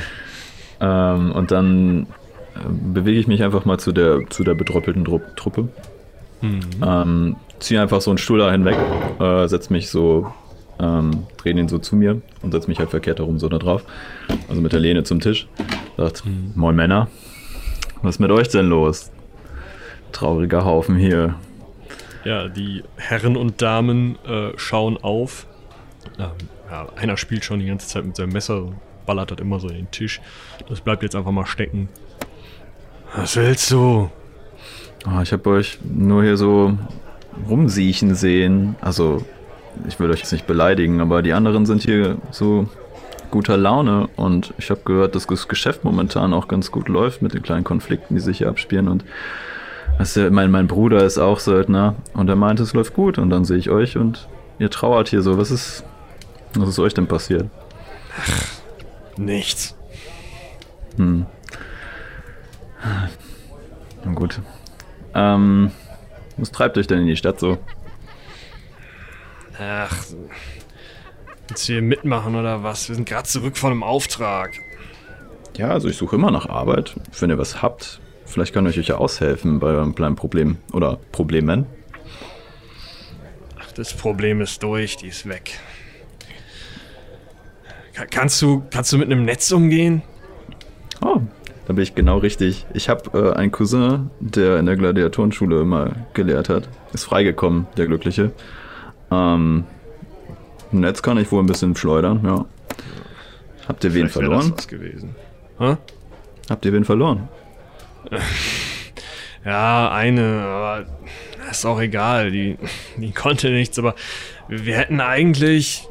ähm, 0.80 1.32
und 1.32 1.50
dann 1.50 2.06
äh, 2.54 2.68
bewege 2.68 3.18
ich 3.18 3.26
mich 3.26 3.42
einfach 3.42 3.64
mal 3.64 3.78
zu 3.78 3.92
der, 3.92 4.28
zu 4.30 4.44
der 4.44 4.54
bedroppelten 4.54 5.04
Truppe. 5.04 5.68
Mhm. 6.42 6.60
Ähm, 6.82 7.36
ziehe 7.58 7.80
einfach 7.80 8.00
so 8.00 8.10
einen 8.10 8.18
Stuhl 8.18 8.38
da 8.38 8.50
hinweg, 8.50 8.76
äh, 9.20 9.46
setze 9.48 9.72
mich 9.72 9.88
so, 9.90 10.32
ähm, 10.78 11.26
drehe 11.36 11.54
den 11.54 11.68
so 11.68 11.78
zu 11.78 11.96
mir 11.96 12.20
und 12.42 12.52
setze 12.52 12.68
mich 12.68 12.78
halt 12.78 12.90
verkehrt 12.90 13.18
herum 13.18 13.38
so 13.38 13.48
da 13.48 13.58
drauf. 13.58 13.84
Also 14.48 14.60
mit 14.60 14.72
der 14.72 14.80
Lehne 14.80 15.04
zum 15.04 15.20
Tisch. 15.20 15.48
Sagt, 15.96 16.24
mhm. 16.26 16.52
moin 16.54 16.76
Männer, 16.76 17.08
was 18.02 18.16
ist 18.16 18.18
mit 18.20 18.30
euch 18.30 18.48
denn 18.48 18.68
los? 18.68 19.10
Trauriger 20.12 20.64
Haufen 20.64 20.96
hier. 20.96 21.34
Ja, 22.24 22.48
die 22.48 22.82
Herren 22.96 23.36
und 23.36 23.62
Damen 23.62 24.18
äh, 24.26 24.52
schauen 24.56 24.98
auf. 24.98 25.46
Ähm, 26.18 26.30
ja, 26.70 26.88
einer 26.96 27.16
spielt 27.16 27.44
schon 27.44 27.60
die 27.60 27.66
ganze 27.66 27.86
Zeit 27.86 28.04
mit 28.04 28.16
seinem 28.16 28.32
Messer, 28.32 28.72
ballert 29.06 29.30
das 29.30 29.38
immer 29.38 29.60
so 29.60 29.68
in 29.68 29.76
den 29.76 29.90
Tisch. 29.90 30.20
Das 30.68 30.80
bleibt 30.80 31.02
jetzt 31.02 31.14
einfach 31.14 31.30
mal 31.30 31.46
stecken. 31.46 31.88
Was 33.14 33.36
willst 33.36 33.70
du? 33.70 34.10
Oh, 35.06 35.20
ich 35.22 35.32
habe 35.32 35.48
euch 35.50 35.78
nur 35.84 36.24
hier 36.24 36.36
so 36.36 36.76
rumsiechen 37.48 38.14
sehen. 38.14 38.76
Also, 38.80 39.24
ich 39.86 39.98
will 40.00 40.10
euch 40.10 40.20
jetzt 40.20 40.32
nicht 40.32 40.46
beleidigen, 40.46 41.00
aber 41.00 41.22
die 41.22 41.32
anderen 41.32 41.66
sind 41.66 41.82
hier 41.82 42.16
so 42.30 42.68
guter 43.30 43.56
Laune 43.56 44.08
und 44.16 44.54
ich 44.58 44.70
habe 44.70 44.80
gehört, 44.84 45.14
dass 45.14 45.26
das 45.26 45.48
Geschäft 45.48 45.84
momentan 45.84 46.32
auch 46.32 46.48
ganz 46.48 46.70
gut 46.70 46.88
läuft 46.88 47.22
mit 47.22 47.34
den 47.34 47.42
kleinen 47.42 47.64
Konflikten, 47.64 48.14
die 48.14 48.20
sich 48.20 48.38
hier 48.38 48.48
abspielen 48.48 48.88
und 48.88 49.04
weißt 49.98 50.16
du, 50.16 50.30
mein, 50.30 50.50
mein 50.50 50.66
Bruder 50.66 51.04
ist 51.04 51.18
auch 51.18 51.40
Söldner 51.40 51.96
und 52.14 52.28
er 52.28 52.36
meinte, 52.36 52.62
es 52.62 52.72
läuft 52.72 52.94
gut 52.94 53.18
und 53.18 53.30
dann 53.30 53.44
sehe 53.44 53.58
ich 53.58 53.70
euch 53.70 53.96
und 53.96 54.28
ihr 54.58 54.70
trauert 54.70 55.08
hier 55.08 55.22
so. 55.22 55.38
Was 55.38 55.50
ist, 55.50 55.84
was 56.54 56.68
ist 56.68 56.78
euch 56.78 56.94
denn 56.94 57.06
passiert? 57.06 57.48
Ach, 58.18 59.18
nichts. 59.18 59.76
Hm. 60.96 61.26
Na 64.04 64.12
gut. 64.12 64.40
Ähm, 65.14 65.70
was 66.36 66.50
treibt 66.50 66.78
euch 66.78 66.86
denn 66.86 67.00
in 67.00 67.06
die 67.06 67.16
Stadt 67.16 67.40
so? 67.40 67.58
Ach, 69.58 70.04
willst 71.48 71.68
du 71.68 71.72
hier 71.72 71.82
mitmachen 71.82 72.34
oder 72.34 72.62
was? 72.62 72.88
Wir 72.88 72.94
sind 72.94 73.08
gerade 73.08 73.26
zurück 73.26 73.56
von 73.56 73.72
einem 73.72 73.82
Auftrag. 73.82 74.58
Ja, 75.56 75.68
also 75.68 75.88
ich 75.88 75.96
suche 75.96 76.16
immer 76.16 76.30
nach 76.30 76.46
Arbeit. 76.46 76.94
Wenn 77.18 77.30
ihr 77.30 77.38
was 77.38 77.62
habt, 77.62 78.00
vielleicht 78.26 78.52
kann 78.52 78.66
ich 78.66 78.78
euch 78.78 78.88
ja 78.88 78.96
aushelfen 78.96 79.58
bei 79.58 79.68
eurem 79.68 79.94
kleinen 79.94 80.16
Problem. 80.16 80.58
Oder 80.72 80.98
Problemen. 81.12 81.64
Ach, 83.58 83.72
das 83.72 83.94
Problem 83.94 84.42
ist 84.42 84.62
durch, 84.62 84.96
die 84.98 85.08
ist 85.08 85.26
weg. 85.26 85.58
Kannst 88.10 88.42
du, 88.42 88.62
kannst 88.70 88.92
du 88.92 88.98
mit 88.98 89.10
einem 89.10 89.24
Netz 89.24 89.50
umgehen? 89.52 90.02
Oh, 91.00 91.20
da 91.66 91.72
bin 91.72 91.82
ich 91.82 91.94
genau 91.94 92.18
richtig. 92.18 92.66
Ich 92.74 92.88
habe 92.88 93.18
äh, 93.18 93.36
einen 93.36 93.50
Cousin, 93.50 94.10
der 94.20 94.58
in 94.58 94.66
der 94.66 94.76
Gladiatorenschule 94.76 95.60
immer 95.60 95.92
gelehrt 96.14 96.48
hat. 96.48 96.68
Ist 96.92 97.04
freigekommen, 97.04 97.66
der 97.76 97.86
Glückliche. 97.86 98.32
Ähm, 99.10 99.64
Netz 100.70 101.02
kann 101.02 101.18
ich 101.18 101.30
wohl 101.32 101.42
ein 101.42 101.46
bisschen 101.46 101.76
schleudern, 101.76 102.20
ja. 102.24 102.44
Habt 103.68 103.82
ihr 103.84 103.94
wen 103.94 104.08
verloren? 104.08 104.50
Das 104.50 104.58
was 104.58 104.68
gewesen. 104.68 105.16
Ha? 105.58 105.78
Habt 106.48 106.64
ihr 106.64 106.72
wen 106.72 106.84
verloren? 106.84 107.28
Ja, 109.44 109.92
eine, 109.92 110.42
aber 110.42 110.86
ist 111.48 111.64
auch 111.64 111.80
egal. 111.80 112.32
Die, 112.32 112.58
die 112.96 113.12
konnte 113.12 113.50
nichts, 113.50 113.78
aber 113.78 113.94
wir 114.48 114.76
hätten 114.76 115.00
eigentlich. 115.00 115.86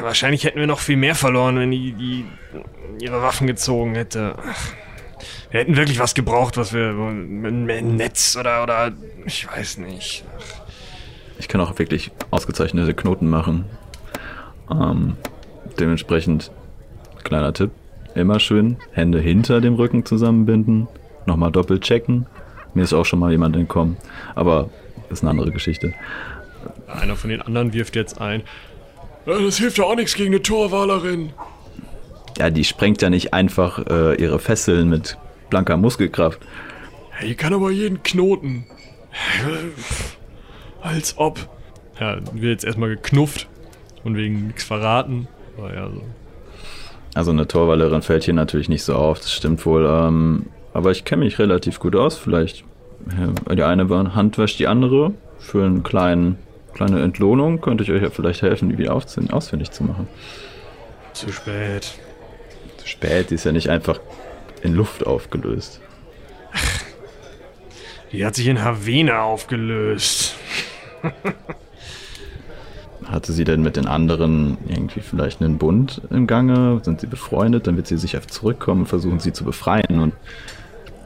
Wahrscheinlich 0.00 0.44
hätten 0.44 0.58
wir 0.58 0.66
noch 0.66 0.80
viel 0.80 0.96
mehr 0.96 1.14
verloren, 1.14 1.58
wenn 1.58 1.70
die, 1.70 1.92
die 1.92 2.24
ihre 3.00 3.22
Waffen 3.22 3.46
gezogen 3.46 3.94
hätte. 3.94 4.36
Wir 5.50 5.60
hätten 5.60 5.76
wirklich 5.76 5.98
was 5.98 6.14
gebraucht, 6.14 6.56
was 6.56 6.72
wir 6.72 6.88
einem 6.88 7.96
Netz 7.96 8.36
oder 8.36 8.62
oder 8.62 8.92
ich 9.24 9.46
weiß 9.46 9.78
nicht. 9.78 10.24
Ich 11.38 11.48
kann 11.48 11.60
auch 11.60 11.78
wirklich 11.78 12.10
ausgezeichnete 12.30 12.94
Knoten 12.94 13.28
machen. 13.28 13.66
Ähm, 14.70 15.16
dementsprechend, 15.78 16.50
kleiner 17.22 17.52
Tipp, 17.52 17.70
immer 18.14 18.40
schön 18.40 18.78
Hände 18.92 19.20
hinter 19.20 19.60
dem 19.60 19.74
Rücken 19.74 20.04
zusammenbinden, 20.04 20.88
nochmal 21.26 21.52
doppelt 21.52 21.82
checken. 21.82 22.26
Mir 22.74 22.82
ist 22.82 22.92
auch 22.92 23.04
schon 23.04 23.18
mal 23.18 23.30
jemand 23.30 23.56
entkommen, 23.56 23.96
aber 24.34 24.70
ist 25.10 25.22
eine 25.22 25.30
andere 25.30 25.52
Geschichte. 25.52 25.94
Einer 26.88 27.16
von 27.16 27.30
den 27.30 27.42
anderen 27.42 27.72
wirft 27.72 27.96
jetzt 27.96 28.20
ein. 28.20 28.42
Das 29.26 29.58
hilft 29.58 29.78
ja 29.78 29.84
auch 29.84 29.96
nichts 29.96 30.14
gegen 30.14 30.32
eine 30.32 30.42
Torwalerin 30.42 31.32
ja, 32.38 32.50
die 32.50 32.64
sprengt 32.64 33.02
ja 33.02 33.10
nicht 33.10 33.32
einfach 33.32 33.78
äh, 33.88 34.14
ihre 34.20 34.38
Fesseln 34.38 34.88
mit 34.88 35.18
blanker 35.50 35.76
Muskelkraft. 35.76 36.40
Die 37.22 37.34
kann 37.34 37.54
aber 37.54 37.70
jeden 37.70 38.02
Knoten. 38.02 38.66
Als 40.82 41.16
ob. 41.16 41.48
Ja, 41.98 42.18
wird 42.32 42.44
jetzt 42.44 42.64
erstmal 42.64 42.90
geknufft. 42.90 43.48
von 44.02 44.16
wegen 44.16 44.48
nichts 44.48 44.64
verraten. 44.64 45.28
Aber 45.56 45.74
ja, 45.74 45.88
so. 45.88 46.02
Also 47.14 47.30
eine 47.30 47.48
Torwallerin 47.48 48.02
fällt 48.02 48.24
hier 48.24 48.34
natürlich 48.34 48.68
nicht 48.68 48.82
so 48.82 48.94
auf, 48.94 49.18
das 49.20 49.32
stimmt 49.32 49.64
wohl. 49.64 49.86
Ähm, 49.86 50.46
aber 50.74 50.90
ich 50.90 51.04
kenne 51.04 51.24
mich 51.24 51.38
relativ 51.38 51.78
gut 51.78 51.96
aus. 51.96 52.18
Vielleicht 52.18 52.64
ja, 53.48 53.54
die 53.54 53.62
eine 53.62 54.14
Hand 54.14 54.36
wäscht 54.36 54.58
die 54.58 54.66
andere. 54.66 55.14
Für 55.38 55.64
eine 55.64 55.80
kleinen, 55.80 56.36
kleine 56.76 57.02
Entlohnung 57.02 57.60
könnte 57.60 57.82
ich 57.84 57.90
euch 57.90 58.02
ja 58.02 58.10
vielleicht 58.10 58.42
helfen, 58.42 58.68
die 58.68 58.76
wieder 58.78 58.94
ausfindig 58.94 59.70
zu 59.70 59.82
machen. 59.82 60.06
Zu 61.14 61.32
spät. 61.32 61.94
Zu 62.76 62.86
spät, 62.86 63.30
die 63.30 63.36
ist 63.36 63.44
ja 63.44 63.52
nicht 63.52 63.70
einfach 63.70 63.98
in 64.62 64.74
Luft 64.74 65.06
aufgelöst. 65.06 65.80
Die 68.12 68.24
hat 68.24 68.34
sich 68.34 68.46
in 68.46 68.62
Havena 68.62 69.22
aufgelöst. 69.22 70.36
Hatte 73.06 73.32
sie 73.32 73.44
denn 73.44 73.62
mit 73.62 73.76
den 73.76 73.86
anderen 73.86 74.58
irgendwie 74.68 75.00
vielleicht 75.00 75.40
einen 75.40 75.58
Bund 75.58 76.02
im 76.10 76.26
Gange? 76.26 76.80
Sind 76.82 77.00
sie 77.00 77.06
befreundet? 77.06 77.66
Dann 77.66 77.76
wird 77.76 77.86
sie 77.86 77.98
sicher 77.98 78.20
zurückkommen 78.26 78.82
und 78.82 78.86
versuchen, 78.86 79.20
sie 79.20 79.32
zu 79.32 79.44
befreien. 79.44 80.00
Und 80.00 80.12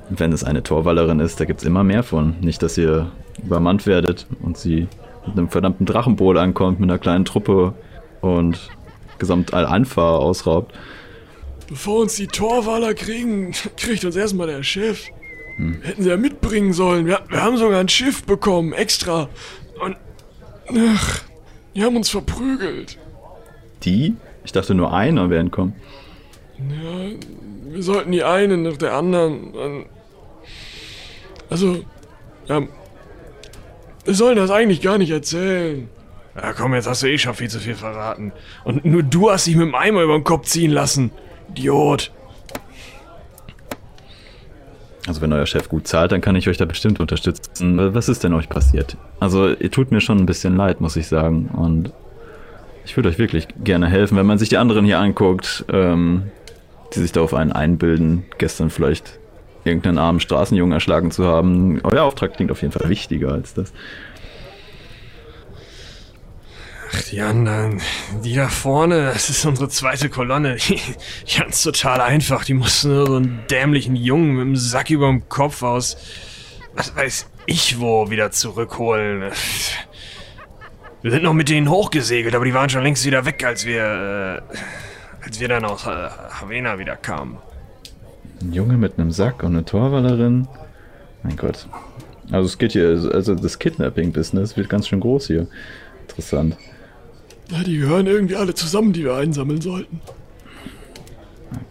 wenn 0.09 0.33
es 0.33 0.43
eine 0.43 0.63
Torwallerin 0.63 1.21
ist, 1.21 1.41
da 1.41 1.45
gibt 1.45 1.61
es 1.61 1.67
immer 1.67 1.85
mehr 1.85 2.03
von. 2.03 2.37
Nicht, 2.41 2.63
dass 2.63 2.79
ihr 2.79 3.13
übermannt 3.43 3.87
werdet 3.87 4.27
und 4.43 4.57
sie 4.57 4.89
mit 5.27 5.39
einem 5.39 5.49
verdammten 5.49 5.87
Drachenboot 5.87 6.37
ankommt, 6.37 6.81
mit 6.81 6.89
einer 6.89 6.99
kleinen 6.99 7.25
Truppe 7.25 7.75
und 8.21 8.71
gesamt 9.19 9.55
Al-Anfa 9.55 10.17
ausraubt. 10.17 10.75
Bevor 11.69 12.01
uns 12.01 12.17
die 12.17 12.27
Torwaller 12.27 12.95
kriegen, 12.95 13.53
kriegt 13.77 14.05
uns 14.05 14.17
erstmal 14.17 14.49
der 14.49 14.63
Chef. 14.63 15.07
Hm. 15.57 15.81
Hätten 15.83 16.03
sie 16.03 16.09
ja 16.09 16.17
mitbringen 16.17 16.73
sollen. 16.73 17.07
Wir, 17.07 17.21
wir, 17.29 17.43
haben 17.43 17.57
sogar 17.57 17.81
ein 17.81 17.89
Schiff 17.89 18.25
bekommen, 18.25 18.73
extra. 18.73 19.29
Und. 19.81 19.97
Ach, 20.77 21.21
die 21.75 21.85
haben 21.85 21.97
uns 21.97 22.11
verprügelt. 22.11 22.99
Die? 23.85 24.17
Ich 24.45 24.53
dachte 24.53 24.75
nur 24.75 24.93
einer 24.93 25.31
wäre 25.31 25.41
entkommen. 25.41 25.75
Ja, 26.59 27.11
wir 27.73 27.83
sollten 27.83 28.13
die 28.13 28.25
eine 28.25 28.57
nach 28.57 28.77
der 28.77 28.95
anderen. 28.95 29.85
Also, 31.49 31.85
ja, 32.47 32.63
wir 34.11 34.17
sollen 34.17 34.35
das 34.35 34.51
eigentlich 34.51 34.81
gar 34.81 34.99
nicht 34.99 35.11
erzählen. 35.11 35.89
Ja, 36.35 36.53
komm, 36.53 36.75
jetzt 36.75 36.89
hast 36.89 37.05
du 37.05 37.07
eh 37.07 37.17
schon 37.17 37.33
viel 37.33 37.49
zu 37.49 37.61
viel 37.61 37.77
verraten. 37.77 38.33
Und 38.65 38.85
nur 38.85 39.05
du 39.05 39.31
hast 39.31 39.47
dich 39.47 39.55
mit 39.55 39.69
dem 39.69 39.77
Eimer 39.77 40.03
über 40.03 40.15
den 40.15 40.25
Kopf 40.25 40.47
ziehen 40.47 40.73
lassen. 40.73 41.13
Idiot. 41.51 42.11
Also 45.07 45.21
wenn 45.21 45.33
euer 45.33 45.47
Chef 45.47 45.69
gut 45.69 45.87
zahlt, 45.87 46.11
dann 46.11 46.21
kann 46.21 46.35
ich 46.35 46.49
euch 46.49 46.57
da 46.57 46.65
bestimmt 46.65 46.99
unterstützen. 46.99 47.95
Was 47.95 48.09
ist 48.09 48.25
denn 48.25 48.35
euch 48.35 48.49
passiert? 48.49 48.97
Also 49.21 49.49
ihr 49.49 49.71
tut 49.71 49.93
mir 49.93 50.01
schon 50.01 50.19
ein 50.19 50.27
bisschen 50.27 50.57
leid, 50.57 50.81
muss 50.81 50.97
ich 50.97 51.07
sagen. 51.07 51.49
Und 51.57 51.93
ich 52.85 52.97
würde 52.97 53.11
euch 53.11 53.19
wirklich 53.19 53.47
gerne 53.63 53.87
helfen, 53.87 54.19
wenn 54.19 54.27
man 54.27 54.39
sich 54.39 54.49
die 54.49 54.57
anderen 54.57 54.85
hier 54.85 54.99
anguckt, 54.99 55.65
ähm, 55.73 56.25
die 56.95 56.99
sich 56.99 57.13
darauf 57.13 57.33
einen 57.33 57.53
einbilden, 57.53 58.25
gestern 58.39 58.71
vielleicht 58.71 59.20
irgendeinen 59.65 59.99
armen 59.99 60.21
Straßenjungen 60.21 60.73
erschlagen 60.73 61.11
zu 61.11 61.27
haben. 61.27 61.81
Euer 61.83 62.05
Auftrag 62.05 62.35
klingt 62.35 62.51
auf 62.51 62.63
jeden 62.63 62.73
Fall 62.73 62.89
wichtiger 62.89 63.33
als 63.33 63.55
das. 63.55 63.73
Ach, 66.93 67.03
die 67.05 67.21
anderen, 67.21 67.81
die 68.25 68.35
da 68.35 68.49
vorne, 68.49 69.11
das 69.13 69.31
ist 69.31 69.45
unsere 69.45 69.69
zweite 69.69 70.09
Kolonne. 70.09 70.57
Die, 70.57 70.81
die 71.29 71.39
hatten's 71.39 71.63
total 71.63 72.01
einfach. 72.01 72.45
Die 72.45 72.55
mussten 72.55 72.89
nur 72.89 73.07
so 73.07 73.17
einen 73.17 73.45
dämlichen 73.49 73.95
Jungen 73.95 74.33
mit 74.35 74.43
dem 74.43 74.57
Sack 74.57 74.91
überm 74.91 75.29
Kopf 75.29 75.63
aus, 75.63 75.97
was 76.75 76.97
weiß 76.97 77.27
ich 77.47 77.79
wo, 77.79 78.11
wieder 78.11 78.31
zurückholen. 78.33 79.31
Wir 81.03 81.11
sind 81.11 81.23
noch 81.23 81.33
mit 81.33 81.49
denen 81.49 81.71
hochgesegelt, 81.71 82.35
aber 82.35 82.45
die 82.45 82.55
waren 82.55 82.69
schon 82.69 82.83
längst 82.83 83.07
wieder 83.07 83.25
weg, 83.25 83.45
als 83.45 83.65
wir, 83.65 84.43
äh, 84.53 85.25
als 85.25 85.41
wir 85.41 85.49
dann 85.49 85.65
aus 85.65 85.87
äh, 85.87 86.09
Havena 86.31 86.79
wieder 86.79 86.97
kamen. 86.97 87.39
Ein 88.41 88.53
Junge 88.53 88.77
mit 88.77 88.99
einem 88.99 89.11
Sack 89.11 89.43
und 89.43 89.51
eine 89.55 89.65
Torwallerin. 89.65 90.49
Mein 91.23 91.37
Gott. 91.37 91.67
Also 92.31 92.47
es 92.47 92.59
geht 92.59 92.73
hier, 92.73 93.11
also 93.13 93.35
das 93.35 93.59
Kidnapping-Business 93.59 94.57
wird 94.57 94.69
ganz 94.69 94.89
schön 94.89 95.01
groß 95.01 95.27
hier. 95.27 95.47
Interessant. 96.09 96.57
Ja, 97.51 97.63
die 97.65 97.79
gehören 97.79 98.07
irgendwie 98.07 98.37
alle 98.37 98.55
zusammen, 98.55 98.93
die 98.93 99.05
wir 99.05 99.15
einsammeln 99.15 99.61
sollten. 99.61 100.01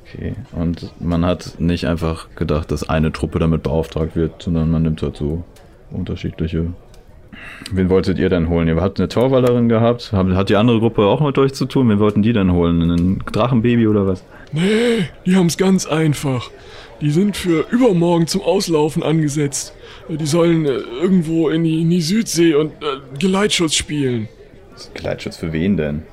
Okay. 0.04 0.36
Und 0.52 0.94
man 1.00 1.26
hat 1.26 1.60
nicht 1.60 1.86
einfach 1.86 2.28
gedacht, 2.36 2.72
dass 2.72 2.88
eine 2.88 3.12
Truppe 3.12 3.40
damit 3.40 3.64
beauftragt 3.64 4.16
wird, 4.16 4.42
sondern 4.42 4.70
man 4.70 4.82
nimmt 4.82 5.02
halt 5.02 5.18
so 5.18 5.44
unterschiedliche. 5.92 6.74
Wen 7.72 7.90
wolltet 7.90 8.18
ihr 8.18 8.30
denn 8.30 8.50
holen? 8.50 8.68
Ihr 8.68 8.76
habt 8.78 9.00
eine 9.00 9.10
Torwallerin 9.10 9.70
gehabt. 9.70 10.12
Hat 10.12 10.50
die 10.50 10.56
andere 10.56 10.80
Gruppe 10.80 11.06
auch 11.06 11.22
mit 11.22 11.38
euch 11.38 11.54
zu 11.54 11.66
tun? 11.66 11.90
Wen 11.90 12.00
wollten 12.00 12.22
die 12.22 12.34
denn 12.34 12.52
holen? 12.52 12.90
Ein 12.90 13.24
Drachenbaby 13.32 13.88
oder 13.88 14.08
was? 14.08 14.24
Nee, 14.52 15.10
die 15.26 15.36
haben 15.36 15.48
es 15.48 15.58
ganz 15.58 15.86
einfach. 15.86 16.50
Die 17.02 17.12
sind 17.12 17.38
für 17.38 17.66
übermorgen 17.70 18.28
zum 18.28 18.42
Auslaufen 18.42 19.04
angesetzt. 19.04 19.74
Die 20.10 20.26
sollen 20.26 20.66
äh, 20.66 20.80
irgendwo 21.02 21.50
in 21.50 21.64
die, 21.64 21.82
in 21.82 21.90
die 21.90 22.02
Südsee 22.02 22.56
und 22.56 22.72
äh, 22.72 23.18
Geleitschutz 23.18 23.76
spielen. 23.76 24.28
Geleitschutz 24.94 25.38
für 25.38 25.54
wen 25.54 25.78
denn? 25.78 26.04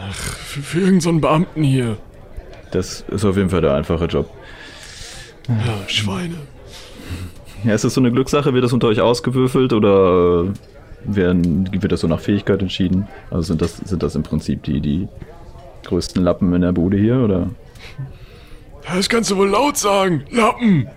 Ach, 0.00 0.14
für, 0.14 0.62
für 0.62 0.78
irgendeinen 0.80 1.16
so 1.16 1.20
Beamten 1.20 1.62
hier. 1.62 1.96
Das 2.70 3.04
ist 3.08 3.24
auf 3.24 3.36
jeden 3.36 3.50
Fall 3.50 3.60
der 3.60 3.74
einfache 3.74 4.06
Job. 4.06 4.30
Ja, 5.48 5.88
Schweine. 5.88 6.36
Ja, 7.64 7.74
ist 7.74 7.84
das 7.84 7.94
so 7.94 8.00
eine 8.00 8.12
Glückssache? 8.12 8.54
Wird 8.54 8.64
das 8.64 8.72
unter 8.72 8.88
euch 8.88 9.00
ausgewürfelt 9.00 9.72
oder 9.72 10.46
werden, 11.04 11.68
wird 11.72 11.92
das 11.92 12.00
so 12.00 12.08
nach 12.08 12.20
Fähigkeit 12.20 12.60
entschieden? 12.62 13.08
Also 13.30 13.42
sind 13.42 13.62
das, 13.62 13.76
sind 13.76 14.02
das 14.02 14.14
im 14.14 14.22
Prinzip 14.22 14.62
die, 14.62 14.80
die 14.80 15.08
größten 15.84 16.22
Lappen 16.22 16.52
in 16.54 16.62
der 16.62 16.72
Bude 16.72 16.98
hier, 16.98 17.18
oder? 17.18 17.50
Das 18.86 19.08
kannst 19.08 19.30
du 19.30 19.36
wohl 19.36 19.48
laut 19.48 19.76
sagen. 19.76 20.24
Lappen! 20.30 20.88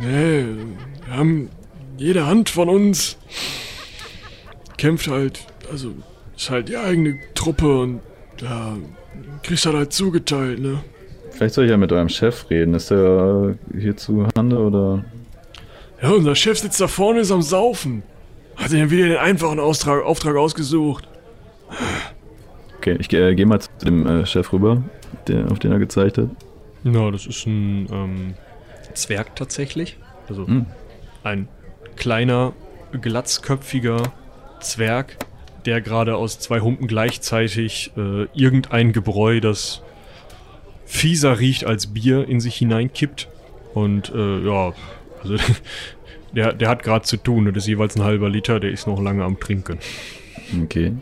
Nee, 0.00 0.44
wir 1.06 1.16
haben 1.16 1.50
jede 1.98 2.26
Hand 2.26 2.48
von 2.48 2.68
uns 2.68 3.18
kämpft 4.78 5.08
halt, 5.08 5.40
also 5.70 5.92
ist 6.36 6.50
halt 6.50 6.68
die 6.68 6.76
eigene 6.76 7.18
Truppe 7.34 7.80
und 7.80 8.00
ja, 8.40 8.76
kriegst 9.42 9.66
halt 9.66 9.76
halt 9.76 9.92
zugeteilt, 9.92 10.60
ne? 10.60 10.82
Vielleicht 11.36 11.54
soll 11.54 11.66
ich 11.66 11.70
ja 11.70 11.76
mit 11.76 11.92
eurem 11.92 12.08
Chef 12.08 12.48
reden. 12.48 12.72
Ist 12.72 12.90
der 12.90 13.56
hier 13.78 13.94
zu 13.94 14.26
Hande 14.34 14.58
oder? 14.58 15.04
Ja, 16.00 16.10
unser 16.10 16.34
Chef 16.34 16.58
sitzt 16.58 16.80
da 16.80 16.88
vorne, 16.88 17.20
ist 17.20 17.30
am 17.30 17.42
Saufen. 17.42 18.02
Hat 18.56 18.72
er 18.72 18.90
wieder 18.90 19.06
den 19.06 19.18
einfachen 19.18 19.60
Austrag, 19.60 20.02
Auftrag 20.02 20.36
ausgesucht. 20.36 21.06
Okay, 22.78 22.96
ich 22.98 23.12
äh, 23.12 23.34
gehe 23.34 23.44
mal 23.44 23.60
zu 23.60 23.68
dem 23.84 24.06
äh, 24.06 24.24
Chef 24.24 24.50
rüber, 24.50 24.82
der, 25.28 25.50
auf 25.50 25.58
den 25.58 25.72
er 25.72 25.78
gezeigt 25.78 26.16
hat. 26.16 26.30
Ja, 26.84 27.10
das 27.10 27.26
ist 27.26 27.46
ein 27.46 27.86
ähm, 27.92 28.34
Zwerg 28.94 29.36
tatsächlich. 29.36 29.98
Also 30.30 30.46
hm. 30.46 30.64
ein 31.22 31.48
kleiner, 31.96 32.54
glatzköpfiger 32.98 34.02
Zwerg, 34.60 35.18
der 35.66 35.82
gerade 35.82 36.16
aus 36.16 36.38
zwei 36.38 36.60
Humpen 36.60 36.86
gleichzeitig 36.86 37.92
äh, 37.98 38.24
irgendein 38.32 38.94
Gebräu, 38.94 39.40
das 39.40 39.82
fieser 40.86 41.38
riecht 41.38 41.66
als 41.66 41.88
Bier, 41.88 42.26
in 42.26 42.40
sich 42.40 42.56
hineinkippt. 42.56 43.28
Und 43.74 44.12
äh, 44.14 44.38
ja, 44.40 44.72
also 45.22 45.36
der, 46.32 46.54
der 46.54 46.68
hat 46.68 46.82
gerade 46.82 47.04
zu 47.04 47.18
tun. 47.18 47.44
Das 47.46 47.64
ist 47.64 47.66
jeweils 47.66 47.96
ein 47.96 48.04
halber 48.04 48.30
Liter, 48.30 48.58
der 48.60 48.70
ist 48.70 48.86
noch 48.86 49.00
lange 49.00 49.24
am 49.24 49.38
Trinken. 49.38 49.78
Okay. 50.62 50.94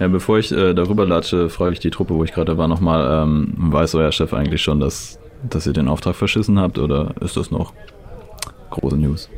Ja, 0.00 0.08
bevor 0.08 0.38
ich 0.38 0.50
äh, 0.50 0.74
darüber 0.74 1.06
latsche, 1.06 1.48
frage 1.48 1.74
ich 1.74 1.80
die 1.80 1.90
Truppe, 1.90 2.14
wo 2.14 2.24
ich 2.24 2.32
gerade 2.32 2.58
war, 2.58 2.66
nochmal, 2.66 3.22
ähm, 3.22 3.52
weiß 3.56 3.94
euer 3.94 4.10
Chef 4.10 4.32
eigentlich 4.32 4.62
schon, 4.62 4.80
dass, 4.80 5.20
dass 5.48 5.66
ihr 5.66 5.72
den 5.72 5.88
Auftrag 5.88 6.16
verschissen 6.16 6.58
habt 6.58 6.78
oder 6.78 7.14
ist 7.20 7.36
das 7.36 7.50
noch 7.50 7.72
große 8.70 8.96
News? 8.96 9.28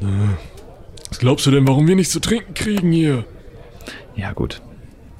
Äh, 0.00 0.06
was 1.08 1.18
glaubst 1.18 1.46
du 1.46 1.50
denn, 1.50 1.66
warum 1.68 1.86
wir 1.86 1.96
nichts 1.96 2.12
zu 2.12 2.20
trinken 2.20 2.54
kriegen 2.54 2.92
hier? 2.92 3.24
Ja, 4.16 4.32
gut. 4.32 4.62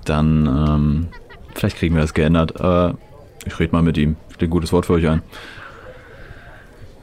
Dann, 0.04 0.46
ähm, 0.46 1.08
vielleicht 1.54 1.76
kriegen 1.76 1.94
wir 1.94 2.02
das 2.02 2.14
geändert. 2.14 2.58
Äh, 2.58 2.94
ich 3.48 3.58
rede 3.58 3.72
mal 3.72 3.82
mit 3.82 3.98
ihm. 3.98 4.16
Ich 4.30 4.42
ein 4.42 4.50
gutes 4.50 4.72
Wort 4.72 4.86
für 4.86 4.94
euch 4.94 5.08
ein. 5.08 5.22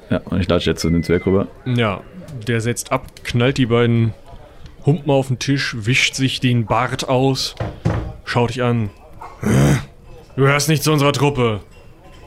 Ja, 0.10 0.22
und 0.26 0.40
ich 0.40 0.48
latsche 0.48 0.70
jetzt 0.70 0.82
zu 0.82 0.90
dem 0.90 1.04
Zwerg 1.04 1.26
rüber. 1.26 1.48
Ja, 1.66 2.02
der 2.48 2.62
setzt 2.62 2.92
ab, 2.92 3.08
knallt 3.24 3.58
die 3.58 3.66
beiden 3.66 4.14
Humpen 4.86 5.10
auf 5.10 5.28
den 5.28 5.40
Tisch, 5.40 5.76
wischt 5.80 6.16
sich 6.16 6.40
den 6.40 6.66
Bart 6.66 7.10
aus, 7.10 7.56
schaut 8.24 8.52
dich 8.52 8.62
an. 8.62 8.90
Du 10.36 10.44
gehörst 10.44 10.70
nicht 10.70 10.84
zu 10.84 10.92
unserer 10.92 11.12
Truppe. 11.12 11.62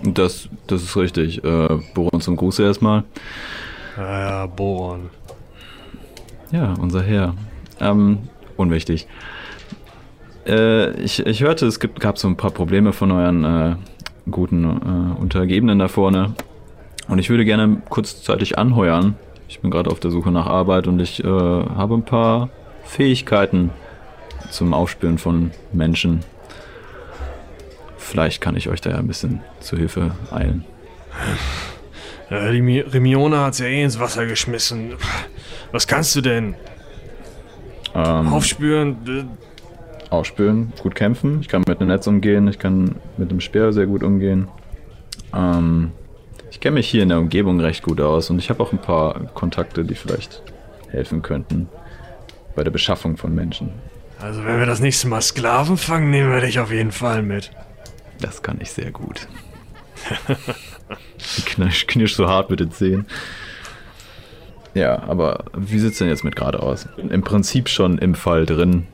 Das, 0.03 0.49
das 0.67 0.83
ist 0.83 0.97
richtig. 0.97 1.43
Äh, 1.45 1.79
Boron 1.95 2.21
zum 2.21 2.37
Gruß 2.37 2.59
erstmal. 2.61 3.05
Ja, 3.97 4.21
ja, 4.21 4.47
Boron. 4.47 5.11
Ja, 6.51 6.75
unser 6.81 7.03
Herr. 7.03 7.35
Ähm, 7.81 8.19
unwichtig. 8.57 9.07
Äh, 10.47 10.93
ich, 11.01 11.25
ich 11.27 11.43
hörte, 11.43 11.67
es 11.67 11.79
gibt, 11.79 12.01
gab 12.01 12.19
so 12.19 12.29
ein 12.29 12.37
paar 12.37 12.51
Probleme 12.51 12.93
von 12.93 13.11
euren 13.13 13.45
äh, 13.45 13.77
guten 14.31 14.65
äh, 14.65 15.21
Untergebenen 15.21 15.79
da 15.79 15.89
vorne. 15.89 16.35
Und 17.09 17.19
ich 17.19 17.31
würde 17.31 17.45
gerne 17.45 17.83
kurzzeitig 17.89 18.59
anheuern. 18.59 19.17
Ich 19.49 19.61
bin 19.61 19.71
gerade 19.71 19.91
auf 19.91 20.01
der 20.01 20.11
Suche 20.11 20.31
nach 20.31 20.47
Arbeit 20.47 20.87
und 20.87 21.01
ich 21.01 21.25
äh, 21.25 21.27
habe 21.27 21.95
ein 21.95 22.05
paar 22.05 22.51
Fähigkeiten, 22.85 23.71
zum 24.51 24.73
Aufspüren 24.73 25.19
von 25.19 25.51
Menschen. 25.73 26.21
Vielleicht 27.97 28.41
kann 28.41 28.57
ich 28.57 28.69
euch 28.69 28.81
da 28.81 28.91
ja 28.91 28.97
ein 28.97 29.07
bisschen 29.07 29.43
zu 29.61 29.77
Hilfe 29.77 30.13
eilen. 30.31 30.65
Die 32.31 32.63
Mi- 32.63 32.81
Remione 32.81 33.39
hat's 33.41 33.59
ja 33.59 33.67
eh 33.67 33.83
ins 33.83 33.99
Wasser 33.99 34.27
geschmissen. 34.27 34.93
Was 35.73 35.87
kannst 35.87 36.15
du 36.17 36.21
denn? 36.21 36.55
Ähm, 37.95 38.33
Aufspüren? 38.33 39.29
Aufspüren, 40.11 40.73
gut 40.83 40.95
kämpfen. 40.95 41.41
Ich 41.41 41.49
kann 41.49 41.65
mit 41.67 41.81
einem 41.81 41.89
Netz 41.89 42.07
umgehen, 42.07 42.49
ich 42.49 42.59
kann 42.59 42.97
mit 43.17 43.31
dem 43.31 43.41
Speer 43.41 43.73
sehr 43.73 43.87
gut 43.87 44.03
umgehen. 44.03 44.49
Ähm, 45.35 45.93
ich 46.51 46.61
kenne 46.61 46.75
mich 46.75 46.89
hier 46.89 47.03
in 47.03 47.11
der 47.11 47.19
Umgebung 47.19 47.61
recht 47.61 47.83
gut 47.83 48.01
aus 48.01 48.31
und 48.31 48.39
ich 48.39 48.51
habe 48.51 48.63
auch 48.63 48.73
ein 48.73 48.81
paar 48.81 49.27
Kontakte, 49.35 49.85
die 49.85 49.95
vielleicht 49.95 50.43
helfen 50.91 51.23
könnten 51.23 51.69
bei 52.55 52.65
der 52.65 52.71
Beschaffung 52.71 53.17
von 53.17 53.35
Menschen. 53.35 53.71
Also 54.21 54.45
wenn 54.45 54.59
wir 54.59 54.67
das 54.67 54.81
nächste 54.81 55.07
Mal 55.09 55.21
Sklaven 55.21 55.77
fangen, 55.77 56.11
nehmen 56.11 56.33
wir 56.33 56.41
dich 56.41 56.59
auf 56.59 56.73
jeden 56.73 56.91
Fall 56.91 57.23
mit. 57.23 57.53
Das 58.21 58.43
kann 58.43 58.59
ich 58.61 58.73
sehr 58.73 58.91
gut. 58.91 59.29
knirsch, 61.47 61.87
knirsch 61.87 62.15
so 62.15 62.29
hart 62.29 62.51
mit 62.51 62.61
den 62.61 62.73
Zähnen. 62.73 63.07
Ja, 64.75 65.03
aber 65.03 65.45
wie 65.57 65.79
sieht's 65.79 65.99
denn 65.99 66.09
jetzt 66.09 66.25
mit 66.25 66.37
gerade 66.37 66.63
aus? 66.63 66.89
Im 66.97 67.23
Prinzip 67.23 67.69
schon 67.69 67.99
im 67.99 68.15
Fall 68.15 68.47
drin. 68.47 68.87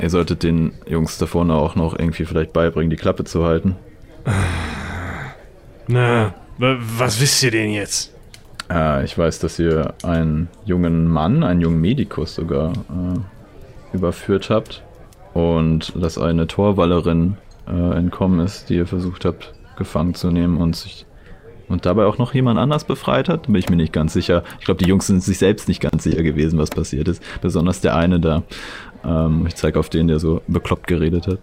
Ihr 0.00 0.10
solltet 0.10 0.42
den 0.42 0.72
Jungs 0.88 1.18
da 1.18 1.26
vorne 1.26 1.54
auch 1.54 1.76
noch 1.76 1.96
irgendwie 1.98 2.24
vielleicht 2.24 2.52
beibringen, 2.52 2.90
die 2.90 2.96
Klappe 2.96 3.24
zu 3.24 3.44
halten. 3.44 3.76
Na, 5.86 6.34
wa- 6.58 6.76
was 6.98 7.20
wisst 7.20 7.42
ihr 7.42 7.50
denn 7.50 7.70
jetzt? 7.70 8.12
Äh, 8.70 9.04
ich 9.04 9.16
weiß, 9.16 9.38
dass 9.40 9.58
ihr 9.58 9.94
einen 10.02 10.48
jungen 10.64 11.06
Mann, 11.08 11.42
einen 11.42 11.60
jungen 11.60 11.80
Medikus 11.80 12.34
sogar, 12.34 12.72
äh, 12.72 13.96
überführt 13.96 14.50
habt. 14.50 14.82
Und 15.32 15.92
dass 16.00 16.16
eine 16.16 16.46
Torwallerin 16.46 17.36
äh, 17.66 17.96
entkommen 17.96 18.38
ist, 18.40 18.70
die 18.70 18.76
ihr 18.76 18.86
versucht 18.86 19.24
habt, 19.24 19.52
gefangen 19.76 20.14
zu 20.14 20.30
nehmen 20.30 20.58
und 20.58 20.76
sich. 20.76 21.06
Und 21.68 21.86
dabei 21.86 22.04
auch 22.04 22.18
noch 22.18 22.34
jemand 22.34 22.58
anders 22.58 22.84
befreit 22.84 23.28
hat, 23.28 23.46
bin 23.46 23.54
ich 23.56 23.68
mir 23.68 23.76
nicht 23.76 23.92
ganz 23.92 24.12
sicher. 24.12 24.44
Ich 24.60 24.64
glaube, 24.66 24.82
die 24.84 24.88
Jungs 24.88 25.06
sind 25.08 25.22
sich 25.22 25.38
selbst 25.38 25.66
nicht 25.66 25.80
ganz 25.80 26.04
sicher 26.04 26.22
gewesen, 26.22 26.58
was 26.58 26.70
passiert 26.70 27.08
ist. 27.08 27.22
Besonders 27.40 27.80
der 27.80 27.96
eine 27.96 28.20
da. 28.20 28.42
Ähm, 29.06 29.46
ich 29.46 29.54
zeige 29.54 29.78
auf 29.78 29.88
den, 29.88 30.08
der 30.08 30.18
so 30.18 30.40
bekloppt 30.46 30.86
geredet 30.86 31.26
hat. 31.26 31.38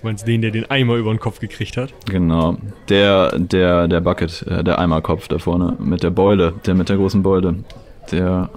Du 0.00 0.08
meinst 0.08 0.26
den, 0.26 0.42
der 0.42 0.50
den 0.50 0.70
Eimer 0.70 0.96
über 0.96 1.12
den 1.12 1.18
Kopf 1.20 1.40
gekriegt 1.40 1.76
hat? 1.76 1.94
Genau. 2.06 2.56
Der, 2.88 3.38
der, 3.38 3.88
der 3.88 4.00
Bucket, 4.00 4.42
äh, 4.46 4.62
der 4.62 4.78
Eimerkopf 4.78 5.28
da 5.28 5.38
vorne 5.38 5.76
mit 5.78 6.02
der 6.02 6.10
Beule, 6.10 6.52
der 6.66 6.74
mit 6.74 6.88
der 6.88 6.96
großen 6.96 7.22
Beule. 7.22 7.64
Der, 8.12 8.50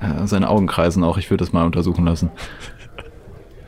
äh, 0.00 0.26
seine 0.26 0.48
Augen 0.50 0.66
kreisen 0.66 1.02
auch. 1.04 1.16
Ich 1.16 1.30
würde 1.30 1.44
das 1.44 1.52
mal 1.52 1.64
untersuchen 1.64 2.04
lassen. 2.04 2.30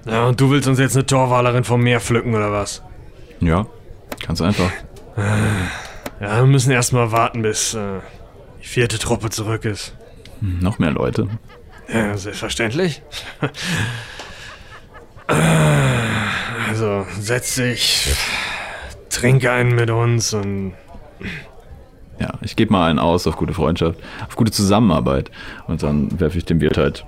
Ja, 0.05 0.27
und 0.27 0.41
du 0.41 0.51
willst 0.51 0.67
uns 0.67 0.81
jetzt 0.81 0.97
eine 0.97 1.07
Torwalerin 1.07 1.63
vom 1.63 1.81
Meer 1.81 2.01
pflücken, 2.01 2.35
oder 2.35 2.51
was? 2.51 2.83
Ja, 3.39 3.67
ganz 4.27 4.41
einfach. 4.43 4.69
Ja, 6.21 6.39
wir 6.39 6.47
müssen 6.47 6.73
erstmal 6.73 7.13
warten, 7.13 7.43
bis 7.43 7.75
äh, 7.75 8.01
die 8.61 8.67
vierte 8.67 8.99
Truppe 8.99 9.31
zurück 9.31 9.65
ist. 9.65 9.97
Hm, 10.41 10.59
Noch 10.61 10.81
mehr 10.81 10.91
Leute. 10.91 11.29
Ja, 11.89 12.17
selbstverständlich. 12.17 13.03
Also, 16.69 17.07
setz 17.21 17.55
dich, 17.57 18.15
trink 19.09 19.45
einen 19.47 19.75
mit 19.75 19.91
uns 19.91 20.35
und 20.35 20.73
Ja, 22.19 22.31
ich 22.41 22.57
gebe 22.57 22.73
mal 22.73 22.89
einen 22.89 22.99
aus 22.99 23.27
auf 23.27 23.37
gute 23.37 23.55
Freundschaft, 23.55 23.99
auf 24.27 24.37
gute 24.37 24.53
Zusammenarbeit. 24.53 25.31
Und 25.67 25.83
dann 25.83 26.19
werfe 26.21 26.39
ich 26.39 26.45
dem 26.45 26.61
Wirt 26.61 26.79
halt, 26.79 27.05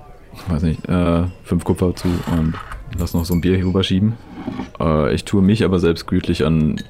weiß 0.47 0.63
nicht, 0.63 0.87
äh, 0.87 1.23
fünf 1.43 1.63
Kupfer 1.63 1.95
zu 1.95 2.07
und 2.07 2.55
lass 2.97 3.13
noch 3.13 3.25
so 3.25 3.33
ein 3.33 3.41
Bier 3.41 3.55
hier 3.55 3.65
rüberschieben. 3.65 4.13
Äh, 4.79 5.13
ich 5.13 5.25
tue 5.25 5.41
mich 5.41 5.63
aber 5.63 5.79
selbst 5.79 6.07
gütlich 6.07 6.45
an 6.45 6.81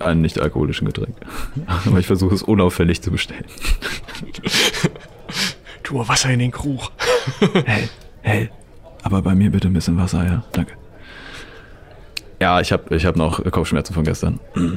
einen 0.00 0.20
nicht 0.20 0.40
alkoholischen 0.40 0.86
Getränk. 0.86 1.16
aber 1.86 1.98
ich 1.98 2.06
versuche 2.06 2.34
es 2.34 2.42
unauffällig 2.42 3.02
zu 3.02 3.10
bestellen. 3.10 3.44
tu 5.88 5.96
mal 5.96 6.08
Wasser 6.08 6.30
in 6.30 6.38
den 6.38 6.50
Krug. 6.50 6.92
Hell, 7.64 7.88
hell. 8.20 8.50
Aber 9.02 9.22
bei 9.22 9.34
mir 9.34 9.50
bitte 9.50 9.68
ein 9.68 9.72
bisschen 9.72 9.96
Wasser, 9.96 10.24
ja? 10.24 10.44
Danke. 10.52 10.74
Ja, 12.40 12.60
ich 12.60 12.72
habe 12.72 12.94
ich 12.94 13.06
hab 13.06 13.16
noch 13.16 13.42
Kopfschmerzen 13.50 13.94
von 13.94 14.04
gestern. 14.04 14.38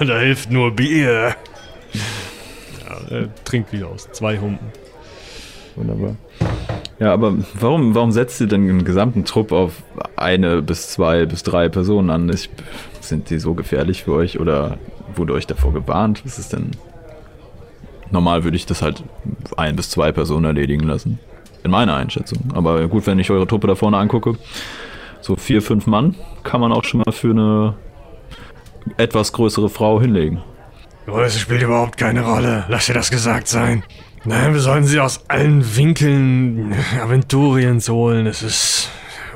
da 0.00 0.18
hilft 0.18 0.50
nur 0.50 0.70
Bier. 0.74 1.36
Ja, 2.86 3.16
äh, 3.16 3.28
trinkt 3.44 3.72
wieder 3.72 3.88
aus. 3.88 4.08
Zwei 4.12 4.38
Humpen. 4.38 4.66
Wunderbar. 5.76 6.16
Ja, 6.98 7.12
aber 7.12 7.36
warum, 7.54 7.94
warum 7.94 8.10
setzt 8.10 8.40
ihr 8.40 8.48
denn 8.48 8.66
den 8.66 8.84
gesamten 8.84 9.24
Trupp 9.24 9.52
auf 9.52 9.82
eine 10.16 10.62
bis 10.62 10.88
zwei 10.88 11.26
bis 11.26 11.42
drei 11.42 11.68
Personen 11.68 12.10
an? 12.10 12.28
Ich, 12.30 12.48
sind 13.00 13.28
die 13.28 13.38
so 13.38 13.52
gefährlich 13.54 14.04
für 14.04 14.14
euch 14.14 14.40
oder 14.40 14.78
wurde 15.14 15.34
euch 15.34 15.46
davor 15.46 15.74
gewarnt? 15.74 16.22
Was 16.24 16.38
ist 16.38 16.54
denn? 16.54 16.70
Normal 18.10 18.44
würde 18.44 18.56
ich 18.56 18.66
das 18.66 18.82
halt 18.82 19.02
ein 19.56 19.76
bis 19.76 19.90
zwei 19.90 20.12
Personen 20.12 20.44
erledigen 20.46 20.86
lassen. 20.86 21.18
In 21.64 21.70
meiner 21.70 21.96
Einschätzung. 21.96 22.38
Aber 22.54 22.86
gut, 22.88 23.06
wenn 23.06 23.18
ich 23.18 23.30
eure 23.30 23.46
Truppe 23.46 23.66
da 23.66 23.74
vorne 23.74 23.98
angucke, 23.98 24.36
so 25.20 25.36
vier, 25.36 25.60
fünf 25.60 25.86
Mann 25.86 26.14
kann 26.44 26.60
man 26.60 26.72
auch 26.72 26.84
schon 26.84 27.02
mal 27.04 27.12
für 27.12 27.30
eine 27.30 27.74
etwas 28.96 29.32
größere 29.32 29.68
Frau 29.68 30.00
hinlegen. 30.00 30.40
Größe 31.06 31.38
spielt 31.38 31.62
überhaupt 31.62 31.96
keine 31.96 32.24
Rolle. 32.24 32.64
Lass 32.68 32.86
dir 32.86 32.94
das 32.94 33.10
gesagt 33.10 33.48
sein. 33.48 33.82
Nein, 34.24 34.52
wir 34.52 34.60
sollen 34.60 34.84
sie 34.84 35.00
aus 35.00 35.24
allen 35.28 35.76
Winkeln 35.76 36.74
Aventuriens 37.02 37.88
holen. 37.88 38.26
Es 38.26 38.42
ist 38.42 38.90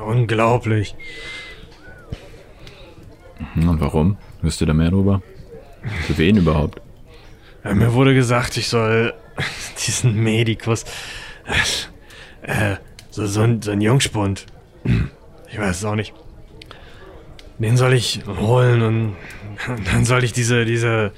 unglaublich. 0.05 0.95
Und 3.55 3.81
warum? 3.81 4.17
Wisst 4.41 4.61
ihr 4.61 4.67
da 4.67 4.73
mehr 4.73 4.91
drüber? 4.91 5.21
Für 6.07 6.17
wen 6.17 6.37
überhaupt? 6.37 6.81
Ja, 7.63 7.73
mir 7.73 7.93
wurde 7.93 8.13
gesagt, 8.13 8.57
ich 8.57 8.67
soll 8.67 9.13
diesen 9.87 10.21
Medikus. 10.21 10.83
Äh, 12.41 12.75
so, 13.09 13.25
so, 13.25 13.41
ein, 13.41 13.61
so 13.61 13.71
ein 13.71 13.79
Jungspund. 13.81 14.45
Ich 15.49 15.57
weiß 15.57 15.77
es 15.77 15.85
auch 15.85 15.95
nicht. 15.95 16.13
Den 17.57 17.77
soll 17.77 17.93
ich 17.93 18.21
holen 18.27 18.81
und 18.81 19.15
dann 19.91 20.03
soll 20.03 20.23
ich 20.23 20.33
diese, 20.33 20.65
diese 20.65 21.13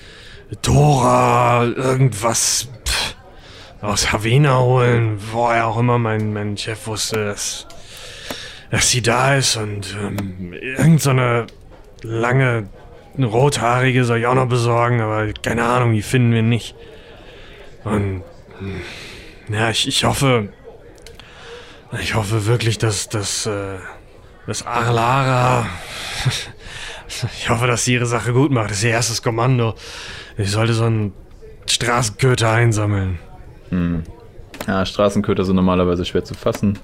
Dora 0.61 1.63
irgendwas 1.63 2.67
pff, 2.85 3.15
aus 3.81 4.11
Havena 4.11 4.59
holen, 4.59 5.17
woher 5.31 5.65
auch 5.65 5.77
immer 5.77 5.97
mein, 5.97 6.33
mein 6.33 6.57
Chef 6.57 6.85
wusste, 6.85 7.25
dass, 7.25 7.65
dass 8.69 8.91
sie 8.91 9.01
da 9.01 9.35
ist 9.35 9.55
und 9.55 9.95
ähm, 9.99 10.53
irgend 10.53 11.01
so 11.01 11.11
lange 12.03 12.69
eine 13.17 13.25
rothaarige 13.27 14.03
soll 14.05 14.19
ich 14.19 14.27
auch 14.27 14.35
noch 14.35 14.47
besorgen, 14.47 15.01
aber 15.01 15.31
keine 15.33 15.63
Ahnung, 15.63 15.93
die 15.93 16.01
finden 16.01 16.33
wir 16.33 16.41
nicht. 16.41 16.75
Und 17.83 18.23
hm, 18.59 18.81
ja, 19.53 19.69
ich, 19.69 19.87
ich 19.87 20.03
hoffe, 20.03 20.49
ich 22.01 22.15
hoffe 22.15 22.45
wirklich, 22.45 22.77
dass 22.77 23.09
dass 23.09 23.45
äh, 23.45 23.77
dass 24.47 24.65
Arlara, 24.65 25.65
ich 27.37 27.49
hoffe, 27.49 27.67
dass 27.67 27.85
sie 27.85 27.93
ihre 27.93 28.05
Sache 28.05 28.33
gut 28.33 28.51
macht. 28.51 28.69
Das 28.69 28.77
ist 28.77 28.83
ihr 28.83 28.91
erstes 28.91 29.21
Kommando. 29.21 29.75
Ich 30.37 30.51
sollte 30.51 30.73
so 30.73 30.85
einen 30.85 31.13
Straßenköter 31.69 32.51
einsammeln. 32.51 33.19
Ja, 34.67 34.85
Straßenköter 34.85 35.43
sind 35.43 35.55
normalerweise 35.55 36.05
schwer 36.05 36.23
zu 36.23 36.33
fassen. 36.33 36.77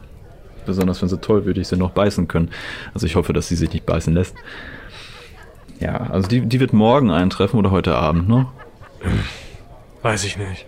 Besonders 0.65 1.01
wenn 1.01 1.09
sie 1.09 1.19
tollwütig 1.19 1.67
sind, 1.67 1.79
noch 1.79 1.91
beißen 1.91 2.27
können. 2.27 2.51
Also 2.93 3.07
ich 3.07 3.15
hoffe, 3.15 3.33
dass 3.33 3.47
sie 3.47 3.55
sich 3.55 3.71
nicht 3.73 3.85
beißen 3.85 4.13
lässt. 4.13 4.35
Ja, 5.81 5.97
also 6.11 6.27
die, 6.29 6.41
die 6.41 6.59
wird 6.59 6.73
morgen 6.73 7.09
eintreffen 7.11 7.57
oder 7.59 7.71
heute 7.71 7.95
Abend, 7.95 8.29
ne? 8.29 8.45
Weiß 10.03 10.23
ich 10.23 10.37
nicht. 10.37 10.65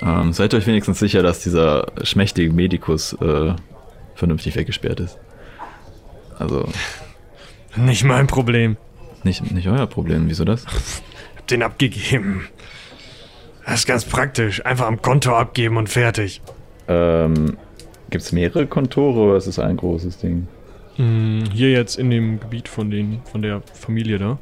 Ähm, 0.00 0.32
seid 0.32 0.54
euch 0.54 0.66
wenigstens 0.66 0.98
sicher, 1.00 1.22
dass 1.22 1.40
dieser 1.40 1.86
schmächtige 2.02 2.52
Medikus 2.52 3.12
äh, 3.14 3.54
vernünftig 4.14 4.54
weggesperrt 4.56 5.00
ist. 5.00 5.18
Also, 6.38 6.68
Nicht 7.76 8.04
mein 8.04 8.26
Problem. 8.26 8.76
nicht, 9.24 9.50
nicht 9.52 9.68
euer 9.68 9.86
Problem. 9.86 10.28
Wieso 10.28 10.44
das? 10.44 10.64
Hab 11.36 11.46
den 11.48 11.62
abgegeben. 11.62 12.46
Das 13.64 13.80
ist 13.80 13.86
ganz 13.86 14.04
praktisch. 14.04 14.64
Einfach 14.64 14.86
am 14.86 15.02
Konto 15.02 15.34
abgeben 15.34 15.76
und 15.76 15.88
fertig. 15.88 16.40
Ähm, 16.86 17.56
Gibt 18.10 18.22
es 18.22 18.30
mehrere 18.30 18.66
Kontore 18.66 19.18
oder 19.20 19.36
ist 19.36 19.48
es 19.48 19.58
ein 19.58 19.76
großes 19.76 20.18
Ding? 20.18 20.46
Hm, 20.96 21.44
Hier 21.52 21.70
jetzt 21.72 21.98
in 21.98 22.10
dem 22.10 22.40
Gebiet 22.40 22.68
von, 22.68 22.90
den, 22.90 23.20
von 23.30 23.42
der 23.42 23.62
Familie 23.72 24.18
da. 24.18 24.38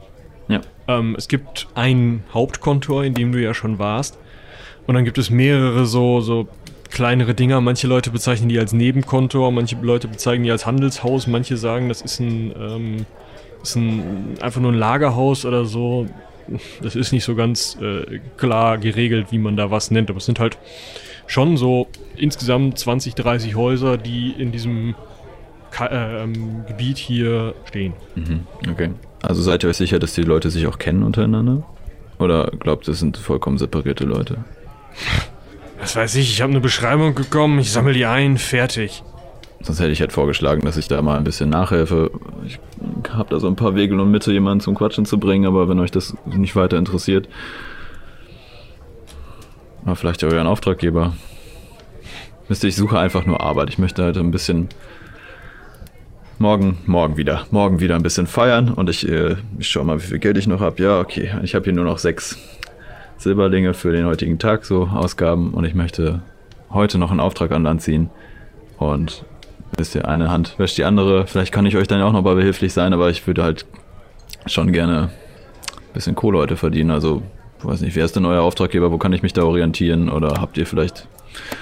Ja. 0.49 0.61
Ähm, 0.89 1.15
es 1.17 1.29
gibt 1.29 1.69
ein 1.75 2.23
Hauptkontor, 2.33 3.05
in 3.05 3.15
dem 3.15 3.33
du 3.33 3.43
ja 3.43 3.55
schon 3.55 3.79
warst. 3.79 4.19
Und 4.87 4.95
dann 4.95 5.05
gibt 5.05 5.19
es 5.19 5.31
mehrere 5.31 5.87
so, 5.87 6.21
so 6.21 6.49
kleinere 6.91 7.35
Dinger. 7.35 7.61
Manche 7.61 7.87
Leute 7.87 8.11
bezeichnen 8.11 8.49
die 8.49 8.59
als 8.59 8.73
Nebenkontor, 8.73 9.51
manche 9.51 9.77
Leute 9.81 10.09
bezeichnen 10.09 10.45
die 10.45 10.51
als 10.51 10.67
Handelshaus, 10.67 11.27
manche 11.27 11.57
sagen, 11.57 11.89
das 11.89 12.03
ist 12.03 12.21
ein, 12.21 12.53
ähm, 12.59 13.07
ist 13.63 13.77
ein 13.77 14.37
einfach 14.41 14.61
nur 14.61 14.73
ein 14.73 14.79
Lagerhaus 14.79 15.45
oder 15.45 15.65
so. 15.65 16.07
Das 16.83 16.95
ist 16.95 17.13
nicht 17.13 17.25
so 17.25 17.35
ganz 17.35 17.79
äh, 17.81 18.21
klar 18.37 18.77
geregelt, 18.77 19.29
wie 19.31 19.39
man 19.39 19.57
da 19.57 19.71
was 19.71 19.91
nennt, 19.91 20.11
aber 20.11 20.19
es 20.19 20.27
sind 20.27 20.39
halt 20.39 20.59
schon 21.27 21.57
so 21.57 21.89
insgesamt 22.17 22.79
20, 22.79 23.15
30 23.15 23.55
Häuser, 23.55 23.97
die 23.97 24.35
in 24.37 24.53
diesem 24.53 24.95
äh, 25.81 26.23
ähm, 26.23 26.65
Gebiet 26.67 26.99
hier 26.99 27.55
stehen. 27.67 27.95
Mhm, 28.15 28.47
okay. 28.71 28.91
Also 29.23 29.43
seid 29.43 29.63
ihr 29.63 29.71
euch 29.71 29.77
sicher, 29.77 29.99
dass 29.99 30.15
die 30.15 30.23
Leute 30.23 30.51
sich 30.51 30.67
auch 30.67 30.79
kennen 30.79 31.03
untereinander? 31.03 31.63
Oder 32.19 32.51
glaubt 32.59 32.89
ihr, 32.89 32.93
es 32.93 33.01
sind 33.01 33.17
vollkommen 33.17 33.59
separierte 33.59 34.05
Leute? 34.05 34.45
Was 35.81 35.97
weiß 35.97 36.15
ich, 36.17 36.31
ich 36.31 36.41
habe 36.41 36.51
eine 36.51 36.61
Beschreibung 36.61 37.15
bekommen, 37.15 37.59
ich 37.59 37.73
sammle 37.73 37.93
die 37.93 38.07
ein, 38.07 38.39
fertig. 38.39 39.03
Sonst 39.61 39.81
hätte 39.81 39.93
ich 39.93 40.01
halt 40.01 40.13
vorgeschlagen, 40.13 40.63
dass 40.63 40.77
ich 40.77 40.89
da 40.89 41.01
mal 41.01 41.17
ein 41.17 41.25
bisschen 41.25 41.49
nachhelfe. 41.49 42.11
Ich 42.47 42.59
habe 43.11 43.31
da 43.31 43.41
so 43.41 43.47
ein 43.47 43.57
paar 43.57 43.75
Wege 43.75 44.01
und 44.01 44.11
Mitte, 44.11 44.31
jemanden 44.31 44.61
zum 44.61 44.75
Quatschen 44.75 45.07
zu 45.07 45.19
bringen, 45.19 45.47
aber 45.47 45.69
wenn 45.69 45.81
euch 45.81 45.91
das 45.91 46.15
nicht 46.27 46.55
weiter 46.55 46.77
interessiert, 46.77 47.29
mal 49.85 49.95
vielleicht 49.95 50.23
euren 50.23 50.47
Auftraggeber. 50.47 51.15
Wisst 52.49 52.63
ihr, 52.63 52.69
ich 52.69 52.77
suche 52.77 52.99
einfach 52.99 53.25
nur 53.25 53.41
Arbeit. 53.41 53.71
Ich 53.71 53.79
möchte 53.79 54.03
halt 54.03 54.19
ein 54.19 54.31
bisschen 54.31 54.69
morgen, 56.39 56.79
morgen 56.87 57.17
wieder, 57.17 57.47
morgen 57.51 57.81
wieder 57.81 57.97
ein 57.97 58.03
bisschen 58.03 58.27
feiern 58.27 58.71
und 58.71 58.91
ich, 58.91 59.09
äh, 59.09 59.37
ich 59.59 59.69
schau 59.69 59.85
mal, 59.85 59.99
wie 60.03 60.07
viel 60.07 60.19
Geld 60.19 60.37
ich 60.39 60.47
noch 60.47 60.61
habe. 60.61 60.83
Ja, 60.83 61.01
okay, 61.01 61.31
ich 61.43 61.55
habe 61.55 61.65
hier 61.65 61.73
nur 61.73 61.85
noch 61.85 61.99
sechs 61.99 62.39
Silberlinge 63.19 63.75
für 63.75 63.93
den 63.93 64.07
heutigen 64.07 64.39
Tag, 64.39 64.65
so 64.65 64.85
Ausgaben 64.93 65.55
und 65.55 65.65
ich 65.65 65.75
möchte 65.75 66.23
heute 66.71 66.99
noch 66.99 67.11
einen 67.11 67.21
Auftrag 67.21 67.53
an 67.53 67.63
Land 67.63 67.83
ziehen 67.83 68.11
und 68.79 69.25
wisst 69.77 69.95
ihr, 69.95 70.09
eine 70.09 70.31
Hand 70.31 70.59
wäscht 70.59 70.77
die 70.79 70.85
andere. 70.85 71.27
Vielleicht 71.27 71.53
kann 71.53 71.67
ich 71.67 71.77
euch 71.77 71.89
dann 71.89 72.03
auch 72.03 72.13
noch 72.13 72.23
mal 72.23 72.35
behilflich 72.35 72.73
sein, 72.73 72.93
aber 72.93 73.11
ich 73.11 73.27
würde 73.27 73.43
halt 73.43 73.67
schon 74.47 74.73
gerne 74.73 75.11
ein 75.77 75.93
bisschen 75.95 76.15
Kohle 76.15 76.39
heute 76.39 76.57
verdienen. 76.57 76.91
Also, 76.91 77.23
ich 77.59 77.65
weiß 77.65 77.81
nicht, 77.81 77.97
wer 77.97 78.05
ist 78.05 78.15
denn 78.17 78.27
euer 78.27 78.43
Auftraggeber? 78.43 78.91
Wo 78.93 78.99
kann 78.99 79.13
ich 79.13 79.23
mich 79.23 79.33
da 79.33 79.43
orientieren? 79.45 80.11
Oder 80.11 80.41
habt 80.41 80.59
ihr 80.59 80.67
vielleicht. 80.67 81.09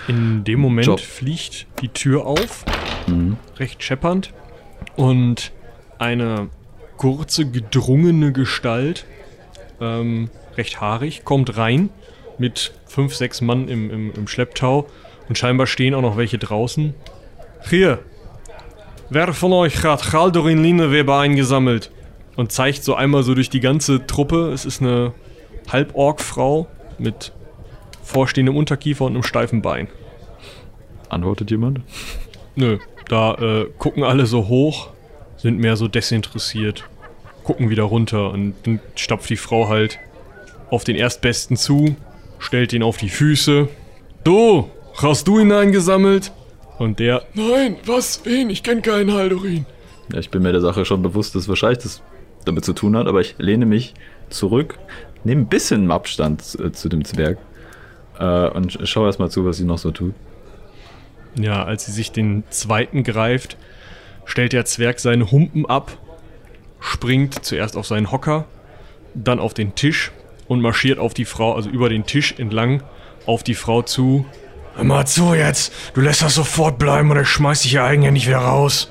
In 0.09 0.43
dem 0.45 0.61
Moment 0.61 0.87
Job. 0.87 1.01
fliegt 1.01 1.66
die 1.81 1.89
Tür 1.89 2.27
auf, 2.27 2.64
Mhm. 3.07 3.37
recht 3.59 3.83
scheppernd, 3.83 4.33
und 4.97 5.53
eine 5.99 6.49
kurze, 6.97 7.51
gedrungene 7.51 8.32
Gestalt, 8.32 9.07
ähm, 9.80 10.30
recht 10.57 10.80
haarig, 10.80 11.24
kommt 11.24 11.57
rein 11.57 11.90
mit 12.38 12.72
fünf, 12.86 13.14
sechs 13.14 13.40
Mann 13.40 13.68
im, 13.68 13.90
im, 13.90 14.12
im 14.12 14.28
Schlepptau 14.28 14.86
und 15.28 15.38
scheinbar 15.38 15.66
stehen 15.66 15.95
auch 15.95 16.03
noch 16.03 16.16
welche 16.16 16.38
draußen. 16.38 16.95
Hier, 17.68 18.01
wer 19.11 19.32
von 19.32 19.53
euch 19.53 19.82
hat 19.84 20.11
Galdorin 20.11 20.62
Lineweber 20.62 21.18
eingesammelt? 21.18 21.90
Und 22.34 22.51
zeigt 22.51 22.82
so 22.82 22.95
einmal 22.95 23.24
so 23.24 23.34
durch 23.34 23.51
die 23.51 23.61
ganze 23.61 24.07
Truppe. 24.07 24.53
Es 24.53 24.64
ist 24.64 24.80
eine 24.80 25.12
Halborg-Frau 25.70 26.66
mit 26.99 27.32
vorstehendem 28.03 28.57
Unterkiefer 28.57 29.05
und 29.05 29.12
einem 29.12 29.22
steifen 29.22 29.61
Bein. 29.61 29.88
Antwortet 31.11 31.51
jemand? 31.51 31.80
Nö, 32.57 32.78
da 33.12 33.34
äh, 33.34 33.66
gucken 33.78 34.04
alle 34.04 34.24
so 34.24 34.48
hoch, 34.48 34.88
sind 35.36 35.58
mehr 35.58 35.76
so 35.76 35.86
desinteressiert, 35.86 36.84
gucken 37.44 37.68
wieder 37.68 37.82
runter 37.82 38.30
und 38.30 38.54
dann 38.64 38.80
stapft 38.94 39.28
die 39.28 39.36
Frau 39.36 39.68
halt 39.68 39.98
auf 40.70 40.84
den 40.84 40.96
Erstbesten 40.96 41.58
zu, 41.58 41.94
stellt 42.38 42.72
ihn 42.72 42.82
auf 42.82 42.96
die 42.96 43.10
Füße. 43.10 43.68
Du, 44.24 44.70
hast 44.96 45.28
du 45.28 45.38
ihn 45.38 45.52
eingesammelt? 45.52 46.32
Und 46.78 47.00
der, 47.00 47.22
Nein, 47.34 47.76
was? 47.84 48.22
Wen? 48.24 48.48
Ich 48.48 48.62
kenne 48.62 48.80
keinen 48.80 49.12
Haldorin. 49.12 49.66
Ja, 50.10 50.18
ich 50.18 50.30
bin 50.30 50.42
mir 50.42 50.52
der 50.52 50.62
Sache 50.62 50.86
schon 50.86 51.02
bewusst, 51.02 51.34
dass 51.34 51.48
wahrscheinlich 51.48 51.82
das 51.82 52.02
damit 52.46 52.64
zu 52.64 52.72
tun 52.72 52.96
hat, 52.96 53.06
aber 53.06 53.20
ich 53.20 53.34
lehne 53.36 53.66
mich 53.66 53.92
zurück, 54.30 54.78
nehme 55.22 55.42
ein 55.42 55.48
bisschen 55.48 55.90
Abstand 55.90 56.56
äh, 56.58 56.72
zu 56.72 56.88
dem 56.88 57.04
Zwerg 57.04 57.36
äh, 58.18 58.48
und 58.48 58.78
schaue 58.88 59.06
erstmal 59.06 59.30
zu, 59.30 59.44
was 59.44 59.58
sie 59.58 59.64
noch 59.64 59.78
so 59.78 59.90
tut. 59.90 60.14
Ja, 61.35 61.64
als 61.64 61.87
sie 61.87 61.93
sich 61.93 62.12
den 62.12 62.45
zweiten 62.51 63.05
greift, 63.05 63.57
stellt 64.24 64.53
der 64.53 64.64
Zwerg 64.64 65.01
seine 65.01 65.30
Humpen 65.30 65.66
ab, 65.66 65.97
springt 66.80 67.45
zuerst 67.45 67.76
auf 67.76 67.87
seinen 67.87 68.11
Hocker, 68.11 68.47
dann 69.14 69.39
auf 69.39 69.55
den 69.55 69.74
Tisch 69.74 70.12
und 70.49 70.61
marschiert 70.61 70.99
auf 70.99 71.14
die 71.14 71.24
Frau, 71.24 71.55
also 71.55 71.70
über 71.70 71.89
den 71.89 72.05
Tisch 72.05 72.35
entlang, 72.39 72.83
auf 73.26 73.43
die 73.43 73.55
Frau 73.55 73.83
zu. 73.83 74.26
Hör 74.74 74.85
mal 74.85 75.07
zu 75.07 75.35
jetzt, 75.35 75.72
du 75.95 76.01
lässt 76.01 76.22
das 76.22 76.35
sofort 76.35 76.78
bleiben 76.78 77.11
oder 77.11 77.22
ich 77.22 77.28
schmeiß 77.28 77.62
dich 77.62 77.72
hier 77.72 77.85
eigenhändig 77.85 78.26
wieder 78.26 78.39
raus. 78.39 78.91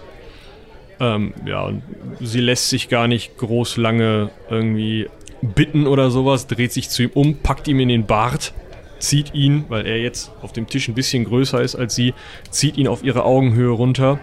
Ähm, 1.00 1.34
ja, 1.46 1.72
sie 2.20 2.42
lässt 2.42 2.70
sich 2.70 2.88
gar 2.88 3.08
nicht 3.08 3.38
groß 3.38 3.78
lange 3.78 4.30
irgendwie 4.50 5.10
bitten 5.42 5.88
oder 5.88 6.12
sowas, 6.12 6.46
dreht 6.46 6.72
sich 6.72 6.90
zu 6.90 7.04
ihm 7.04 7.12
um, 7.14 7.38
packt 7.38 7.68
ihm 7.68 7.80
in 7.80 7.90
den 7.90 8.06
Bart, 8.06 8.54
zieht 9.02 9.34
ihn, 9.34 9.66
weil 9.70 9.86
er 9.86 10.00
jetzt 10.00 10.32
auf 10.42 10.54
dem 10.54 10.68
Tisch 10.68 10.88
ein 10.88 10.96
bisschen 10.96 11.26
größer 11.26 11.62
ist 11.62 11.76
als 11.76 11.96
sie, 11.96 12.14
zieht 12.50 12.78
ihn 12.78 12.88
auf 12.88 13.04
ihre 13.04 13.24
Augenhöhe 13.24 13.72
runter. 13.72 14.20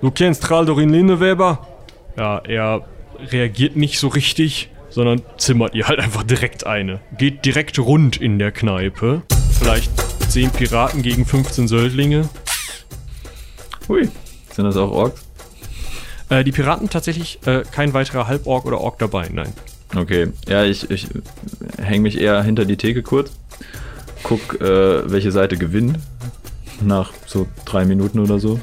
Du 0.00 0.10
kennst 0.10 0.42
Traldorin 0.42 0.90
Lindeweber? 0.90 1.66
Ja, 2.16 2.38
er 2.38 2.86
reagiert 3.30 3.76
nicht 3.76 3.98
so 3.98 4.08
richtig, 4.08 4.70
sondern 4.90 5.22
zimmert 5.38 5.74
ihr 5.74 5.88
halt 5.88 5.98
einfach 5.98 6.22
direkt 6.22 6.66
eine. 6.66 7.00
Geht 7.16 7.44
direkt 7.44 7.78
rund 7.78 8.16
in 8.16 8.38
der 8.38 8.52
Kneipe. 8.52 9.22
Vielleicht 9.58 9.90
10 10.30 10.50
Piraten 10.50 11.02
gegen 11.02 11.24
15 11.24 11.68
Söldlinge. 11.68 12.28
Hui, 13.88 14.08
sind 14.52 14.64
das 14.64 14.76
auch 14.76 14.90
Orks? 14.90 15.24
Äh, 16.28 16.44
die 16.44 16.52
Piraten 16.52 16.88
tatsächlich 16.88 17.38
äh, 17.46 17.62
kein 17.70 17.92
weiterer 17.92 18.26
Halborg 18.28 18.66
oder 18.66 18.80
Ork 18.80 18.98
dabei, 18.98 19.28
nein. 19.32 19.52
Okay, 19.94 20.28
ja, 20.48 20.64
ich, 20.64 20.90
ich 20.90 21.06
hänge 21.80 22.00
mich 22.00 22.18
eher 22.20 22.42
hinter 22.42 22.64
die 22.64 22.76
Theke 22.76 23.02
kurz, 23.02 23.30
guck, 24.24 24.60
äh, 24.60 25.08
welche 25.10 25.30
Seite 25.30 25.56
gewinnt. 25.56 26.00
Nach 26.80 27.12
so 27.26 27.46
drei 27.64 27.84
Minuten 27.84 28.18
oder 28.18 28.40
so. 28.40 28.58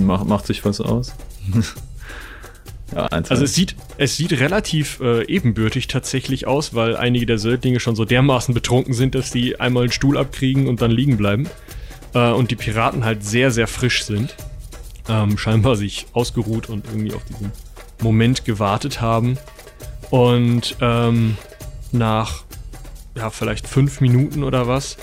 Mach, 0.00 0.24
macht 0.24 0.46
sich 0.46 0.64
was 0.64 0.80
aus. 0.80 1.14
ja. 2.94 3.06
Also 3.06 3.44
es 3.44 3.54
sieht, 3.54 3.76
es 3.96 4.16
sieht 4.16 4.32
relativ 4.32 4.98
äh, 5.00 5.24
ebenbürtig 5.26 5.86
tatsächlich 5.86 6.48
aus, 6.48 6.74
weil 6.74 6.96
einige 6.96 7.26
der 7.26 7.38
Söldlinge 7.38 7.78
schon 7.78 7.94
so 7.94 8.04
dermaßen 8.04 8.52
betrunken 8.54 8.92
sind, 8.92 9.14
dass 9.14 9.30
die 9.30 9.60
einmal 9.60 9.84
einen 9.84 9.92
Stuhl 9.92 10.18
abkriegen 10.18 10.66
und 10.66 10.82
dann 10.82 10.90
liegen 10.90 11.16
bleiben. 11.16 11.48
Äh, 12.12 12.32
und 12.32 12.50
die 12.50 12.56
Piraten 12.56 13.04
halt 13.04 13.22
sehr, 13.22 13.52
sehr 13.52 13.68
frisch 13.68 14.04
sind. 14.04 14.34
Ähm, 15.08 15.38
scheinbar 15.38 15.76
sich 15.76 16.06
ausgeruht 16.12 16.68
und 16.68 16.86
irgendwie 16.86 17.14
auf 17.14 17.24
diesen 17.24 17.52
Moment 18.02 18.44
gewartet 18.44 19.00
haben. 19.00 19.38
Und 20.10 20.76
ähm, 20.80 21.36
nach 21.92 22.44
ja, 23.16 23.30
vielleicht 23.30 23.68
fünf 23.68 24.00
Minuten 24.00 24.42
oder 24.42 24.66
was 24.66 24.96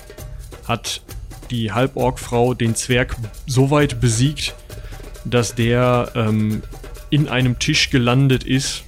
hat 0.68 1.02
die 1.50 1.72
Halborg-Frau 1.72 2.54
den 2.54 2.76
Zwerg 2.76 3.16
so 3.46 3.72
weit 3.72 4.00
besiegt, 4.00 4.56
dass 5.26 5.56
der 5.56 6.12
ähm, 6.16 6.64
in 7.10 7.28
einem 7.28 7.60
Tisch 7.60 7.90
gelandet 7.90 8.44
ist 8.44 8.84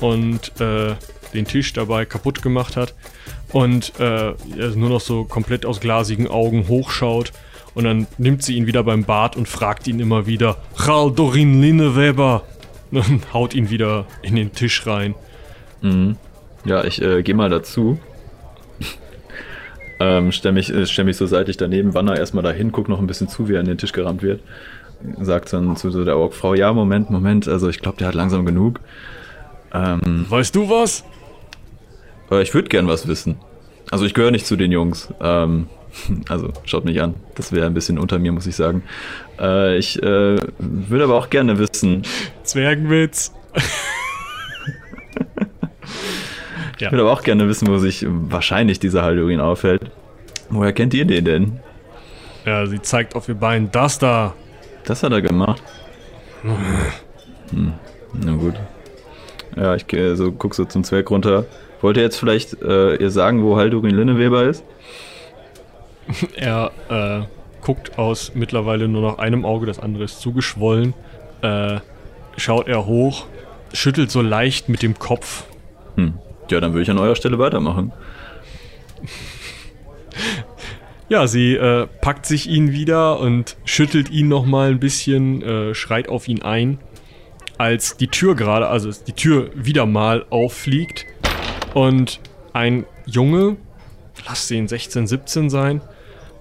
und 0.00 0.60
äh, 0.60 0.94
den 1.32 1.46
Tisch 1.46 1.72
dabei 1.72 2.04
kaputt 2.04 2.42
gemacht 2.42 2.76
hat 2.76 2.94
und 3.52 3.98
äh, 3.98 4.30
er 4.30 4.76
nur 4.76 4.90
noch 4.90 5.00
so 5.00 5.24
komplett 5.24 5.64
aus 5.64 5.80
glasigen 5.80 6.28
Augen 6.28 6.68
hochschaut 6.68 7.32
und 7.74 7.84
dann 7.84 8.06
nimmt 8.18 8.42
sie 8.42 8.56
ihn 8.56 8.66
wieder 8.66 8.82
beim 8.82 9.04
Bart 9.04 9.36
und 9.36 9.48
fragt 9.48 9.86
ihn 9.86 10.00
immer 10.00 10.26
wieder 10.26 10.56
Dorin 10.86 11.60
Linneweber 11.60 12.42
und 12.90 13.32
haut 13.32 13.54
ihn 13.54 13.70
wieder 13.70 14.06
in 14.22 14.36
den 14.36 14.52
Tisch 14.52 14.86
rein. 14.86 15.14
Mhm. 15.82 16.16
Ja, 16.64 16.84
ich 16.84 17.00
äh, 17.00 17.22
gehe 17.22 17.34
mal 17.34 17.50
dazu. 17.50 17.98
Ähm, 20.00 20.32
stell, 20.32 20.52
mich, 20.52 20.72
äh, 20.72 20.86
stell 20.86 21.04
mich 21.04 21.16
so 21.16 21.26
seitlich 21.26 21.56
daneben, 21.56 21.94
wanner 21.94 22.16
erstmal 22.18 22.42
dahin, 22.42 22.72
guck 22.72 22.88
noch 22.88 22.98
ein 22.98 23.06
bisschen 23.06 23.28
zu, 23.28 23.48
wie 23.48 23.54
er 23.54 23.60
an 23.60 23.66
den 23.66 23.78
Tisch 23.78 23.92
gerammt 23.92 24.22
wird. 24.22 24.40
Sagt 25.20 25.52
dann 25.52 25.76
zu 25.76 26.04
der 26.04 26.16
Orgfrau, 26.16 26.54
ja, 26.54 26.72
Moment, 26.72 27.10
Moment, 27.10 27.48
also 27.48 27.68
ich 27.68 27.80
glaube, 27.80 27.98
der 27.98 28.08
hat 28.08 28.14
langsam 28.14 28.46
genug. 28.46 28.80
Ähm, 29.72 30.26
Weißt 30.28 30.54
du 30.54 30.68
was? 30.68 31.04
aber 32.28 32.42
ich 32.42 32.52
würde 32.54 32.68
gern 32.68 32.88
was 32.88 33.06
wissen. 33.06 33.36
Also 33.90 34.04
ich 34.04 34.14
gehöre 34.14 34.30
nicht 34.30 34.46
zu 34.46 34.56
den 34.56 34.72
Jungs. 34.72 35.12
Ähm, 35.20 35.68
also 36.28 36.52
schaut 36.64 36.84
mich 36.84 37.00
an. 37.00 37.14
Das 37.34 37.52
wäre 37.52 37.66
ein 37.66 37.74
bisschen 37.74 37.98
unter 37.98 38.18
mir, 38.18 38.32
muss 38.32 38.46
ich 38.46 38.56
sagen. 38.56 38.82
Äh, 39.38 39.78
ich 39.78 40.02
äh, 40.02 40.36
würde 40.58 41.04
aber 41.04 41.14
auch 41.14 41.30
gerne 41.30 41.58
wissen, 41.58 42.02
Zwergenwitz. 42.42 43.32
ich 46.78 46.90
würde 46.90 47.02
aber 47.02 47.12
auch 47.12 47.22
gerne 47.22 47.48
wissen, 47.48 47.68
wo 47.68 47.78
sich 47.78 48.04
wahrscheinlich 48.08 48.78
dieser 48.78 49.02
Haldorin 49.02 49.40
aufhält. 49.40 49.90
Woher 50.50 50.72
kennt 50.72 50.94
ihr 50.94 51.04
den 51.04 51.24
denn? 51.24 51.60
Ja, 52.44 52.66
sie 52.66 52.80
zeigt 52.80 53.16
auf 53.16 53.28
ihr 53.28 53.34
Bein. 53.34 53.70
Das 53.72 53.98
da. 53.98 54.34
Das 54.84 55.02
hat 55.02 55.12
er 55.12 55.22
gemacht. 55.22 55.62
Hm, 57.50 57.72
na 58.12 58.32
gut. 58.32 58.54
Ja, 59.56 59.74
ich 59.74 59.86
so, 60.14 60.32
guck 60.32 60.54
so 60.54 60.64
zum 60.64 60.84
Zwerg 60.84 61.10
runter. 61.10 61.46
Wollt 61.80 61.96
ihr 61.96 62.02
jetzt 62.02 62.18
vielleicht 62.18 62.62
äh, 62.62 62.94
ihr 62.96 63.10
sagen, 63.10 63.42
wo 63.42 63.56
Haldurin 63.56 63.94
Linneweber 63.94 64.44
ist? 64.44 64.64
Er 66.36 66.70
äh, 66.88 67.26
guckt 67.62 67.98
aus 67.98 68.32
mittlerweile 68.34 68.86
nur 68.86 69.02
noch 69.02 69.18
einem 69.18 69.44
Auge, 69.44 69.66
das 69.66 69.80
andere 69.80 70.04
ist 70.04 70.20
zugeschwollen. 70.20 70.94
Äh, 71.42 71.80
schaut 72.36 72.68
er 72.68 72.86
hoch, 72.86 73.26
schüttelt 73.72 74.10
so 74.12 74.22
leicht 74.22 74.68
mit 74.68 74.82
dem 74.82 74.98
Kopf. 74.98 75.44
Hm. 75.96 76.14
Ja, 76.50 76.60
dann 76.60 76.72
würde 76.72 76.82
ich 76.82 76.90
an 76.90 76.98
eurer 76.98 77.16
Stelle 77.16 77.38
weitermachen. 77.38 77.92
Ja, 81.08 81.28
sie 81.28 81.54
äh, 81.54 81.86
packt 82.00 82.26
sich 82.26 82.48
ihn 82.48 82.72
wieder 82.72 83.20
und 83.20 83.56
schüttelt 83.64 84.10
ihn 84.10 84.26
nochmal 84.26 84.70
ein 84.70 84.80
bisschen, 84.80 85.40
äh, 85.42 85.74
schreit 85.74 86.08
auf 86.08 86.26
ihn 86.26 86.42
ein, 86.42 86.78
als 87.58 87.96
die 87.96 88.08
Tür 88.08 88.34
gerade, 88.34 88.66
also 88.66 88.90
die 89.06 89.12
Tür 89.12 89.50
wieder 89.54 89.86
mal 89.86 90.26
auffliegt 90.30 91.06
und 91.74 92.18
ein 92.52 92.86
Junge, 93.04 93.56
lass 94.26 94.48
den 94.48 94.66
16, 94.66 95.06
17 95.06 95.48
sein, 95.48 95.80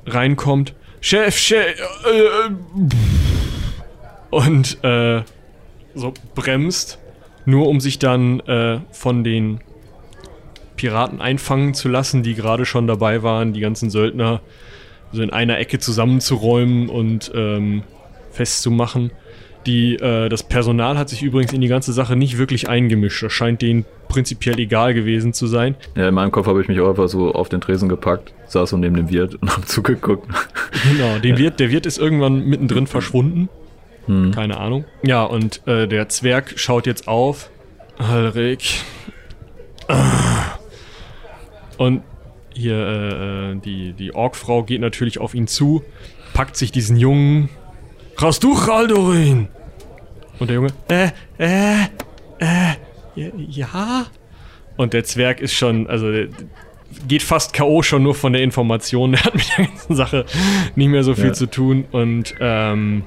reinkommt. 0.08 0.74
Chef, 1.00 1.38
Chef, 1.38 1.80
äh, 2.06 2.22
äh, 2.22 2.52
und 4.32 4.84
äh, 4.84 5.22
so 5.94 6.14
bremst, 6.34 6.98
nur 7.46 7.68
um 7.68 7.80
sich 7.80 8.00
dann 8.00 8.40
äh, 8.42 8.80
von 8.92 9.24
den 9.24 9.60
Piraten 10.76 11.22
einfangen 11.22 11.74
zu 11.74 11.90
lassen, 11.90 12.24
die 12.24 12.36
gerade 12.36 12.66
schon 12.66 12.88
dabei 12.88 13.24
waren, 13.24 13.54
die 13.54 13.60
ganzen 13.60 13.90
Söldner 13.90 14.42
so 15.12 15.22
in 15.22 15.30
einer 15.30 15.58
Ecke 15.60 15.80
zusammenzuräumen 15.80 16.90
und 16.90 17.32
ähm, 17.34 17.84
festzumachen. 18.32 19.12
Die, 19.66 19.96
äh, 19.96 20.30
das 20.30 20.44
Personal 20.44 20.98
hat 20.98 21.10
sich 21.10 21.24
übrigens 21.24 21.52
in 21.52 21.62
die 21.62 21.68
ganze 21.68 21.92
Sache 21.92 22.16
nicht 22.16 22.38
wirklich 22.38 22.70
eingemischt. 22.70 23.24
Das 23.24 23.34
scheint 23.34 23.62
denen 23.62 23.86
prinzipiell 24.08 24.60
egal 24.60 24.94
gewesen 24.94 25.34
zu 25.34 25.48
sein. 25.48 25.76
Ja, 25.96 26.08
in 26.08 26.14
meinem 26.14 26.32
Kopf 26.32 26.46
habe 26.46 26.62
ich 26.62 26.68
mich 26.68 26.80
auch 26.80 26.90
einfach 26.90 27.08
so 27.08 27.34
auf 27.34 27.50
den 27.50 27.62
Tresen 27.62 27.90
gepackt, 27.90 28.34
saß 28.48 28.70
so 28.70 28.78
neben 28.78 28.96
dem 28.96 29.10
Wirt 29.10 29.36
und 29.36 29.50
habe 29.56 29.66
zugeguckt. 29.66 30.28
Genau, 30.92 31.18
den 31.18 31.38
Wirt, 31.38 31.60
der 31.60 31.72
Wirt 31.72 31.86
ist 31.86 31.98
irgendwann 31.98 32.46
mittendrin 32.46 32.86
verschwunden. 32.88 33.50
Keine 34.36 34.58
Ahnung. 34.58 34.86
Ja, 35.02 35.24
und 35.24 35.66
äh, 35.66 35.88
der 35.88 36.10
Zwerg 36.10 36.54
schaut 36.58 36.86
jetzt 36.86 37.08
auf. 37.08 37.50
Alrik. 37.98 38.62
Ah. 39.88 40.60
Und 41.78 42.04
hier, 42.54 42.76
äh, 42.76 43.52
äh, 43.52 43.56
die, 43.60 43.94
die 43.94 44.14
Orkfrau 44.16 44.64
geht 44.64 44.82
natürlich 44.82 45.20
auf 45.20 45.34
ihn 45.36 45.48
zu, 45.48 45.84
packt 46.34 46.56
sich 46.56 46.72
diesen 46.72 46.98
Jungen. 46.98 47.50
Raus 48.22 48.40
du, 48.40 48.54
Raldorin! 48.54 49.50
Und 50.40 50.50
der 50.50 50.56
Junge, 50.56 50.70
äh, 50.90 51.10
äh, 51.38 51.84
äh, 52.40 53.32
ja? 53.50 54.06
Und 54.78 54.94
der 54.94 55.04
Zwerg 55.06 55.40
ist 55.42 55.54
schon, 55.54 55.88
also 55.88 56.12
geht 57.08 57.24
fast 57.24 57.54
K.O. 57.54 57.82
schon 57.82 58.04
nur 58.04 58.16
von 58.16 58.34
der 58.34 58.42
Information. 58.42 59.12
Der 59.14 59.24
hat 59.24 59.36
mit 59.36 59.50
der 59.58 59.66
ganzen 59.68 59.96
Sache 59.96 60.26
nicht 60.76 60.88
mehr 60.90 61.04
so 61.04 61.14
viel 61.16 61.28
Ja. 61.28 61.34
zu 61.34 61.46
tun. 61.50 61.86
Und 61.92 62.36
ähm, 62.40 63.04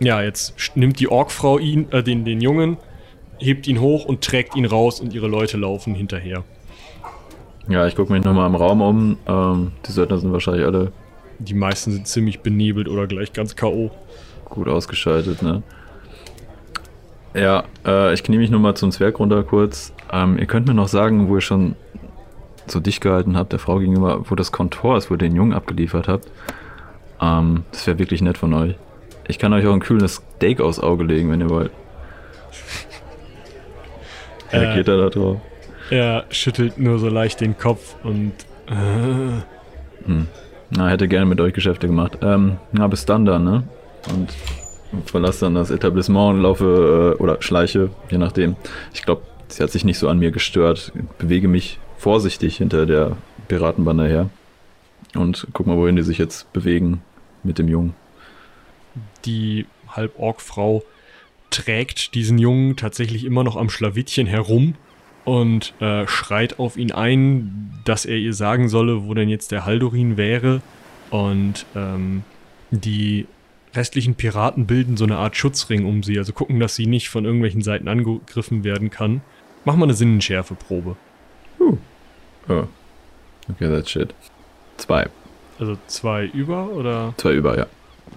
ja, 0.00 0.22
jetzt 0.22 0.54
nimmt 0.74 0.98
die 1.00 1.08
Orkfrau 1.08 1.58
ihn, 1.58 1.90
äh, 1.92 2.02
den, 2.02 2.24
den 2.24 2.40
Jungen, 2.40 2.76
hebt 3.38 3.66
ihn 3.66 3.80
hoch 3.80 4.04
und 4.04 4.22
trägt 4.22 4.56
ihn 4.56 4.64
raus 4.64 5.00
und 5.00 5.12
ihre 5.14 5.28
Leute 5.28 5.56
laufen 5.56 5.94
hinterher. 5.94 6.44
Ja, 7.68 7.86
ich 7.86 7.94
gucke 7.94 8.12
mich 8.12 8.24
nochmal 8.24 8.48
im 8.48 8.54
Raum 8.54 8.82
um. 8.82 9.16
Ähm, 9.26 9.72
die 9.86 9.92
Söldner 9.92 10.18
sind 10.18 10.32
wahrscheinlich 10.32 10.64
alle 10.66 10.92
Die 11.38 11.54
meisten 11.54 11.92
sind 11.92 12.06
ziemlich 12.06 12.40
benebelt 12.40 12.88
oder 12.88 13.06
gleich 13.06 13.32
ganz 13.32 13.56
K.O. 13.56 13.90
gut 14.46 14.68
ausgeschaltet, 14.68 15.42
ne? 15.42 15.62
Ja, 17.34 17.64
äh, 17.86 18.12
ich 18.12 18.22
knie 18.22 18.36
mich 18.36 18.50
nochmal 18.50 18.74
zum 18.74 18.90
Zwerg 18.92 19.18
runter 19.18 19.42
kurz. 19.42 19.94
Ähm, 20.12 20.38
ihr 20.38 20.46
könnt 20.46 20.66
mir 20.66 20.74
noch 20.74 20.88
sagen, 20.88 21.28
wo 21.28 21.36
ihr 21.36 21.40
schon 21.40 21.76
so 22.66 22.78
dicht 22.78 23.00
gehalten 23.00 23.36
habt, 23.36 23.52
der 23.52 23.58
Frau 23.58 23.78
gegenüber, 23.78 24.28
wo 24.28 24.34
das 24.34 24.52
Kontor 24.52 24.98
ist, 24.98 25.10
wo 25.10 25.14
ihr 25.14 25.18
den 25.18 25.34
Jungen 25.34 25.54
abgeliefert 25.54 26.08
habt. 26.08 26.30
Ähm, 27.20 27.64
das 27.72 27.86
wäre 27.86 27.98
wirklich 27.98 28.20
nett 28.20 28.38
von 28.38 28.52
euch. 28.52 28.74
Ich 29.28 29.38
kann 29.38 29.52
euch 29.52 29.66
auch 29.66 29.72
ein 29.72 29.80
kühles 29.80 30.22
Steak 30.36 30.60
aufs 30.60 30.78
Auge 30.78 31.04
legen, 31.04 31.30
wenn 31.30 31.40
ihr 31.40 31.48
wollt. 31.48 31.70
Reagiert 34.52 34.88
er 34.88 34.98
da 34.98 35.08
drauf? 35.08 35.40
Er 35.92 36.24
schüttelt 36.30 36.78
nur 36.78 36.98
so 36.98 37.10
leicht 37.10 37.42
den 37.42 37.58
Kopf 37.58 37.96
und 38.02 38.32
äh, 38.66 40.14
Na, 40.70 40.88
hätte 40.88 41.06
gerne 41.06 41.26
mit 41.26 41.38
euch 41.38 41.52
Geschäfte 41.52 41.86
gemacht. 41.86 42.16
Ähm, 42.22 42.56
na, 42.72 42.88
bis 42.88 43.04
dann 43.04 43.26
dann, 43.26 43.44
ne? 43.44 43.64
Und 44.08 44.30
verlasse 45.04 45.44
dann 45.44 45.54
das 45.54 45.70
Etablissement 45.70 46.36
und 46.36 46.42
laufe, 46.44 47.16
äh, 47.18 47.22
oder 47.22 47.42
schleiche, 47.42 47.90
je 48.10 48.16
nachdem. 48.16 48.56
Ich 48.94 49.02
glaube, 49.02 49.20
sie 49.48 49.62
hat 49.62 49.70
sich 49.70 49.84
nicht 49.84 49.98
so 49.98 50.08
an 50.08 50.18
mir 50.18 50.30
gestört. 50.30 50.92
Bewege 51.18 51.46
mich 51.46 51.78
vorsichtig 51.98 52.56
hinter 52.56 52.86
der 52.86 53.18
Piratenbande 53.48 54.08
her. 54.08 54.30
Und 55.14 55.46
guck 55.52 55.66
mal, 55.66 55.76
wohin 55.76 55.96
die 55.96 56.02
sich 56.02 56.16
jetzt 56.16 56.50
bewegen 56.54 57.02
mit 57.42 57.58
dem 57.58 57.68
Jungen. 57.68 57.94
die 59.26 59.66
Halborg-Frau 59.88 60.84
trägt 61.50 62.14
diesen 62.14 62.38
Jungen 62.38 62.76
tatsächlich 62.76 63.26
immer 63.26 63.44
noch 63.44 63.56
am 63.56 63.68
Schlawittchen 63.68 64.26
herum 64.26 64.74
und 65.24 65.74
äh, 65.80 66.06
schreit 66.06 66.58
auf 66.58 66.76
ihn 66.76 66.92
ein, 66.92 67.72
dass 67.84 68.04
er 68.04 68.16
ihr 68.16 68.34
sagen 68.34 68.68
solle, 68.68 69.04
wo 69.04 69.14
denn 69.14 69.28
jetzt 69.28 69.52
der 69.52 69.64
Haldorin 69.64 70.16
wäre. 70.16 70.62
Und 71.10 71.66
ähm, 71.76 72.24
die 72.70 73.26
restlichen 73.74 74.14
Piraten 74.14 74.66
bilden 74.66 74.96
so 74.96 75.04
eine 75.04 75.16
Art 75.16 75.36
Schutzring 75.36 75.86
um 75.86 76.02
sie, 76.02 76.18
also 76.18 76.32
gucken, 76.32 76.60
dass 76.60 76.74
sie 76.74 76.86
nicht 76.86 77.08
von 77.08 77.24
irgendwelchen 77.24 77.62
Seiten 77.62 77.88
angegriffen 77.88 78.64
werden 78.64 78.90
kann. 78.90 79.22
Mach 79.64 79.76
mal 79.76 79.84
eine 79.84 79.94
Sinnenschärfeprobe. 79.94 80.96
Oh. 81.60 81.76
Okay, 82.48 83.68
that's 83.68 83.90
shit. 83.90 84.14
Zwei. 84.76 85.06
Also 85.58 85.78
zwei 85.86 86.26
über 86.26 86.68
oder? 86.70 87.14
Zwei 87.16 87.34
über, 87.34 87.56
ja. 87.56 87.66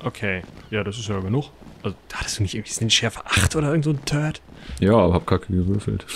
Okay, 0.03 0.41
ja, 0.71 0.83
das 0.83 0.97
ist 0.97 1.09
ja 1.09 1.19
genug. 1.19 1.51
Also, 1.85 1.95
hattest 2.13 2.39
du 2.39 2.43
nicht 2.43 2.55
irgendwie 2.55 2.73
Sinnenschärfe 2.73 3.23
8 3.25 3.55
oder 3.55 3.69
irgend 3.69 3.85
so 3.85 3.91
ein 3.91 4.03
Turd? 4.05 4.41
Ja, 4.79 4.93
aber 4.93 5.13
hab 5.13 5.27
kacke 5.27 5.53
gewürfelt. 5.53 6.05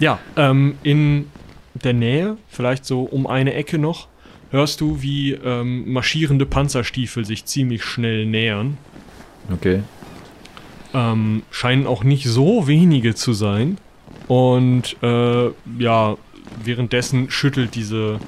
Ja, 0.00 0.18
ähm, 0.34 0.78
in 0.82 1.30
der 1.74 1.92
Nähe, 1.92 2.38
vielleicht 2.48 2.86
so 2.86 3.02
um 3.02 3.26
eine 3.26 3.52
Ecke 3.52 3.76
noch, 3.76 4.08
hörst 4.50 4.80
du, 4.80 5.02
wie 5.02 5.32
ähm, 5.32 5.92
marschierende 5.92 6.46
Panzerstiefel 6.46 7.26
sich 7.26 7.44
ziemlich 7.44 7.84
schnell 7.84 8.24
nähern. 8.24 8.78
Okay. 9.52 9.82
Ähm, 10.94 11.42
scheinen 11.50 11.86
auch 11.86 12.02
nicht 12.02 12.26
so 12.28 12.66
wenige 12.66 13.14
zu 13.14 13.34
sein. 13.34 13.76
Und 14.26 14.96
äh, 15.02 15.50
ja, 15.78 16.16
währenddessen 16.64 17.30
schüttelt 17.30 17.74
diese 17.74 18.20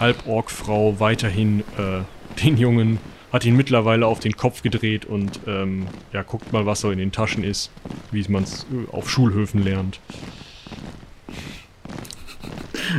Halborg-Frau 0.00 0.98
weiterhin 0.98 1.60
äh, 1.76 2.40
den 2.42 2.56
Jungen, 2.56 3.00
hat 3.32 3.44
ihn 3.44 3.56
mittlerweile 3.56 4.06
auf 4.06 4.20
den 4.20 4.36
Kopf 4.36 4.62
gedreht 4.62 5.04
und 5.04 5.40
ähm, 5.46 5.86
ja, 6.12 6.22
guckt 6.22 6.52
mal, 6.52 6.66
was 6.66 6.80
so 6.80 6.90
in 6.90 6.98
den 6.98 7.12
Taschen 7.12 7.44
ist, 7.44 7.70
wie 8.10 8.24
man 8.28 8.44
es 8.44 8.64
äh, 8.64 8.90
auf 8.90 9.10
Schulhöfen 9.10 9.62
lernt. 9.62 10.00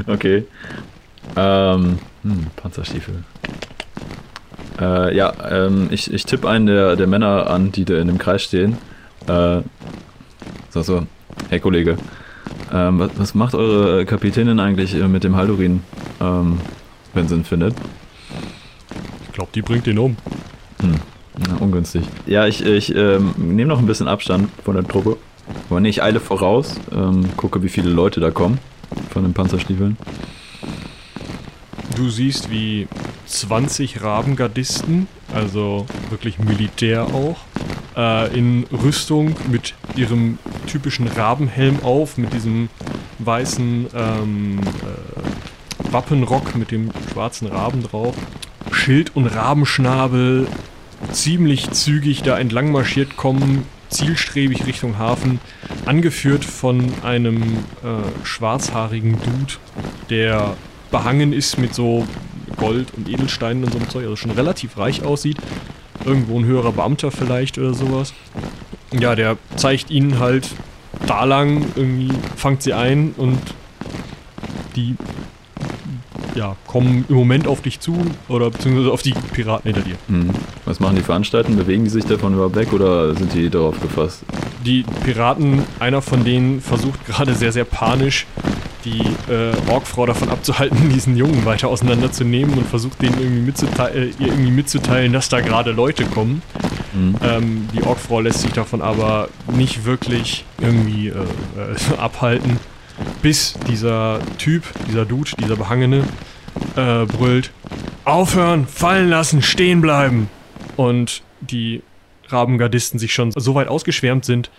Okay. 0.07 0.45
Ähm, 1.36 1.99
hm, 2.23 2.47
Panzerstiefel. 2.55 3.23
Äh, 4.80 5.15
ja, 5.15 5.34
ähm, 5.49 5.88
ich, 5.91 6.13
ich 6.13 6.25
tippe 6.25 6.47
einen 6.47 6.67
der, 6.67 6.95
der 6.95 7.07
Männer 7.07 7.49
an, 7.49 7.71
die 7.71 7.86
da 7.86 7.97
in 7.97 8.07
dem 8.07 8.17
Kreis 8.17 8.43
stehen. 8.43 8.77
Äh, 9.27 9.61
so, 10.69 10.82
so. 10.82 11.07
Hey 11.49 11.59
Kollege, 11.59 11.97
ähm, 12.71 12.99
was, 12.99 13.11
was 13.17 13.36
macht 13.36 13.55
eure 13.55 14.05
Kapitänin 14.05 14.59
eigentlich 14.59 14.93
äh, 14.93 15.07
mit 15.07 15.23
dem 15.23 15.36
Haldorin, 15.36 15.82
ähm, 16.21 16.59
wenn 17.13 17.27
sie 17.27 17.36
ihn 17.36 17.43
findet? 17.43 17.73
Ich 19.40 19.42
glaube, 19.42 19.54
die 19.56 19.62
bringt 19.62 19.88
ihn 19.88 19.98
um. 20.00 20.18
Na, 20.82 21.56
ungünstig. 21.62 22.04
Ja, 22.26 22.46
ich, 22.46 22.62
ich 22.66 22.94
ähm, 22.94 23.34
nehme 23.38 23.70
noch 23.70 23.80
ein 23.80 23.86
bisschen 23.86 24.10
Abstand 24.10 24.50
von 24.66 24.76
der 24.76 24.86
Truppe. 24.86 25.16
Aber 25.70 25.80
nee, 25.80 25.88
ich 25.88 26.04
eile 26.04 26.20
voraus, 26.20 26.78
ähm, 26.92 27.26
gucke, 27.38 27.64
wie 27.64 27.70
viele 27.70 27.90
Leute 27.90 28.20
da 28.20 28.32
kommen 28.32 28.60
von 29.12 29.24
den 29.24 29.34
Panzerstiefeln. 29.34 29.96
Du 31.96 32.10
siehst, 32.10 32.52
wie 32.52 32.90
20 33.28 34.02
Rabengardisten, 34.02 35.08
also 35.34 35.86
wirklich 36.10 36.38
Militär 36.40 37.06
auch, 37.06 37.38
äh, 37.96 38.38
in 38.38 38.66
Rüstung 38.74 39.38
mit 39.50 39.74
ihrem 39.96 40.38
typischen 40.68 41.08
Rabenhelm 41.08 41.80
auf, 41.84 42.18
mit 42.18 42.34
diesem 42.34 42.68
weißen 43.20 43.88
ähm, 43.96 44.60
äh, 44.60 45.94
Wappenrock 45.94 46.58
mit 46.58 46.72
dem 46.72 46.92
schwarzen 47.14 47.48
Raben 47.48 47.82
drauf, 47.84 48.16
Schild 48.72 49.16
und 49.16 49.28
Rabenschnabel, 49.28 50.47
ziemlich 51.12 51.72
zügig 51.72 52.24
da 52.24 52.38
entlang 52.38 52.72
marschiert 52.72 53.18
kommen, 53.18 53.66
zielstrebig 53.89 54.66
Richtung 54.66 54.97
Hafen, 54.97 55.39
angeführt 55.86 56.45
von 56.45 56.91
einem 57.03 57.41
äh, 57.84 58.26
schwarzhaarigen 58.26 59.14
Dude, 59.14 59.53
der 60.10 60.55
behangen 60.91 61.34
ist 61.34 61.57
mit 61.57 61.74
so 61.74 62.07
Gold 62.57 62.93
und 62.95 63.10
Edelsteinen 63.10 63.64
und 63.64 63.72
so 63.72 63.80
einem 63.80 63.89
Zeug, 63.89 64.03
also 64.03 64.16
schon 64.16 64.32
relativ 64.32 64.78
reich 64.78 65.03
aussieht. 65.03 65.38
Irgendwo 66.05 66.39
ein 66.39 66.45
höherer 66.45 66.72
Beamter 66.72 67.12
vielleicht 67.12 67.57
oder 67.57 67.74
sowas. 67.74 68.14
Ja, 68.97 69.16
der 69.16 69.38
zeigt 69.55 69.91
ihnen 69.91 70.20
halt 70.20 70.49
da 71.05 71.24
lang, 71.26 71.66
irgendwie 71.76 72.14
fangt 72.36 72.64
sie 72.64 72.74
ein 72.74 73.14
und 73.18 73.39
die 74.76 74.95
ja, 76.40 76.56
kommen 76.68 77.04
im 77.10 77.16
Moment 77.16 77.48
auf 77.48 77.62
dich 77.62 77.82
zu 77.82 77.98
oder 78.30 78.50
beziehungsweise 78.50 78.92
auf 78.92 79.02
die 79.02 79.14
Piraten 79.34 79.74
hinter 79.74 79.86
dir. 79.86 79.96
Hm. 80.08 80.30
Was 80.64 80.80
machen 80.80 80.96
die 80.96 81.02
Veranstalten? 81.02 81.58
Bewegen 81.58 81.84
die 81.84 81.90
sich 81.90 82.06
davon 82.06 82.34
überhaupt 82.34 82.56
weg 82.56 82.72
oder 82.72 83.14
sind 83.14 83.34
die 83.34 83.50
darauf 83.50 83.80
gefasst? 83.82 84.24
Die 84.66 84.86
Piraten, 85.04 85.64
einer 85.80 86.02
von 86.02 86.24
denen 86.24 86.62
versucht 86.62 87.06
gerade 87.06 87.36
sehr, 87.36 87.52
sehr 87.52 87.66
panisch 87.66 88.26
die 88.86 89.02
äh, 89.30 89.52
Orkfrau 89.70 90.06
davon 90.06 90.30
abzuhalten, 90.30 90.90
diesen 90.94 91.18
Jungen 91.18 91.44
weiter 91.44 91.68
auseinanderzunehmen 91.68 92.58
und 92.58 92.66
versucht 92.66 93.02
denen 93.02 93.20
irgendwie 93.20 93.42
mitzuteilen, 93.42 94.14
ihr 94.18 94.28
irgendwie 94.28 94.52
mitzuteilen, 94.52 95.12
dass 95.12 95.28
da 95.28 95.42
gerade 95.42 95.74
Leute 95.74 96.06
kommen. 96.06 96.42
Mhm. 96.94 97.16
Ähm, 97.22 97.68
die 97.74 97.84
Orkfrau 97.84 98.22
lässt 98.22 98.40
sich 98.40 98.54
davon 98.54 98.82
aber 98.82 99.28
nicht 99.52 99.84
wirklich 99.84 100.46
irgendwie 100.62 101.10
äh, 101.10 101.12
äh, 101.12 101.98
abhalten, 102.00 102.58
bis 103.22 103.56
dieser 103.68 104.20
Typ, 104.38 104.64
dieser 104.88 105.04
Dude, 105.04 105.32
dieser 105.38 105.58
Behangene, 105.58 106.04
äh, 106.80 107.05
brüllt: 107.05 107.51
Aufhören, 108.05 108.67
fallen 108.67 109.09
lassen, 109.09 109.41
stehen 109.41 109.82
bleiben! 109.82 110.30
Und 110.77 111.23
die 111.41 111.84
Rabengardisten 112.27 112.99
sich 112.99 113.13
schon 113.13 113.32
so 113.32 113.55
weit 113.55 113.67
ausgeschwärmt 113.67 114.25
sind, 114.25 114.49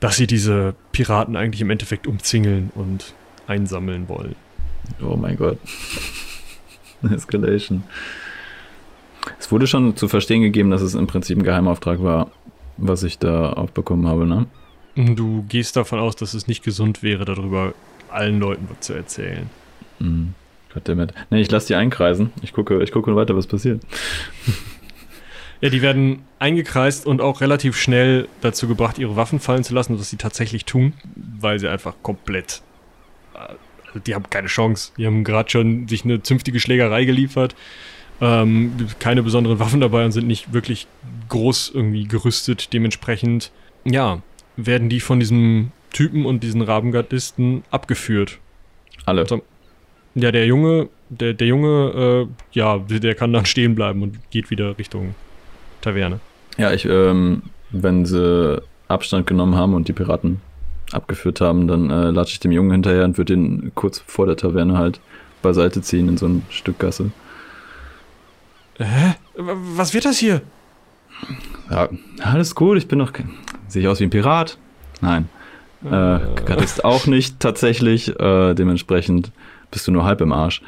dass 0.00 0.16
sie 0.16 0.26
diese 0.26 0.74
Piraten 0.92 1.36
eigentlich 1.36 1.60
im 1.60 1.70
Endeffekt 1.70 2.06
umzingeln 2.06 2.70
und 2.74 3.14
einsammeln 3.46 4.08
wollen. 4.08 4.36
Oh 5.02 5.16
mein 5.16 5.36
Gott. 5.36 5.58
Escalation. 7.10 7.84
Es 9.38 9.50
wurde 9.50 9.66
schon 9.66 9.96
zu 9.96 10.08
verstehen 10.08 10.42
gegeben, 10.42 10.70
dass 10.70 10.82
es 10.82 10.94
im 10.94 11.06
Prinzip 11.06 11.38
ein 11.38 11.44
Geheimauftrag 11.44 12.02
war, 12.02 12.30
was 12.76 13.02
ich 13.02 13.18
da 13.18 13.52
aufbekommen 13.52 14.06
habe, 14.06 14.26
ne? 14.26 14.46
Du 14.96 15.44
gehst 15.48 15.76
davon 15.76 15.98
aus, 15.98 16.14
dass 16.16 16.34
es 16.34 16.46
nicht 16.46 16.62
gesund 16.62 17.02
wäre, 17.02 17.24
darüber 17.24 17.74
allen 18.10 18.38
Leuten 18.38 18.68
zu 18.80 18.92
erzählen. 18.92 19.50
Mhm. 19.98 20.34
Goddammit. 20.74 21.14
Ne, 21.30 21.40
ich 21.40 21.50
lasse 21.50 21.68
die 21.68 21.74
einkreisen. 21.74 22.30
Ich 22.42 22.52
gucke, 22.52 22.82
ich 22.82 22.92
gucke 22.92 23.14
weiter, 23.16 23.36
was 23.36 23.46
passiert. 23.46 23.80
Ja, 25.60 25.70
die 25.70 25.80
werden 25.80 26.24
eingekreist 26.40 27.06
und 27.06 27.22
auch 27.22 27.40
relativ 27.40 27.74
schnell 27.78 28.28
dazu 28.42 28.68
gebracht, 28.68 28.98
ihre 28.98 29.16
Waffen 29.16 29.40
fallen 29.40 29.64
zu 29.64 29.72
lassen, 29.72 29.98
was 29.98 30.10
sie 30.10 30.18
tatsächlich 30.18 30.66
tun, 30.66 30.92
weil 31.14 31.58
sie 31.58 31.68
einfach 31.68 31.94
komplett. 32.02 32.60
Also 33.32 33.98
die 34.04 34.14
haben 34.14 34.28
keine 34.28 34.48
Chance. 34.48 34.92
Die 34.98 35.06
haben 35.06 35.24
gerade 35.24 35.48
schon 35.48 35.88
sich 35.88 36.04
eine 36.04 36.22
zünftige 36.22 36.60
Schlägerei 36.60 37.06
geliefert. 37.06 37.54
Ähm, 38.20 38.74
keine 38.98 39.22
besonderen 39.22 39.58
Waffen 39.58 39.80
dabei 39.80 40.04
und 40.04 40.12
sind 40.12 40.26
nicht 40.26 40.52
wirklich 40.52 40.86
groß 41.30 41.70
irgendwie 41.72 42.04
gerüstet. 42.04 42.74
Dementsprechend, 42.74 43.50
ja, 43.86 44.20
werden 44.56 44.90
die 44.90 45.00
von 45.00 45.18
diesem 45.18 45.72
Typen 45.94 46.26
und 46.26 46.42
diesen 46.42 46.60
Rabengardisten 46.60 47.64
abgeführt. 47.70 48.38
Alle. 49.06 49.22
Also, 49.22 49.42
ja, 50.14 50.30
der 50.32 50.46
Junge, 50.46 50.88
der, 51.08 51.34
der 51.34 51.46
Junge, 51.46 52.26
äh, 52.28 52.34
ja, 52.52 52.78
der 52.78 53.14
kann 53.14 53.32
dann 53.32 53.46
stehen 53.46 53.74
bleiben 53.74 54.02
und 54.02 54.18
geht 54.30 54.50
wieder 54.50 54.76
Richtung 54.78 55.14
Taverne. 55.80 56.20
Ja, 56.56 56.72
ich, 56.72 56.84
ähm, 56.86 57.42
wenn 57.70 58.06
sie 58.06 58.62
Abstand 58.88 59.26
genommen 59.26 59.56
haben 59.56 59.74
und 59.74 59.88
die 59.88 59.92
Piraten 59.92 60.40
abgeführt 60.92 61.40
haben, 61.40 61.66
dann 61.66 61.90
äh, 61.90 62.10
latsche 62.10 62.34
ich 62.34 62.40
dem 62.40 62.52
Jungen 62.52 62.70
hinterher 62.70 63.04
und 63.04 63.18
würde 63.18 63.32
ihn 63.32 63.72
kurz 63.74 64.02
vor 64.06 64.26
der 64.26 64.36
Taverne 64.36 64.78
halt 64.78 65.00
beiseite 65.42 65.82
ziehen 65.82 66.08
in 66.08 66.16
so 66.16 66.26
ein 66.26 66.42
Stück 66.50 66.78
Gasse. 66.78 67.10
Hä? 68.78 69.14
Was 69.36 69.94
wird 69.94 70.04
das 70.04 70.18
hier? 70.18 70.42
Ja, 71.70 71.88
alles 72.22 72.54
gut, 72.54 72.76
ich 72.78 72.88
bin 72.88 72.98
doch. 72.98 73.12
kein- 73.12 73.30
Sehe 73.68 73.82
ich 73.82 73.88
aus 73.88 74.00
wie 74.00 74.04
ein 74.04 74.10
Pirat? 74.10 74.58
Nein. 75.00 75.28
Äh, 75.84 75.88
Gardist 76.46 76.84
auch 76.84 77.06
nicht 77.06 77.40
tatsächlich. 77.40 78.08
Äh, 78.18 78.54
dementsprechend 78.54 79.32
bist 79.74 79.86
du 79.86 79.92
nur 79.92 80.04
halb 80.04 80.20
im 80.22 80.32
Arsch. 80.32 80.62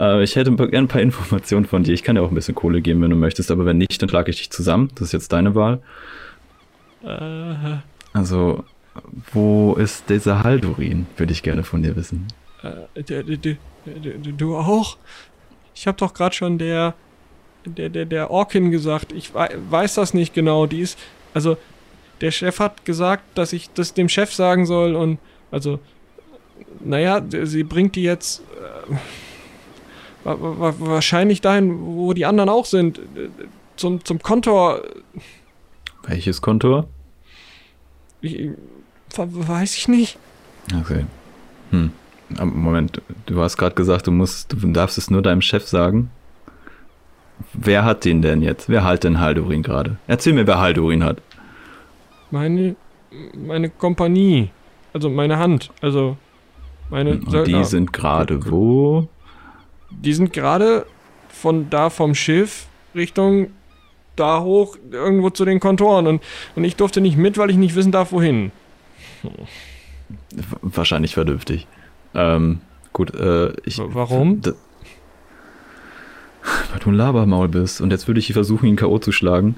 Äh, 0.00 0.22
ich 0.22 0.36
hätte 0.36 0.50
gerne 0.56 0.78
ein 0.78 0.88
paar 0.88 1.02
Informationen 1.02 1.66
von 1.66 1.82
dir. 1.82 1.92
Ich 1.92 2.02
kann 2.02 2.16
dir 2.16 2.22
auch 2.22 2.30
ein 2.30 2.34
bisschen 2.34 2.54
Kohle 2.54 2.80
geben, 2.80 3.02
wenn 3.02 3.10
du 3.10 3.16
möchtest, 3.16 3.50
aber 3.50 3.66
wenn 3.66 3.78
nicht, 3.78 4.00
dann 4.00 4.08
schlage 4.08 4.30
ich 4.30 4.38
dich 4.38 4.50
zusammen. 4.50 4.90
Das 4.94 5.08
ist 5.08 5.12
jetzt 5.12 5.32
deine 5.32 5.54
Wahl. 5.54 5.80
Äh, 7.04 7.78
Also, 8.12 8.64
wo 9.32 9.74
ist 9.74 10.08
dieser 10.08 10.42
Haldurin? 10.42 11.06
Würde 11.16 11.32
ich 11.32 11.42
gerne 11.42 11.62
von 11.64 11.82
dir 11.82 11.94
wissen. 11.96 12.26
äh, 12.62 13.02
der, 13.02 13.22
der, 13.22 13.36
der, 13.36 13.56
du 14.36 14.56
auch? 14.56 14.96
Ich 15.74 15.86
hab 15.86 15.98
doch 15.98 16.14
gerade 16.14 16.34
schon 16.34 16.56
der, 16.56 16.94
der, 17.66 17.90
der, 17.90 18.06
der 18.06 18.30
Orkin 18.30 18.70
gesagt. 18.70 19.12
Ich 19.12 19.34
wei 19.34 19.50
weiß 19.70 19.94
das 19.94 20.14
nicht 20.14 20.32
genau. 20.32 20.66
Die 20.66 20.80
ist, 20.80 20.98
also, 21.34 21.58
der 22.22 22.30
Chef 22.30 22.58
hat 22.60 22.84
gesagt, 22.86 23.24
dass 23.36 23.52
ich 23.52 23.68
das 23.74 23.92
dem 23.92 24.08
Chef 24.08 24.32
sagen 24.32 24.64
soll 24.64 24.94
und, 24.94 25.18
also, 25.50 25.78
naja, 26.84 27.22
sie 27.44 27.64
bringt 27.64 27.96
die 27.96 28.02
jetzt 28.02 28.42
äh, 28.90 28.94
wa- 30.24 30.36
wa- 30.40 30.74
wahrscheinlich 30.78 31.40
dahin, 31.40 31.78
wo 31.80 32.12
die 32.12 32.26
anderen 32.26 32.48
auch 32.48 32.64
sind. 32.66 33.00
Zum, 33.76 34.04
zum 34.04 34.20
Kontor. 34.20 34.82
Welches 36.06 36.40
Kontor? 36.40 36.88
Ich, 38.20 38.50
weiß 39.16 39.76
ich 39.76 39.88
nicht. 39.88 40.18
Okay. 40.80 41.04
Hm. 41.70 41.92
Aber 42.36 42.46
Moment, 42.46 43.00
du 43.26 43.40
hast 43.40 43.56
gerade 43.56 43.74
gesagt, 43.74 44.06
du 44.06 44.10
musst, 44.12 44.52
du 44.52 44.56
darfst 44.72 44.98
es 44.98 45.10
nur 45.10 45.22
deinem 45.22 45.42
Chef 45.42 45.66
sagen. 45.66 46.10
Wer 47.52 47.84
hat 47.84 48.04
den 48.04 48.22
denn 48.22 48.40
jetzt? 48.42 48.68
Wer 48.68 48.82
hat 48.82 49.04
denn 49.04 49.20
Haldurin 49.20 49.62
gerade? 49.62 49.96
Erzähl 50.06 50.32
mir, 50.32 50.46
wer 50.46 50.58
Haldurin 50.58 51.04
hat. 51.04 51.18
Meine, 52.30 52.74
meine 53.34 53.68
Kompanie. 53.70 54.50
Also 54.92 55.10
meine 55.10 55.38
Hand. 55.38 55.70
Also 55.82 56.16
meine 56.90 57.12
Und 57.12 57.30
Söldner. 57.30 57.58
die 57.58 57.64
sind 57.64 57.92
gerade 57.92 58.50
wo? 58.50 59.08
Die 59.90 60.12
sind 60.12 60.32
gerade 60.32 60.86
von 61.28 61.68
da 61.70 61.90
vom 61.90 62.14
Schiff 62.14 62.66
Richtung 62.94 63.48
da 64.16 64.40
hoch 64.40 64.76
irgendwo 64.90 65.28
zu 65.30 65.44
den 65.44 65.60
Kontoren 65.60 66.06
und, 66.06 66.22
und 66.54 66.64
ich 66.64 66.76
durfte 66.76 67.00
nicht 67.02 67.16
mit, 67.18 67.36
weil 67.38 67.50
ich 67.50 67.56
nicht 67.56 67.74
wissen 67.74 67.92
darf, 67.92 68.12
wohin. 68.12 68.50
Wahrscheinlich 70.62 71.14
vernünftig. 71.14 71.66
Ähm, 72.14 72.60
gut, 72.92 73.14
äh, 73.14 73.52
ich. 73.64 73.78
Wa- 73.78 73.88
warum? 73.92 74.40
Weil 76.70 76.78
du 76.80 76.90
ein 76.90 76.94
Labermaul 76.94 77.48
bist 77.48 77.80
und 77.80 77.90
jetzt 77.90 78.06
würde 78.06 78.20
ich 78.20 78.32
versuchen, 78.32 78.66
ihn 78.66 78.76
K.O. 78.76 78.98
zu 79.00 79.10
schlagen. 79.10 79.56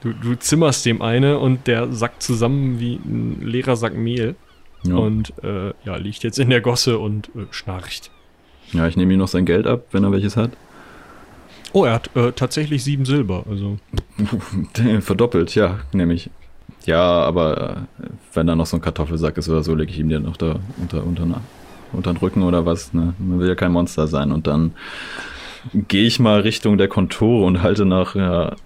Du, 0.00 0.12
du 0.12 0.34
zimmerst 0.36 0.84
dem 0.84 1.00
eine 1.00 1.38
und 1.38 1.66
der 1.68 1.92
sackt 1.92 2.22
zusammen 2.22 2.80
wie 2.80 2.96
ein 2.96 3.40
leerer 3.42 3.76
Sack 3.76 3.94
Mehl 3.96 4.34
Ja, 4.84 4.94
und 4.94 5.32
äh, 5.42 5.72
ja, 5.84 5.96
liegt 5.96 6.22
jetzt 6.22 6.38
in 6.38 6.50
der 6.50 6.60
Gosse 6.60 6.98
und 6.98 7.28
äh, 7.28 7.46
schnarcht. 7.50 8.10
ja 8.72 8.86
ich 8.86 8.96
nehme 8.96 9.12
ihm 9.12 9.18
noch 9.18 9.28
sein 9.28 9.44
Geld 9.44 9.66
ab, 9.66 9.86
wenn 9.92 10.04
er 10.04 10.12
welches 10.12 10.36
hat. 10.36 10.50
Oh, 11.72 11.84
er 11.84 11.94
hat 11.94 12.14
äh, 12.16 12.32
tatsächlich 12.32 12.82
sieben 12.82 13.04
Silber. 13.04 13.44
Also 13.48 13.78
Verdoppelt, 15.00 15.54
ja, 15.54 15.80
nehme 15.92 16.14
ich. 16.14 16.30
Ja, 16.86 17.02
aber 17.02 17.86
äh, 18.00 18.06
wenn 18.32 18.46
da 18.46 18.54
noch 18.54 18.66
so 18.66 18.76
ein 18.76 18.80
Kartoffelsack 18.80 19.36
ist 19.36 19.48
oder 19.48 19.62
so, 19.62 19.74
lege 19.74 19.90
ich 19.90 19.98
ihm 19.98 20.08
den 20.08 20.22
noch 20.22 20.36
da 20.36 20.60
unter, 20.78 21.04
unter, 21.04 21.40
unter 21.92 22.12
den 22.12 22.16
Rücken 22.18 22.42
oder 22.42 22.64
was. 22.64 22.94
Ne? 22.94 23.14
Man 23.18 23.40
will 23.40 23.48
ja 23.48 23.54
kein 23.54 23.72
Monster 23.72 24.06
sein. 24.06 24.32
Und 24.32 24.46
dann 24.46 24.72
gehe 25.74 26.06
ich 26.06 26.18
mal 26.20 26.40
Richtung 26.40 26.78
der 26.78 26.88
Kontore 26.88 27.44
und 27.44 27.62
halte 27.62 27.84
nach 27.84 28.14
ja, 28.14 28.56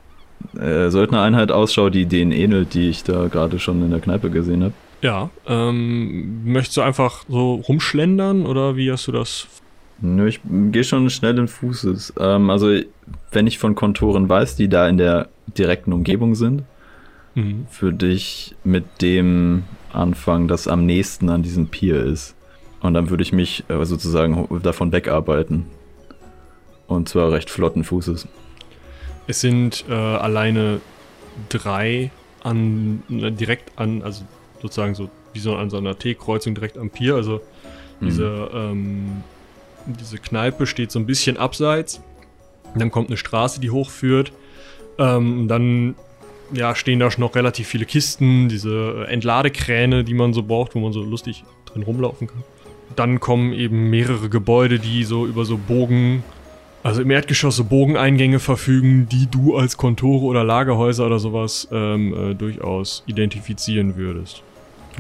äh, 0.57 0.91
Söldnereinheit 0.91 1.51
Ausschau, 1.51 1.91
die 1.91 2.07
denen 2.07 2.33
ähnelt, 2.33 2.75
die 2.75 2.89
ich 2.89 3.03
da 3.03 3.27
gerade 3.29 3.59
schon 3.59 3.83
in 3.83 3.91
der 3.91 4.01
Kneipe 4.01 4.31
gesehen 4.31 4.63
habe. 4.65 4.75
Ja, 5.03 5.31
ähm, 5.47 6.45
möchtest 6.45 6.77
du 6.77 6.83
einfach 6.83 7.25
so 7.29 7.55
rumschlendern 7.57 8.47
oder 8.47 8.77
wie 8.77 8.91
hast 8.91 9.07
du 9.09 9.13
das? 9.13 9.47
Nö, 10.01 10.27
ich 10.29 10.41
gehe 10.45 10.85
schon 10.85 11.11
schnell 11.11 11.39
in 11.39 11.49
Fußes. 11.49 12.15
Ähm, 12.19 12.51
also, 12.51 12.81
wenn 13.31 13.47
ich 13.47 13.59
von 13.59 13.75
Kontoren 13.75 14.29
weiß, 14.29 14.57
die 14.57 14.69
da 14.69 14.89
in 14.89 14.97
der 14.97 15.29
direkten 15.59 15.93
Umgebung 15.93 16.35
sind, 16.35 16.63
Mhm. 17.35 17.67
würde 17.81 18.09
ich 18.09 18.55
mit 18.63 18.85
dem 19.01 19.63
anfangen, 19.93 20.49
das 20.49 20.69
am 20.69 20.85
nächsten 20.85 21.31
an 21.31 21.43
diesem 21.43 21.69
Pier 21.69 22.03
ist. 22.05 22.35
Und 22.81 22.93
dann 22.95 23.09
würde 23.11 23.23
ich 23.23 23.33
mich 23.33 23.65
äh, 23.69 23.85
sozusagen 23.87 24.47
davon 24.63 24.93
wegarbeiten. 24.93 25.67
Und 26.89 27.09
zwar 27.09 27.33
recht 27.33 27.49
flotten 27.49 27.85
Fußes. 27.85 28.29
Es 29.27 29.41
sind 29.41 29.85
äh, 29.89 29.95
alleine 29.95 30.81
drei 31.49 32.11
an 32.43 33.03
direkt 33.09 33.79
an, 33.79 34.03
also 34.03 34.25
sozusagen 34.63 34.95
so 34.95 35.11
wie 35.35 35.41
so 35.41 35.57
an 35.57 35.69
so 35.69 35.77
einer 35.77 35.99
T-Kreuzung 35.99 36.55
direkt 36.55 36.79
am 36.79 36.91
Pier. 36.91 37.17
Also 37.17 37.41
diese, 38.01 38.51
ähm, 38.55 39.23
diese 39.87 40.19
Kneipe 40.19 40.67
steht 40.67 40.91
so 40.91 40.99
ein 40.99 41.07
bisschen 41.07 41.37
abseits. 41.37 42.01
Dann 42.75 42.91
kommt 42.91 43.09
eine 43.09 43.17
Straße, 43.17 43.61
die 43.61 43.71
hochführt. 43.71 44.33
Ähm, 44.99 45.49
dann 45.49 45.95
ja, 46.53 46.75
stehen 46.75 46.99
da 46.99 47.11
schon 47.11 47.23
noch 47.23 47.35
relativ 47.35 47.69
viele 47.69 47.87
Kisten, 47.87 48.49
diese 48.49 49.07
äh, 49.07 49.13
Entladekräne, 49.13 50.05
die 50.05 50.15
man 50.15 50.33
so 50.33 50.43
braucht, 50.43 50.75
wo 50.75 50.81
man 50.81 50.93
so 50.93 51.03
lustig 51.03 51.45
drin 51.67 51.83
rumlaufen 51.83 52.27
kann. 52.27 52.43
Dann 52.97 53.21
kommen 53.21 53.53
eben 53.53 53.89
mehrere 53.89 54.29
Gebäude, 54.29 54.79
die 54.79 55.05
so 55.05 55.27
über 55.27 55.47
so 55.47 55.57
Bogen, 55.57 56.23
also 56.83 57.01
im 57.01 57.11
Erdgeschoss 57.11 57.57
so 57.57 57.65
Bogeneingänge 57.65 58.39
verfügen, 58.39 59.09
die 59.11 59.29
du 59.31 59.57
als 59.57 59.79
Kontore 59.79 60.25
oder 60.25 60.45
Lagerhäuser 60.45 61.07
oder 61.07 61.19
sowas 61.19 61.69
ähm, 61.73 62.33
äh, 62.33 62.35
durchaus 62.35 63.03
identifizieren 63.07 63.97
würdest. 63.97 64.43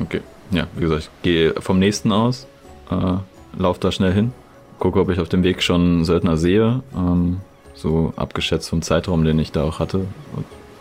Okay. 0.01 0.20
Ja, 0.51 0.66
wie 0.74 0.80
gesagt, 0.80 1.03
ich 1.03 1.22
gehe 1.22 1.55
vom 1.61 1.78
nächsten 1.78 2.12
aus, 2.12 2.47
äh, 2.90 3.16
lauf 3.57 3.78
da 3.78 3.90
schnell 3.90 4.12
hin, 4.12 4.32
gucke, 4.78 5.01
ob 5.01 5.09
ich 5.11 5.18
auf 5.18 5.28
dem 5.28 5.43
Weg 5.43 5.62
schon 5.62 6.05
Söldner 6.05 6.36
sehe. 6.36 6.82
Ähm, 6.95 7.40
so 7.74 8.12
abgeschätzt 8.16 8.68
vom 8.68 8.82
Zeitraum, 8.82 9.24
den 9.24 9.38
ich 9.38 9.51
da 9.51 9.64
auch 9.64 9.78
hatte. 9.78 10.07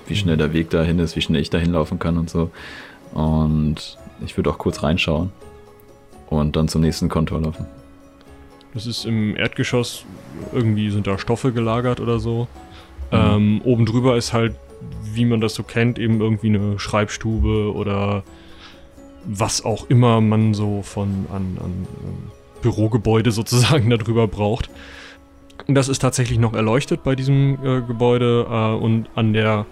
Wie 0.07 0.15
schnell 0.15 0.35
der 0.37 0.53
Weg 0.53 0.69
dahin 0.69 0.99
ist, 0.99 1.15
wie 1.15 1.21
schnell 1.21 1.41
ich 1.41 1.49
da 1.49 1.57
hinlaufen 1.57 1.99
kann 1.99 2.17
und 2.17 2.29
so. 2.29 2.51
Und 3.13 3.97
ich 4.25 4.35
würde 4.37 4.49
auch 4.49 4.57
kurz 4.57 4.83
reinschauen. 4.83 5.31
und 6.29 6.55
dann 6.55 6.67
zum 6.67 6.81
nächsten 6.81 7.09
Kontor 7.09 7.41
laufen. 7.41 7.65
Das 8.73 8.87
ist 8.87 9.05
im 9.05 9.35
Erdgeschoss, 9.35 10.05
irgendwie 10.53 10.89
sind 10.89 11.05
da 11.05 11.17
Stoffe 11.17 11.51
gelagert 11.51 11.99
oder 11.99 12.19
so. 12.19 12.47
Mhm. 13.11 13.17
Ähm, 13.17 13.61
oben 13.63 13.85
drüber 13.85 14.15
ist 14.15 14.31
halt, 14.31 14.55
wie 15.13 15.25
man 15.25 15.41
das 15.41 15.53
so 15.53 15.63
kennt, 15.63 15.99
eben 15.99 16.21
irgendwie 16.21 16.47
eine 16.47 16.79
Schreibstube 16.79 17.73
oder 17.73 18.23
was 19.25 19.63
auch 19.63 19.89
immer 19.89 20.21
man 20.21 20.53
so 20.53 20.81
von 20.81 21.25
an, 21.31 21.57
an 21.63 21.87
ähm, 22.03 22.31
Bürogebäude 22.61 23.31
sozusagen 23.31 23.89
darüber 23.89 24.27
braucht. 24.27 24.69
Das 25.67 25.89
ist 25.89 25.99
tatsächlich 25.99 26.39
noch 26.39 26.53
erleuchtet 26.53 27.03
bei 27.03 27.15
diesem 27.15 27.53
äh, 27.63 27.81
Gebäude 27.81 28.47
äh, 28.49 28.83
und 28.83 29.07
an 29.15 29.33
der 29.33 29.65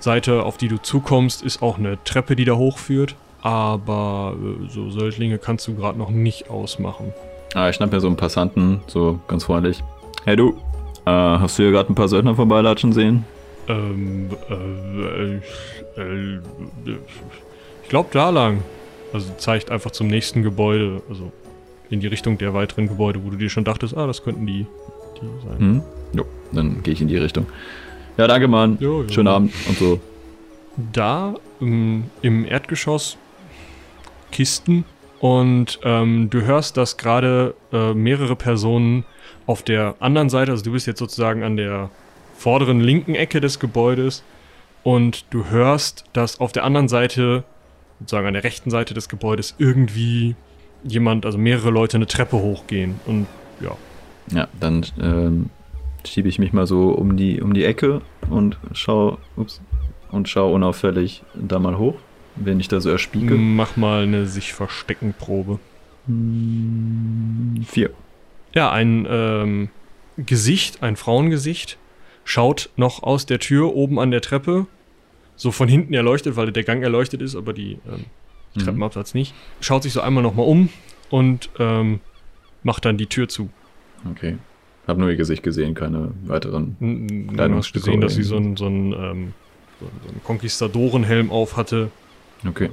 Seite, 0.00 0.42
auf 0.42 0.56
die 0.56 0.68
du 0.68 0.78
zukommst, 0.78 1.42
ist 1.42 1.62
auch 1.62 1.78
eine 1.78 2.02
Treppe, 2.04 2.34
die 2.34 2.44
da 2.44 2.54
hochführt. 2.54 3.14
Aber 3.40 4.36
äh, 4.36 4.68
so 4.68 4.90
Söldlinge 4.90 5.38
kannst 5.38 5.66
du 5.68 5.74
gerade 5.74 5.98
noch 5.98 6.10
nicht 6.10 6.50
ausmachen. 6.50 7.12
Ah, 7.54 7.68
ich 7.68 7.76
schnapp 7.76 7.92
mir 7.92 8.00
so 8.00 8.06
einen 8.06 8.16
Passanten, 8.16 8.80
so 8.86 9.20
ganz 9.28 9.44
freundlich. 9.44 9.82
Hey 10.24 10.36
du, 10.36 10.56
äh, 11.04 11.10
hast 11.10 11.58
du 11.58 11.64
hier 11.64 11.72
gerade 11.72 11.92
ein 11.92 11.94
paar 11.94 12.08
Söldner 12.08 12.34
vorbeilatschen 12.34 12.92
sehen? 12.92 13.24
Ähm, 13.68 14.30
äh, 14.48 16.00
äh, 16.00 16.34
äh, 16.34 16.40
ich 17.82 17.88
glaube 17.88 18.08
da 18.12 18.30
lang. 18.30 18.62
Also 19.12 19.30
zeigt 19.36 19.70
einfach 19.70 19.90
zum 19.90 20.06
nächsten 20.06 20.42
Gebäude, 20.42 21.02
also 21.08 21.32
in 21.90 22.00
die 22.00 22.06
Richtung 22.06 22.38
der 22.38 22.54
weiteren 22.54 22.88
Gebäude, 22.88 23.22
wo 23.24 23.30
du 23.30 23.36
dir 23.36 23.50
schon 23.50 23.64
dachtest, 23.64 23.96
ah, 23.96 24.06
das 24.06 24.22
könnten 24.22 24.46
die, 24.46 24.66
die 25.20 25.46
sein. 25.46 25.58
Hm? 25.58 25.82
Jo, 26.14 26.24
dann 26.52 26.82
gehe 26.82 26.94
ich 26.94 27.02
in 27.02 27.08
die 27.08 27.18
Richtung. 27.18 27.46
Ja, 28.16 28.26
danke, 28.26 28.48
Mann. 28.48 28.78
Jo, 28.80 29.02
jo. 29.02 29.08
Schönen 29.08 29.28
Abend 29.28 29.52
und 29.68 29.76
so. 29.76 30.00
Da 30.92 31.34
ähm, 31.60 32.04
im 32.22 32.46
Erdgeschoss 32.46 33.18
Kisten 34.30 34.84
und 35.20 35.78
ähm, 35.84 36.30
du 36.30 36.42
hörst, 36.42 36.76
dass 36.76 36.96
gerade 36.96 37.54
äh, 37.72 37.94
mehrere 37.94 38.34
Personen 38.34 39.04
auf 39.46 39.62
der 39.62 39.94
anderen 40.00 40.30
Seite, 40.30 40.50
also 40.50 40.64
du 40.64 40.72
bist 40.72 40.86
jetzt 40.86 40.98
sozusagen 40.98 41.42
an 41.42 41.56
der 41.56 41.90
vorderen 42.36 42.80
linken 42.80 43.14
Ecke 43.14 43.40
des 43.40 43.60
Gebäudes 43.60 44.24
und 44.82 45.26
du 45.30 45.46
hörst, 45.50 46.04
dass 46.12 46.40
auf 46.40 46.52
der 46.52 46.64
anderen 46.64 46.88
Seite, 46.88 47.44
sozusagen 48.02 48.26
an 48.26 48.34
der 48.34 48.44
rechten 48.44 48.70
Seite 48.70 48.94
des 48.94 49.08
Gebäudes, 49.08 49.54
irgendwie 49.58 50.34
jemand, 50.84 51.24
also 51.24 51.38
mehrere 51.38 51.70
Leute 51.70 51.96
eine 51.96 52.06
Treppe 52.06 52.36
hochgehen 52.36 53.00
und 53.06 53.26
ja. 53.60 53.76
Ja, 54.32 54.48
dann 54.58 54.84
ähm, 55.00 55.50
schiebe 56.06 56.28
ich 56.28 56.38
mich 56.38 56.52
mal 56.52 56.66
so 56.66 56.90
um 56.90 57.16
die, 57.16 57.40
um 57.40 57.54
die 57.54 57.64
Ecke 57.64 58.02
und 58.30 58.58
schau, 58.72 59.18
ups, 59.36 59.60
und 60.10 60.28
schau 60.28 60.52
unauffällig 60.52 61.22
da 61.34 61.58
mal 61.58 61.78
hoch, 61.78 61.94
wenn 62.36 62.60
ich 62.60 62.68
da 62.68 62.80
so 62.80 62.90
erspieke. 62.90 63.34
Mach 63.34 63.76
mal 63.76 64.04
eine 64.04 64.26
sich 64.26 64.52
verstecken 64.52 65.14
Probe. 65.18 65.58
Vier. 67.66 67.90
Ja, 68.54 68.70
ein 68.70 69.06
ähm, 69.08 69.68
Gesicht, 70.16 70.82
ein 70.82 70.96
Frauengesicht, 70.96 71.78
schaut 72.24 72.70
noch 72.76 73.02
aus 73.02 73.26
der 73.26 73.38
Tür 73.38 73.74
oben 73.74 73.98
an 73.98 74.10
der 74.10 74.20
Treppe. 74.20 74.66
So 75.42 75.50
von 75.50 75.66
hinten 75.66 75.92
erleuchtet, 75.92 76.36
weil 76.36 76.52
der 76.52 76.62
Gang 76.62 76.84
erleuchtet 76.84 77.20
ist, 77.20 77.34
aber 77.34 77.52
die 77.52 77.72
ähm, 77.92 78.04
Treppenabsatz 78.62 79.12
nicht. 79.12 79.34
Schaut 79.60 79.82
sich 79.82 79.92
so 79.92 80.00
einmal 80.00 80.22
nochmal 80.22 80.46
um 80.46 80.68
und 81.10 81.50
ähm, 81.58 81.98
macht 82.62 82.84
dann 82.84 82.96
die 82.96 83.06
Tür 83.08 83.28
zu. 83.28 83.50
Okay. 84.08 84.36
Hab 84.86 84.98
nur 84.98 85.10
ihr 85.10 85.16
Gesicht 85.16 85.42
gesehen, 85.42 85.74
keine 85.74 86.12
weiteren. 86.26 87.26
Kleidungsstücke 87.34 87.86
gesehen, 87.86 88.00
dass 88.00 88.14
sie 88.14 88.22
so 88.22 88.36
einen 88.36 88.56
so 88.56 88.66
einen, 88.66 88.92
ähm, 88.92 89.34
so 89.80 89.86
einen- 89.86 90.22
Konquistadorenhelm 90.22 91.32
auf 91.32 91.56
hatte. 91.56 91.90
Okay. 92.48 92.70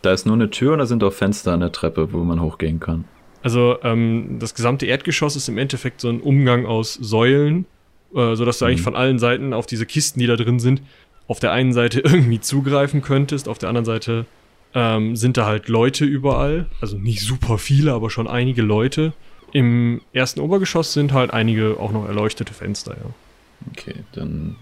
Da 0.00 0.10
ist 0.10 0.24
nur 0.24 0.36
eine 0.36 0.48
Tür 0.48 0.72
oder 0.72 0.86
sind 0.86 1.04
auch 1.04 1.12
Fenster 1.12 1.52
an 1.52 1.60
der 1.60 1.72
Treppe, 1.72 2.14
wo 2.14 2.24
man 2.24 2.40
hochgehen 2.40 2.80
kann? 2.80 3.04
Also 3.42 3.76
ähm, 3.82 4.38
das 4.38 4.54
gesamte 4.54 4.86
Erdgeschoss 4.86 5.36
ist 5.36 5.50
im 5.50 5.58
Endeffekt 5.58 6.00
so 6.00 6.08
ein 6.08 6.22
Umgang 6.22 6.64
aus 6.64 6.94
Säulen, 6.94 7.66
äh, 8.14 8.34
sodass 8.36 8.58
du 8.58 8.64
eigentlich 8.64 8.80
Mhm. 8.80 8.84
von 8.84 8.96
allen 8.96 9.18
Seiten 9.18 9.52
auf 9.52 9.66
diese 9.66 9.86
Kisten, 9.86 10.18
die 10.20 10.26
da 10.26 10.36
drin 10.36 10.58
sind, 10.60 10.82
auf 11.28 11.40
der 11.40 11.52
einen 11.52 11.72
Seite 11.72 12.00
irgendwie 12.04 12.40
zugreifen 12.40 13.02
könntest, 13.02 13.48
auf 13.48 13.58
der 13.58 13.68
anderen 13.68 13.84
Seite 13.86 14.26
ähm, 14.74 15.14
sind 15.16 15.36
da 15.36 15.46
halt 15.46 15.68
Leute 15.68 16.04
überall, 16.04 16.66
also 16.80 16.96
nicht 16.98 17.20
super 17.22 17.58
viele, 17.58 17.92
aber 17.92 18.10
schon 18.10 18.26
einige 18.26 18.62
Leute. 18.62 19.12
Im 19.52 20.00
ersten 20.12 20.40
Obergeschoss 20.40 20.92
sind 20.92 21.12
halt 21.12 21.32
einige 21.32 21.76
auch 21.78 21.92
noch 21.92 22.06
erleuchtete 22.08 22.52
Fenster, 22.52 22.92
ja. 22.92 23.10
Okay, 23.70 23.94
dann 24.12 24.56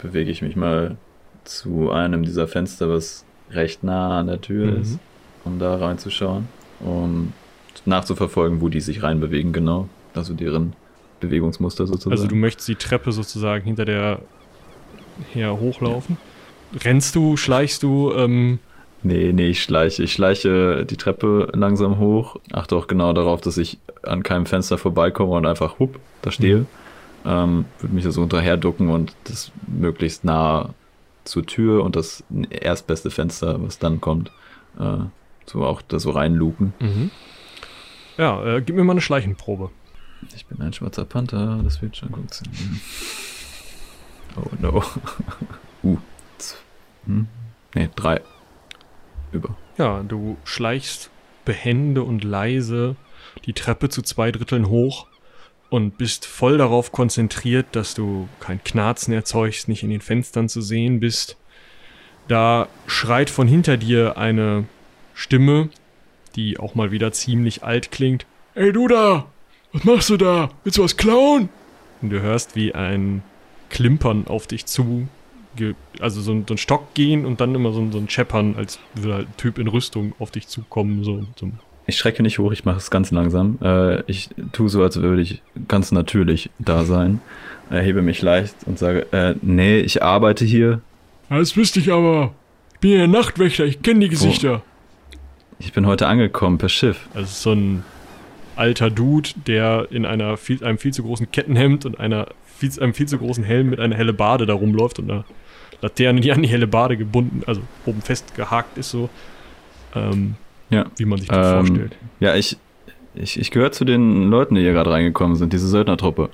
bewege 0.00 0.30
ich 0.30 0.42
mich 0.42 0.54
mal 0.54 0.96
zu 1.44 1.90
einem 1.90 2.22
dieser 2.22 2.46
Fenster, 2.46 2.88
was 2.88 3.24
recht 3.50 3.82
nah 3.82 4.20
an 4.20 4.28
der 4.28 4.40
Tür 4.40 4.66
Mhm. 4.70 4.80
ist, 4.82 4.98
um 5.44 5.58
da 5.58 5.74
reinzuschauen, 5.76 6.46
um 6.80 7.32
nachzuverfolgen, 7.84 8.60
wo 8.60 8.68
die 8.68 8.80
sich 8.80 9.02
reinbewegen, 9.02 9.52
genau. 9.52 9.88
Also 10.14 10.34
deren 10.34 10.74
Bewegungsmuster 11.20 11.86
sozusagen. 11.86 12.12
Also 12.12 12.26
du 12.26 12.34
möchtest 12.34 12.68
die 12.68 12.76
Treppe 12.76 13.12
sozusagen 13.12 13.64
hinter 13.64 13.84
der 13.84 14.20
her 15.32 15.58
hochlaufen. 15.58 16.16
Rennst 16.84 17.14
du, 17.14 17.36
schleichst 17.36 17.82
du, 17.82 18.12
ähm, 18.12 18.58
Nee, 19.02 19.32
nee, 19.32 19.50
ich 19.50 19.62
schleiche. 19.62 20.02
Ich 20.02 20.12
schleiche 20.12 20.84
die 20.84 20.96
Treppe 20.96 21.50
langsam 21.54 21.98
hoch. 21.98 22.36
Achte 22.52 22.74
auch 22.74 22.88
genau 22.88 23.12
darauf, 23.12 23.40
dass 23.40 23.56
ich 23.56 23.78
an 24.02 24.22
keinem 24.22 24.46
Fenster 24.46 24.76
vorbeikomme 24.76 25.32
und 25.32 25.46
einfach 25.46 25.78
hupp, 25.78 26.00
da 26.22 26.30
stehe. 26.30 26.66
Ähm, 27.24 27.66
würde 27.78 27.94
mich 27.94 28.04
da 28.04 28.10
so 28.10 28.22
unterher 28.22 28.56
ducken 28.56 28.90
und 28.90 29.14
das 29.24 29.52
möglichst 29.66 30.24
nah 30.24 30.74
zur 31.24 31.46
Tür 31.46 31.84
und 31.84 31.94
das 31.94 32.24
erstbeste 32.50 33.10
Fenster, 33.10 33.62
was 33.62 33.78
dann 33.78 34.00
kommt, 34.00 34.32
äh, 34.80 34.98
so 35.46 35.64
auch 35.64 35.82
da 35.82 35.98
so 35.98 36.10
reinluken. 36.10 36.72
ja, 38.16 38.56
äh, 38.56 38.62
gib 38.62 38.76
mir 38.76 38.84
mal 38.84 38.92
eine 38.92 39.00
Schleichenprobe. 39.00 39.70
Ich 40.34 40.46
bin 40.46 40.60
ein 40.60 40.72
schwarzer 40.72 41.04
Panther, 41.04 41.60
das 41.62 41.80
wird 41.82 41.96
schon 41.96 42.10
funktionieren. 42.10 42.80
Oh 44.36 44.50
no. 44.60 44.84
uh. 45.84 45.98
Hm? 47.06 47.26
Nee, 47.74 47.88
drei. 47.94 48.20
Über. 49.32 49.56
Ja, 49.76 50.02
du 50.02 50.36
schleichst 50.44 51.10
behende 51.44 52.02
und 52.02 52.24
leise 52.24 52.96
die 53.44 53.52
Treppe 53.52 53.88
zu 53.88 54.02
zwei 54.02 54.32
Dritteln 54.32 54.68
hoch 54.68 55.06
und 55.70 55.98
bist 55.98 56.26
voll 56.26 56.58
darauf 56.58 56.92
konzentriert, 56.92 57.66
dass 57.72 57.94
du 57.94 58.28
kein 58.40 58.62
Knarzen 58.62 59.12
erzeugst, 59.12 59.68
nicht 59.68 59.82
in 59.82 59.90
den 59.90 60.00
Fenstern 60.00 60.48
zu 60.48 60.60
sehen 60.60 61.00
bist. 61.00 61.36
Da 62.26 62.68
schreit 62.86 63.30
von 63.30 63.48
hinter 63.48 63.76
dir 63.76 64.16
eine 64.18 64.66
Stimme, 65.14 65.70
die 66.36 66.58
auch 66.58 66.74
mal 66.74 66.90
wieder 66.90 67.12
ziemlich 67.12 67.64
alt 67.64 67.90
klingt. 67.90 68.26
Ey, 68.54 68.72
du 68.72 68.88
da! 68.88 69.26
Was 69.72 69.84
machst 69.84 70.10
du 70.10 70.16
da? 70.16 70.50
Willst 70.64 70.78
du 70.78 70.82
was 70.82 70.96
klauen? 70.96 71.48
Und 72.00 72.10
du 72.10 72.20
hörst, 72.20 72.56
wie 72.56 72.74
ein 72.74 73.22
Klimpern 73.70 74.26
auf 74.26 74.46
dich 74.46 74.66
zu, 74.66 75.08
also 76.00 76.20
so 76.20 76.32
ein, 76.32 76.44
so 76.48 76.54
ein 76.54 76.58
Stock 76.58 76.94
gehen 76.94 77.26
und 77.26 77.40
dann 77.40 77.54
immer 77.54 77.72
so 77.72 77.80
ein, 77.80 77.92
so 77.92 77.98
ein 77.98 78.08
Scheppern, 78.08 78.54
als 78.56 78.78
würde 78.94 79.14
halt 79.14 79.28
ein 79.28 79.36
Typ 79.36 79.58
in 79.58 79.68
Rüstung 79.68 80.14
auf 80.18 80.30
dich 80.30 80.48
zukommen, 80.48 81.04
so, 81.04 81.24
so 81.36 81.50
Ich 81.86 81.98
schrecke 81.98 82.22
nicht 82.22 82.38
hoch, 82.38 82.52
ich 82.52 82.64
mache 82.64 82.78
es 82.78 82.90
ganz 82.90 83.10
langsam. 83.10 83.58
Äh, 83.62 84.02
ich 84.10 84.30
tue 84.52 84.68
so, 84.68 84.82
als 84.82 84.96
würde 84.96 85.20
ich 85.20 85.42
ganz 85.66 85.92
natürlich 85.92 86.50
da 86.58 86.84
sein. 86.84 87.20
Erhebe 87.68 88.00
mich 88.00 88.22
leicht 88.22 88.54
und 88.64 88.78
sage, 88.78 89.06
äh, 89.12 89.34
nee, 89.42 89.80
ich 89.80 90.02
arbeite 90.02 90.44
hier. 90.44 90.80
Das 91.28 91.56
wüsste 91.56 91.80
ich 91.80 91.92
aber. 91.92 92.32
Ich 92.74 92.80
bin 92.80 92.92
ja 92.92 92.98
der 92.98 93.08
Nachtwächter, 93.08 93.64
ich 93.64 93.82
kenne 93.82 94.00
die 94.00 94.08
Gesichter. 94.08 94.62
Ich 95.58 95.72
bin 95.72 95.84
heute 95.84 96.06
angekommen 96.06 96.56
per 96.56 96.68
Schiff. 96.68 97.08
Also 97.12 97.26
so 97.26 97.52
ein 97.52 97.82
alter 98.58 98.90
Dude, 98.90 99.30
der 99.46 99.86
in 99.90 100.04
einer 100.04 100.36
viel, 100.36 100.62
einem 100.64 100.78
viel 100.78 100.92
zu 100.92 101.02
großen 101.02 101.30
Kettenhemd 101.30 101.86
und 101.86 101.98
einer 102.00 102.26
viel, 102.46 102.70
einem 102.80 102.94
viel 102.94 103.06
zu 103.06 103.18
großen 103.18 103.44
Helm 103.44 103.70
mit 103.70 103.80
einer 103.80 103.94
helle 103.96 104.12
Bade 104.12 104.46
da 104.46 104.54
rumläuft 104.54 104.98
und 104.98 105.10
einer 105.10 105.24
Laterne, 105.80 106.20
die 106.20 106.32
an 106.32 106.42
die 106.42 106.48
helle 106.48 106.66
Bade 106.66 106.96
gebunden, 106.96 107.42
also 107.46 107.60
oben 107.86 108.02
festgehakt 108.02 108.76
ist 108.78 108.90
so. 108.90 109.08
Ähm, 109.94 110.34
Ja. 110.70 110.86
Wie 110.96 111.04
man 111.04 111.18
sich 111.18 111.28
das 111.28 111.52
Ähm, 111.52 111.66
vorstellt. 111.66 111.96
Ja, 112.20 112.34
ich, 112.34 112.56
ich, 113.14 113.38
ich 113.38 113.50
gehöre 113.50 113.72
zu 113.72 113.84
den 113.84 114.28
Leuten, 114.28 114.54
die 114.56 114.60
hier 114.62 114.72
gerade 114.72 114.90
reingekommen 114.90 115.36
sind, 115.36 115.52
diese 115.52 115.68
Söldnertruppe. 115.68 116.30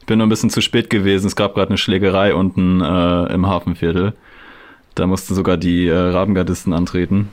Ich 0.00 0.06
bin 0.06 0.18
nur 0.18 0.26
ein 0.26 0.30
bisschen 0.30 0.50
zu 0.50 0.60
spät 0.60 0.88
gewesen. 0.88 1.26
Es 1.26 1.36
gab 1.36 1.54
gerade 1.54 1.68
eine 1.68 1.78
Schlägerei 1.78 2.34
unten 2.34 2.80
äh, 2.80 3.32
im 3.32 3.46
Hafenviertel. 3.46 4.14
Da 4.94 5.06
mussten 5.06 5.34
sogar 5.34 5.56
die 5.56 5.86
äh, 5.88 5.94
Rabengardisten 5.96 6.72
antreten. 6.72 7.28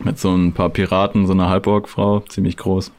Mit 0.00 0.18
so 0.18 0.34
ein 0.34 0.52
paar 0.52 0.70
Piraten, 0.70 1.26
so 1.26 1.32
eine 1.32 1.48
Halborgfrau, 1.48 2.20
ziemlich 2.20 2.56
groß. 2.56 2.92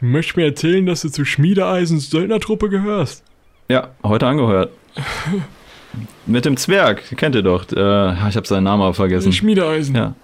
Du 0.00 0.06
möchtest 0.06 0.36
mir 0.36 0.46
erzählen, 0.46 0.86
dass 0.86 1.02
du 1.02 1.10
zu 1.10 1.24
Schmiedeeisens 1.24 2.10
Söldnertruppe 2.10 2.68
gehörst? 2.68 3.24
Ja, 3.68 3.90
heute 4.02 4.26
angehört. 4.26 4.70
Mit 6.26 6.44
dem 6.44 6.56
Zwerg, 6.56 7.16
kennt 7.16 7.34
ihr 7.34 7.42
doch. 7.42 7.64
Äh, 7.72 8.28
ich 8.28 8.36
habe 8.36 8.46
seinen 8.46 8.64
Namen 8.64 8.82
aber 8.82 8.94
vergessen. 8.94 9.32
Schmiedeeisen. 9.32 9.94
Ja. 9.94 10.14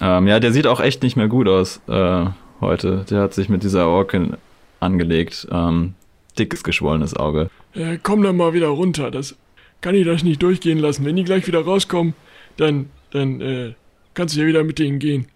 Ähm, 0.00 0.28
ja, 0.28 0.40
der 0.40 0.52
sieht 0.52 0.66
auch 0.66 0.80
echt 0.80 1.02
nicht 1.02 1.16
mehr 1.16 1.28
gut 1.28 1.48
aus 1.48 1.80
äh, 1.88 2.26
heute. 2.60 3.04
Der 3.10 3.20
hat 3.22 3.34
sich 3.34 3.48
mit 3.48 3.62
dieser 3.62 3.88
Orke 3.88 4.38
angelegt. 4.80 5.48
Ähm, 5.50 5.94
dickes, 6.38 6.62
geschwollenes 6.62 7.16
Auge. 7.16 7.50
Äh, 7.74 7.98
komm 8.02 8.22
dann 8.22 8.36
mal 8.36 8.52
wieder 8.52 8.68
runter. 8.68 9.10
Das 9.10 9.36
kann 9.80 9.94
ich 9.94 10.04
das 10.04 10.22
nicht 10.22 10.42
durchgehen 10.42 10.78
lassen. 10.78 11.04
Wenn 11.04 11.16
die 11.16 11.24
gleich 11.24 11.46
wieder 11.46 11.64
rauskommen, 11.64 12.14
dann, 12.56 12.90
dann, 13.10 13.40
äh, 13.40 13.74
kannst 14.18 14.34
du 14.34 14.40
ja 14.40 14.48
wieder 14.48 14.64
mit 14.64 14.80
denen 14.80 14.98
gehen. 14.98 15.26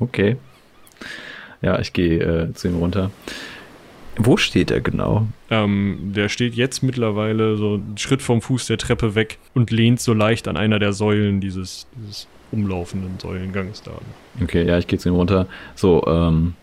Okay. 0.00 0.36
Ja, 1.60 1.78
ich 1.78 1.92
gehe 1.92 2.18
äh, 2.20 2.54
zu 2.54 2.68
ihm 2.68 2.76
runter. 2.76 3.10
Wo 4.16 4.38
steht 4.38 4.70
er 4.70 4.80
genau? 4.80 5.28
Ähm, 5.50 6.12
der 6.16 6.30
steht 6.30 6.54
jetzt 6.54 6.82
mittlerweile 6.82 7.58
so 7.58 7.74
einen 7.74 7.98
Schritt 7.98 8.22
vom 8.22 8.40
Fuß 8.40 8.66
der 8.66 8.78
Treppe 8.78 9.14
weg 9.14 9.36
und 9.54 9.70
lehnt 9.70 10.00
so 10.00 10.14
leicht 10.14 10.48
an 10.48 10.56
einer 10.56 10.78
der 10.78 10.94
Säulen 10.94 11.42
dieses, 11.42 11.86
dieses 11.96 12.28
umlaufenden 12.50 13.18
Säulengangs 13.18 13.82
da. 13.82 13.92
Okay, 14.42 14.66
ja, 14.66 14.78
ich 14.78 14.86
gehe 14.86 14.98
zu 14.98 15.10
ihm 15.10 15.14
runter. 15.14 15.46
So, 15.74 16.02
ähm, 16.06 16.54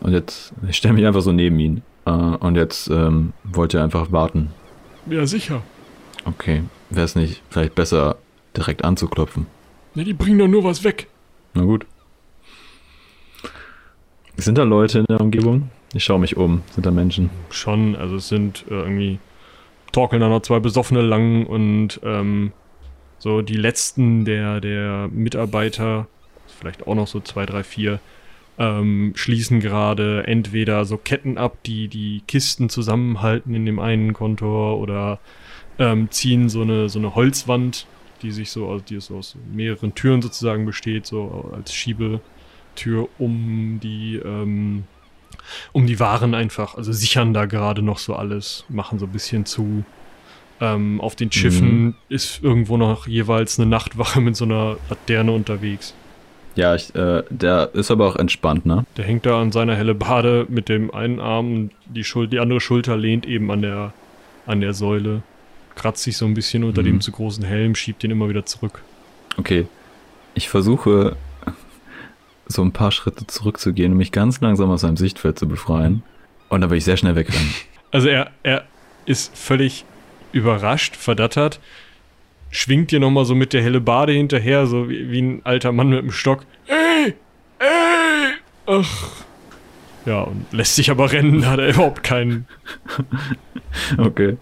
und 0.00 0.12
jetzt, 0.12 0.52
ich 0.68 0.76
stelle 0.76 0.92
mich 0.92 1.06
einfach 1.06 1.22
so 1.22 1.32
neben 1.32 1.58
ihn. 1.58 1.82
Äh, 2.04 2.10
und 2.10 2.56
jetzt 2.56 2.88
ähm, 2.88 3.32
wollt 3.42 3.72
ihr 3.72 3.82
einfach 3.82 4.12
warten. 4.12 4.50
Ja, 5.08 5.26
sicher. 5.26 5.62
Okay, 6.26 6.62
wäre 6.90 7.06
es 7.06 7.16
nicht 7.16 7.40
vielleicht 7.48 7.74
besser, 7.74 8.16
direkt 8.54 8.84
anzuklopfen? 8.84 9.46
Ne, 9.94 10.04
die 10.04 10.14
bringen 10.14 10.38
doch 10.38 10.48
nur 10.48 10.64
was 10.64 10.82
weg. 10.82 11.06
Na 11.54 11.62
gut. 11.62 11.86
Sind 14.36 14.58
da 14.58 14.64
Leute 14.64 15.00
in 15.00 15.06
der 15.08 15.20
Umgebung? 15.20 15.70
Ich 15.92 16.04
schaue 16.04 16.18
mich 16.18 16.36
um. 16.36 16.62
Sind 16.72 16.84
da 16.84 16.90
Menschen? 16.90 17.30
Schon, 17.50 17.94
also 17.94 18.16
es 18.16 18.28
sind 18.28 18.64
äh, 18.68 18.74
irgendwie 18.74 19.20
torkeln 19.92 20.20
da 20.20 20.28
noch 20.28 20.42
zwei 20.42 20.58
Besoffene 20.58 21.02
lang 21.02 21.46
und 21.46 22.00
ähm, 22.02 22.52
so 23.18 23.42
die 23.42 23.56
letzten 23.56 24.24
der, 24.24 24.60
der 24.60 25.08
Mitarbeiter, 25.12 26.08
vielleicht 26.58 26.88
auch 26.88 26.96
noch 26.96 27.06
so 27.06 27.20
zwei, 27.20 27.46
drei, 27.46 27.62
vier, 27.62 28.00
ähm, 28.58 29.12
schließen 29.14 29.60
gerade 29.60 30.26
entweder 30.26 30.84
so 30.84 30.96
Ketten 30.96 31.38
ab, 31.38 31.58
die 31.64 31.86
die 31.86 32.22
Kisten 32.26 32.68
zusammenhalten 32.68 33.54
in 33.54 33.64
dem 33.64 33.78
einen 33.78 34.12
Kontor 34.12 34.78
oder 34.80 35.20
ähm, 35.78 36.10
ziehen 36.10 36.48
so 36.48 36.62
eine, 36.62 36.88
so 36.88 36.98
eine 36.98 37.14
Holzwand, 37.14 37.86
die 38.22 38.30
sich 38.30 38.50
so, 38.50 38.70
also 38.70 38.84
die 38.84 39.00
so 39.00 39.16
aus 39.18 39.36
mehreren 39.52 39.94
Türen 39.94 40.22
sozusagen 40.22 40.64
besteht, 40.66 41.06
so 41.06 41.50
als 41.54 41.72
Schiebetür 41.74 43.08
um 43.18 43.80
die, 43.82 44.16
ähm, 44.16 44.84
um 45.72 45.86
die 45.86 46.00
Waren 46.00 46.34
einfach, 46.34 46.74
also 46.74 46.92
sichern 46.92 47.34
da 47.34 47.46
gerade 47.46 47.82
noch 47.82 47.98
so 47.98 48.14
alles, 48.14 48.64
machen 48.68 48.98
so 48.98 49.06
ein 49.06 49.12
bisschen 49.12 49.46
zu. 49.46 49.84
Ähm, 50.60 51.00
auf 51.00 51.16
den 51.16 51.32
Schiffen 51.32 51.84
Mhm. 51.86 51.94
ist 52.08 52.42
irgendwo 52.42 52.76
noch 52.76 53.08
jeweils 53.08 53.58
eine 53.58 53.68
Nachtwache 53.68 54.20
mit 54.20 54.36
so 54.36 54.44
einer 54.44 54.76
Laterne 54.88 55.32
unterwegs. 55.32 55.94
Ja, 56.54 56.76
ich, 56.76 56.94
äh, 56.94 57.24
der 57.30 57.74
ist 57.74 57.90
aber 57.90 58.06
auch 58.06 58.14
entspannt, 58.14 58.64
ne? 58.64 58.84
Der 58.96 59.04
hängt 59.04 59.26
da 59.26 59.42
an 59.42 59.50
seiner 59.50 59.74
helle 59.74 59.96
Bade 59.96 60.46
mit 60.48 60.68
dem 60.68 60.94
einen 60.94 61.18
Arm 61.18 61.52
und 61.52 61.70
die, 61.86 62.04
Schul 62.04 62.28
die 62.28 62.38
andere 62.38 62.60
Schulter 62.60 62.96
lehnt 62.96 63.26
eben 63.26 63.50
an 63.50 63.62
der, 63.62 63.92
an 64.46 64.60
der 64.60 64.72
Säule. 64.72 65.24
Kratzt 65.76 66.02
sich 66.04 66.16
so 66.16 66.24
ein 66.26 66.34
bisschen 66.34 66.64
unter 66.64 66.82
Mhm. 66.82 66.86
dem 66.86 67.00
zu 67.00 67.12
großen 67.12 67.44
Helm, 67.44 67.74
schiebt 67.74 68.02
den 68.02 68.10
immer 68.10 68.28
wieder 68.28 68.46
zurück. 68.46 68.82
Okay. 69.36 69.66
Ich 70.34 70.48
versuche 70.48 71.16
so 72.46 72.62
ein 72.62 72.72
paar 72.72 72.92
Schritte 72.92 73.26
zurückzugehen, 73.26 73.92
um 73.92 73.98
mich 73.98 74.12
ganz 74.12 74.40
langsam 74.40 74.70
aus 74.70 74.82
seinem 74.82 74.96
Sichtfeld 74.96 75.38
zu 75.38 75.48
befreien. 75.48 76.02
Und 76.48 76.60
dann 76.60 76.70
will 76.70 76.78
ich 76.78 76.84
sehr 76.84 76.96
schnell 76.96 77.14
wegrennen. 77.16 77.52
Also 77.90 78.08
er, 78.08 78.32
er 78.42 78.64
ist 79.06 79.36
völlig 79.38 79.84
überrascht, 80.32 80.96
verdattert, 80.96 81.60
schwingt 82.50 82.90
dir 82.90 82.98
nochmal 82.98 83.24
so 83.24 83.36
mit 83.36 83.52
der 83.52 83.62
helle 83.62 83.80
Bade 83.80 84.12
hinterher, 84.12 84.66
so 84.66 84.88
wie, 84.88 85.12
wie 85.12 85.22
ein 85.22 85.40
alter 85.44 85.70
Mann 85.70 85.90
mit 85.90 86.00
dem 86.00 86.10
Stock. 86.10 86.44
Ey! 86.66 87.14
Ey! 87.60 88.32
Ach, 88.66 89.12
Ja, 90.06 90.22
und 90.22 90.44
lässt 90.52 90.74
sich 90.74 90.90
aber 90.90 91.12
rennen, 91.12 91.42
da 91.42 91.50
hat 91.52 91.60
er 91.60 91.68
überhaupt 91.68 92.02
keinen. 92.02 92.46
Okay. 93.98 94.36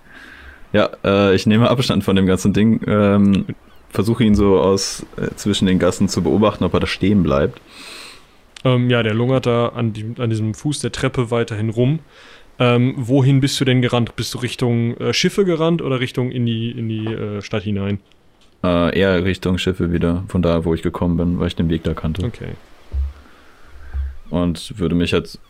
Ja, 0.73 0.91
äh, 1.05 1.35
ich 1.35 1.47
nehme 1.47 1.69
Abstand 1.69 2.05
von 2.05 2.17
dem 2.17 2.27
ganzen 2.27 2.53
Ding. 2.53 2.81
Ähm, 2.87 3.47
versuche 3.91 4.25
ihn 4.25 4.35
so 4.35 4.59
aus 4.59 5.05
äh, 5.17 5.35
zwischen 5.37 5.67
den 5.67 5.79
Gassen 5.79 6.09
zu 6.09 6.23
beobachten, 6.23 6.65
ob 6.65 6.75
er 6.75 6.81
da 6.81 6.87
stehen 6.87 7.23
bleibt. 7.23 7.61
Ähm, 8.65 8.89
ja, 8.91 9.03
der 9.03 9.15
lungert 9.15 9.47
da 9.47 9.69
an, 9.69 9.93
die, 9.93 10.15
an 10.19 10.31
diesem 10.31 10.55
Fuß 10.55 10.81
der 10.81 10.93
Treppe 10.93 11.31
weiterhin 11.31 11.69
rum. 11.69 11.99
Ähm, 12.59 12.95
wohin 12.97 13.41
bist 13.41 13.61
du 13.61 13.65
denn 13.65 13.83
gerannt? 13.83 14.15
Bist 14.17 14.35
du 14.35 14.39
Richtung 14.39 14.97
äh, 14.99 15.13
Schiffe 15.13 15.45
gerannt 15.45 15.83
oder 15.83 16.01
Richtung 16.01 16.31
in 16.31 16.47
die, 16.47 16.71
in 16.71 16.89
die 16.89 17.07
äh, 17.07 17.43
Stadt 17.43 17.65
hinein? 17.65 17.99
Äh, 18.63 18.99
eher 18.99 19.25
Richtung 19.25 19.59
Schiffe 19.59 19.93
wieder, 19.93 20.25
von 20.29 20.43
da, 20.43 20.65
wo 20.65 20.73
ich 20.75 20.83
gekommen 20.83 21.17
bin, 21.17 21.41
weil 21.41 21.49
ich 21.49 21.57
den 21.57 21.69
Weg 21.69 21.83
da 21.83 21.95
kannte. 21.95 22.25
Okay. 22.25 22.53
Und 24.31 24.79
würde 24.79 24.95
mich 24.95 25.11
jetzt 25.11 25.41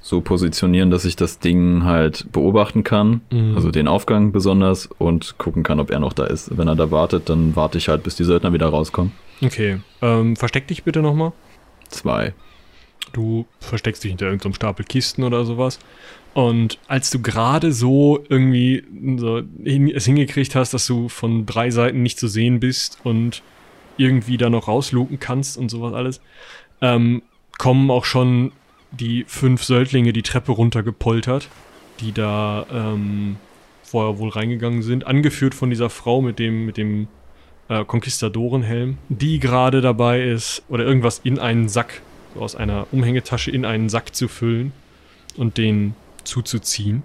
so 0.00 0.20
positionieren, 0.20 0.90
dass 0.90 1.04
ich 1.04 1.14
das 1.14 1.38
Ding 1.38 1.84
halt 1.84 2.26
beobachten 2.32 2.84
kann. 2.84 3.20
Mhm. 3.30 3.54
Also 3.54 3.70
den 3.70 3.86
Aufgang 3.86 4.32
besonders 4.32 4.86
und 4.98 5.36
gucken 5.38 5.62
kann, 5.62 5.78
ob 5.78 5.90
er 5.90 6.00
noch 6.00 6.14
da 6.14 6.24
ist. 6.24 6.56
Wenn 6.56 6.68
er 6.68 6.76
da 6.76 6.90
wartet, 6.90 7.28
dann 7.28 7.54
warte 7.54 7.78
ich 7.78 7.88
halt, 7.88 8.02
bis 8.02 8.16
die 8.16 8.24
Söldner 8.24 8.52
wieder 8.52 8.68
rauskommen. 8.68 9.12
Okay. 9.42 9.80
Ähm, 10.00 10.36
versteck 10.36 10.66
dich 10.68 10.84
bitte 10.84 11.02
nochmal. 11.02 11.32
Zwei. 11.88 12.32
Du 13.12 13.46
versteckst 13.58 14.04
dich 14.04 14.10
hinter 14.10 14.26
irgendeinem 14.26 14.54
Stapel 14.54 14.84
Kisten 14.84 15.24
oder 15.24 15.44
sowas. 15.44 15.78
Und 16.32 16.78
als 16.86 17.10
du 17.10 17.20
gerade 17.20 17.72
so 17.72 18.24
irgendwie 18.28 18.84
so 19.16 19.42
hin, 19.62 19.90
es 19.90 20.04
hingekriegt 20.04 20.54
hast, 20.54 20.72
dass 20.72 20.86
du 20.86 21.08
von 21.08 21.44
drei 21.44 21.70
Seiten 21.70 22.02
nicht 22.02 22.18
zu 22.18 22.28
sehen 22.28 22.60
bist 22.60 22.98
und 23.02 23.42
irgendwie 23.96 24.36
da 24.36 24.48
noch 24.48 24.68
rausluken 24.68 25.18
kannst 25.18 25.58
und 25.58 25.70
sowas 25.70 25.92
alles, 25.92 26.20
ähm, 26.80 27.22
kommen 27.58 27.90
auch 27.90 28.04
schon 28.04 28.52
die 28.92 29.24
fünf 29.26 29.64
Söldlinge 29.64 30.12
die 30.12 30.22
Treppe 30.22 30.52
runtergepoltert, 30.52 31.48
die 32.00 32.12
da 32.12 32.66
ähm, 32.72 33.36
vorher 33.82 34.18
wohl 34.18 34.30
reingegangen 34.30 34.82
sind, 34.82 35.06
angeführt 35.06 35.54
von 35.54 35.70
dieser 35.70 35.90
Frau 35.90 36.22
mit 36.22 36.38
dem, 36.38 36.66
mit 36.66 36.76
dem 36.76 37.08
äh, 37.68 37.84
Konquistadorenhelm, 37.84 38.98
die 39.08 39.38
gerade 39.38 39.80
dabei 39.80 40.22
ist, 40.22 40.62
oder 40.68 40.84
irgendwas 40.84 41.20
in 41.24 41.38
einen 41.38 41.68
Sack, 41.68 42.02
so 42.34 42.40
aus 42.40 42.56
einer 42.56 42.86
Umhängetasche 42.92 43.50
in 43.50 43.64
einen 43.64 43.88
Sack 43.88 44.14
zu 44.14 44.28
füllen 44.28 44.72
und 45.36 45.56
den 45.58 45.94
zuzuziehen. 46.24 47.02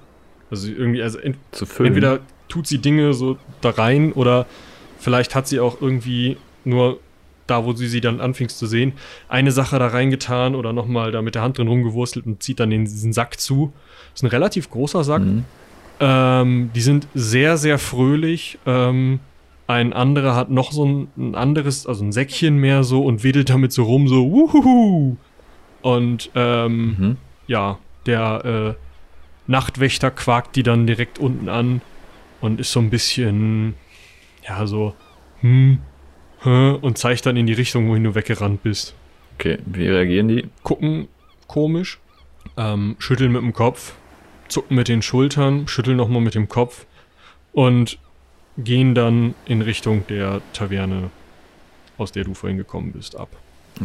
Also 0.52 0.70
irgendwie, 0.70 1.02
also 1.02 1.18
ent 1.20 1.38
Zu 1.52 1.66
füllen. 1.66 1.88
entweder 1.88 2.20
tut 2.48 2.68
sie 2.68 2.78
Dinge 2.78 3.14
so 3.14 3.38
da 3.62 3.72
rein 3.72 4.12
oder 4.14 4.46
vielleicht 5.00 5.36
hat 5.36 5.48
sie 5.48 5.60
auch 5.60 5.82
irgendwie 5.82 6.38
nur 6.64 7.00
da, 7.48 7.66
wo 7.66 7.74
sie 7.74 7.88
sie 7.88 8.02
dann 8.02 8.20
anfingst 8.22 8.58
zu 8.58 8.66
sehen, 8.68 8.94
eine 9.30 9.52
Sache 9.52 9.78
da 9.80 9.88
reingetan 9.88 10.56
oder 10.56 10.74
nochmal 10.74 11.12
da 11.12 11.22
mit 11.22 11.36
der 11.36 11.42
Hand 11.42 11.58
drin 11.58 11.68
rumgewurstelt 11.68 12.26
und 12.26 12.42
zieht 12.44 12.60
dann 12.60 12.70
den, 12.70 12.86
diesen 12.86 13.14
Sack 13.14 13.40
zu. 13.40 13.74
ist 14.14 14.24
ein 14.24 14.28
relativ 14.28 14.70
großer 14.70 15.04
Sack. 15.04 15.22
Mhm. 15.22 15.46
Ähm, 16.00 16.72
die 16.76 16.82
sind 16.82 17.08
sehr, 17.14 17.58
sehr 17.58 17.78
fröhlich. 17.80 18.58
Ähm, 18.66 19.20
ein 19.68 19.94
anderer 19.94 20.36
hat 20.36 20.50
noch 20.52 20.72
so 20.72 20.86
ein, 20.86 21.08
ein 21.18 21.36
anderes, 21.36 21.88
also 21.88 22.04
ein 22.04 22.12
Säckchen 22.12 22.58
mehr 22.58 22.84
so 22.84 23.04
und 23.04 23.24
wedelt 23.24 23.50
damit 23.50 23.72
so 23.72 23.84
rum, 23.84 24.08
so 24.08 24.30
wuhuhu. 24.32 25.18
Und 25.82 26.32
ähm, 26.36 26.96
Mhm. 26.98 27.18
ja, 27.48 27.78
der 28.06 28.46
äh, 28.46 28.74
Nachtwächter 29.48 30.12
quakt 30.12 30.56
die 30.56 30.64
dann 30.64 30.88
direkt 30.88 31.20
unten 31.20 31.50
an 31.50 31.82
und 32.42 32.60
ist 32.60 32.72
so 32.72 32.80
ein 32.80 32.90
bisschen, 32.90 33.76
ja, 34.48 34.66
so, 34.68 34.94
hm, 35.42 35.80
und 36.46 36.98
zeigt 36.98 37.26
dann 37.26 37.38
in 37.38 37.48
die 37.48 37.54
Richtung, 37.54 37.90
wohin 37.90 38.04
du 38.04 38.16
weggerannt 38.16 38.64
bist. 38.64 38.94
Okay, 39.38 39.58
wie 39.66 39.88
reagieren 39.88 40.28
die? 40.28 40.48
Gucken 40.64 41.08
komisch, 41.48 42.00
ähm, 42.58 42.96
schütteln 43.00 43.32
mit 43.32 43.42
dem 43.42 43.54
Kopf, 43.54 43.94
zucken 44.48 44.76
mit 44.76 44.88
den 44.88 45.02
Schultern, 45.02 45.68
schütteln 45.68 45.98
nochmal 45.98 46.22
mit 46.22 46.36
dem 46.36 46.48
Kopf 46.50 46.86
und 47.54 47.98
gehen 48.58 48.96
dann 48.96 49.36
in 49.46 49.62
Richtung 49.62 50.06
der 50.08 50.42
Taverne, 50.54 51.10
aus 51.98 52.12
der 52.12 52.24
du 52.24 52.34
vorhin 52.34 52.58
gekommen 52.58 52.94
bist, 52.94 53.18
ab. 53.18 53.30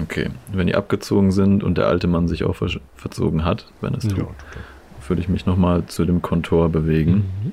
Okay, 0.01 0.29
wenn 0.53 0.69
die 0.69 0.77
abgezogen 0.77 1.33
sind 1.33 1.65
und 1.65 1.77
der 1.77 1.89
alte 1.89 2.07
Mann 2.07 2.29
sich 2.29 2.45
auch 2.45 2.55
ver 2.55 2.69
verzogen 2.95 3.45
hat, 3.45 3.67
wenn 3.81 3.95
es 3.95 4.07
tut, 4.07 4.19
Ja, 4.19 4.27
würde 5.09 5.23
ich 5.23 5.29
mich 5.29 5.47
nochmal 5.47 5.87
zu 5.87 6.05
dem 6.05 6.23
Kontor 6.23 6.69
bewegen. 6.69 7.25
Mhm. 7.43 7.53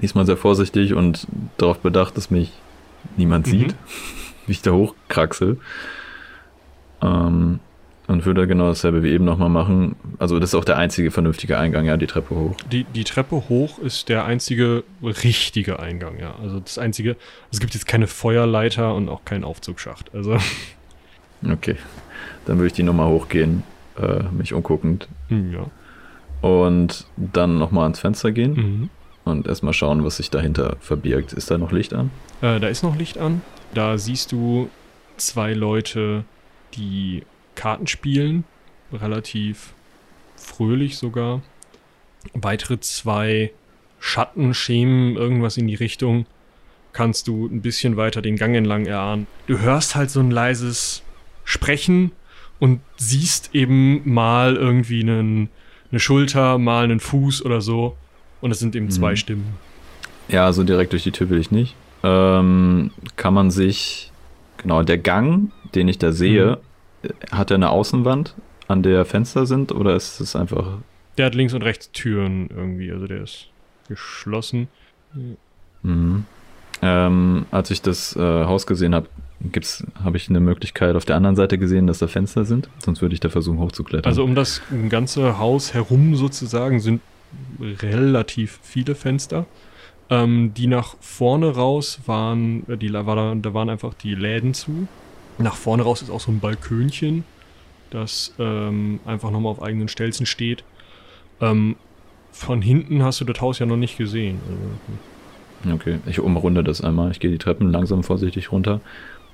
Diesmal 0.00 0.24
sehr 0.26 0.36
vorsichtig 0.36 0.94
und 0.94 1.26
darauf 1.56 1.80
bedacht, 1.80 2.16
dass 2.16 2.30
mich 2.30 2.52
niemand 3.16 3.48
Mhm. 3.48 3.50
sieht, 3.50 3.74
wie 4.46 4.52
ich 4.52 4.62
da 4.62 4.72
hochkraxel. 4.72 5.58
Ähm, 7.02 7.60
und 8.06 8.26
würde 8.26 8.46
genau 8.46 8.68
dasselbe 8.68 9.02
wie 9.02 9.12
eben 9.12 9.24
nochmal 9.24 9.48
machen. 9.48 9.96
Also 10.18 10.38
das 10.38 10.50
ist 10.50 10.54
auch 10.54 10.64
der 10.66 10.76
einzige 10.76 11.10
vernünftige 11.10 11.56
Eingang, 11.58 11.86
ja, 11.86 11.96
die 11.96 12.06
Treppe 12.06 12.34
hoch. 12.34 12.54
Die, 12.70 12.84
die 12.84 13.04
Treppe 13.04 13.48
hoch 13.48 13.78
ist 13.78 14.10
der 14.10 14.26
einzige 14.26 14.84
richtige 15.02 15.78
Eingang, 15.80 16.18
ja. 16.20 16.34
Also 16.42 16.60
das 16.60 16.76
einzige, 16.78 17.16
es 17.50 17.60
gibt 17.60 17.72
jetzt 17.72 17.86
keine 17.86 18.06
Feuerleiter 18.06 18.94
und 18.94 19.08
auch 19.08 19.24
keinen 19.24 19.44
Aufzugsschacht. 19.44 20.14
Also, 20.14 20.36
Okay, 21.50 21.76
dann 22.46 22.56
würde 22.58 22.68
ich 22.68 22.72
die 22.74 22.82
nochmal 22.82 23.08
hochgehen, 23.08 23.62
äh, 23.98 24.22
mich 24.32 24.52
umguckend. 24.54 25.08
hm, 25.28 25.52
ja. 25.52 25.66
Und 26.46 27.06
dann 27.16 27.58
nochmal 27.58 27.84
ans 27.84 28.00
Fenster 28.00 28.32
gehen 28.32 28.52
Mhm. 28.52 28.90
Und 29.24 29.46
erstmal 29.46 29.72
schauen, 29.72 30.04
was 30.04 30.18
sich 30.18 30.30
dahinter 30.30 30.76
verbirgt. 30.80 31.32
Ist 31.32 31.50
da 31.50 31.58
noch 31.58 31.72
Licht 31.72 31.94
an? 31.94 32.10
Äh, 32.40 32.60
da 32.60 32.68
ist 32.68 32.82
noch 32.82 32.96
Licht 32.96 33.18
an. 33.18 33.42
Da 33.72 33.98
siehst 33.98 34.32
du 34.32 34.68
zwei 35.16 35.52
Leute, 35.52 36.24
die 36.74 37.22
Karten 37.54 37.86
spielen. 37.86 38.44
Relativ 38.92 39.74
fröhlich 40.36 40.98
sogar. 40.98 41.42
Weitere 42.32 42.80
zwei 42.80 43.52
Schattenschemen, 43.98 45.16
irgendwas 45.16 45.56
in 45.56 45.66
die 45.66 45.74
Richtung. 45.74 46.26
Kannst 46.92 47.26
du 47.26 47.46
ein 47.46 47.62
bisschen 47.62 47.96
weiter 47.96 48.22
den 48.22 48.36
Gang 48.36 48.54
entlang 48.54 48.86
erahnen. 48.86 49.26
Du 49.46 49.58
hörst 49.58 49.96
halt 49.96 50.10
so 50.10 50.20
ein 50.20 50.30
leises 50.30 51.02
sprechen 51.44 52.12
und 52.60 52.80
siehst 52.96 53.54
eben 53.54 54.02
mal 54.04 54.56
irgendwie 54.56 55.00
einen, 55.00 55.48
eine 55.90 56.00
Schulter, 56.00 56.58
mal 56.58 56.84
einen 56.84 57.00
Fuß 57.00 57.44
oder 57.44 57.60
so. 57.60 57.96
Und 58.44 58.50
es 58.50 58.58
sind 58.58 58.76
eben 58.76 58.90
zwei 58.90 59.12
Mhm. 59.12 59.16
Stimmen. 59.16 59.44
Ja, 60.28 60.52
so 60.52 60.64
direkt 60.64 60.92
durch 60.92 61.02
die 61.02 61.12
Tür 61.12 61.30
will 61.30 61.38
ich 61.40 61.50
nicht. 61.50 61.74
Ähm, 62.02 62.90
kann 63.16 63.32
man 63.32 63.50
sich, 63.50 64.12
genau, 64.58 64.82
der 64.82 64.98
Gang, 64.98 65.50
den 65.74 65.88
ich 65.88 65.96
da 65.96 66.12
sehe, 66.12 66.58
äh, 67.02 67.08
hat 67.30 67.50
er 67.50 67.54
eine 67.54 67.70
Außenwand, 67.70 68.34
an 68.68 68.82
der 68.82 69.06
Fenster 69.06 69.46
sind, 69.46 69.72
oder 69.72 69.96
ist 69.96 70.20
es 70.20 70.36
einfach. 70.36 70.76
Der 71.16 71.24
hat 71.24 71.34
links 71.34 71.54
und 71.54 71.62
rechts 71.62 71.90
Türen 71.92 72.50
irgendwie, 72.54 72.92
also 72.92 73.06
der 73.06 73.22
ist 73.22 73.48
geschlossen. 73.88 74.68
Mhm. 75.82 76.26
Ähm, 76.82 77.46
als 77.50 77.70
ich 77.70 77.80
das 77.80 78.14
äh, 78.14 78.20
Haus 78.20 78.66
gesehen 78.66 78.94
habe, 78.94 79.08
habe 80.04 80.18
ich 80.18 80.28
eine 80.28 80.40
Möglichkeit 80.40 80.96
auf 80.96 81.06
der 81.06 81.16
anderen 81.16 81.36
Seite 81.36 81.56
gesehen, 81.56 81.86
dass 81.86 81.98
da 82.00 82.08
Fenster 82.08 82.44
sind. 82.44 82.68
Sonst 82.84 83.00
würde 83.00 83.14
ich 83.14 83.20
da 83.20 83.30
versuchen 83.30 83.58
hochzuklettern. 83.58 84.04
Also 84.04 84.22
um 84.22 84.34
das 84.34 84.60
ganze 84.90 85.38
Haus 85.38 85.72
herum 85.72 86.14
sozusagen 86.14 86.80
sind 86.80 87.00
relativ 87.60 88.58
viele 88.62 88.94
Fenster. 88.94 89.46
Ähm, 90.10 90.52
die 90.54 90.66
nach 90.66 90.96
vorne 91.00 91.54
raus 91.54 92.00
waren, 92.06 92.68
äh, 92.68 92.76
die, 92.76 92.92
war 92.92 93.16
da, 93.16 93.34
da 93.34 93.54
waren 93.54 93.70
einfach 93.70 93.94
die 93.94 94.14
Läden 94.14 94.52
zu. 94.52 94.86
Nach 95.38 95.54
vorne 95.54 95.82
raus 95.82 96.02
ist 96.02 96.10
auch 96.10 96.20
so 96.20 96.30
ein 96.30 96.40
Balkönchen, 96.40 97.24
das 97.90 98.34
ähm, 98.38 99.00
einfach 99.06 99.30
nochmal 99.30 99.50
auf 99.52 99.62
eigenen 99.62 99.88
Stelzen 99.88 100.26
steht. 100.26 100.62
Ähm, 101.40 101.76
von 102.32 102.60
hinten 102.60 103.02
hast 103.02 103.20
du 103.20 103.24
das 103.24 103.40
Haus 103.40 103.58
ja 103.60 103.66
noch 103.66 103.76
nicht 103.78 103.96
gesehen. 103.96 104.38
Okay, 105.72 105.98
ich 106.06 106.20
umrunde 106.20 106.62
das 106.62 106.82
einmal. 106.82 107.10
Ich 107.10 107.20
gehe 107.20 107.30
die 107.30 107.38
Treppen 107.38 107.70
langsam 107.70 108.02
vorsichtig 108.02 108.52
runter 108.52 108.80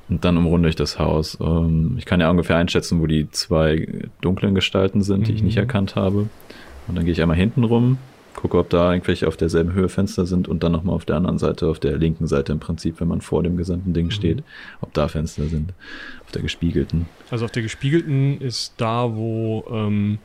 und 0.09 0.25
dann 0.25 0.37
umrunde 0.37 0.69
ich 0.69 0.77
das 0.77 0.99
Haus. 0.99 1.37
Ähm, 1.41 1.97
ich 1.99 2.05
kann 2.05 2.21
ja 2.21 2.31
ungefähr 2.31 2.57
einschätzen, 2.57 3.01
wo 3.01 3.07
die 3.07 3.29
zwei 3.31 3.89
dunklen 4.21 4.55
Gestalten 4.55 5.03
sind, 5.03 5.27
die 5.27 5.33
ich 5.33 5.43
nicht 5.43 5.57
Mhm. 5.57 5.63
erkannt 5.63 5.97
habe. 5.97 6.29
Und 6.89 6.97
dann 6.97 7.05
gehe 7.05 7.13
ich 7.13 7.23
einmal 7.23 7.37
hinten 7.37 7.65
rum, 7.65 7.99
gucke, 8.35 8.59
ob 8.59 8.71
da 8.71 8.93
irgendwelche 8.93 9.29
auf 9.29 9.37
derselben 9.37 9.73
Höhe 9.73 9.89
Fenster 9.89 10.27
sind 10.27 10.49
und 10.49 10.63
dann 10.63 10.73
nochmal 10.73 10.95
auf 10.95 11.05
der 11.05 11.17
anderen 11.17 11.39
Seite, 11.39 11.69
auf 11.69 11.79
der 11.79 11.97
linken 11.99 12.27
Seite 12.27 12.53
im 12.53 12.61
Prinzip, 12.61 13.01
wenn 13.01 13.09
man 13.09 13.21
vor 13.21 13.43
dem 13.43 13.57
gesamten 13.57 13.93
Ding 13.93 14.11
steht, 14.11 14.43
ob 14.81 14.93
da 14.95 15.09
Fenster 15.09 15.47
sind. 15.47 15.73
Auf 16.25 16.33
der 16.33 16.43
gespiegelten. 16.43 17.07
Also 17.31 17.45
auf 17.45 17.51
der 17.51 17.63
gespiegelten 17.63 18.41
ist 18.41 18.75
da, 18.79 19.15
wo 19.15 19.65
ähm, 19.71 20.19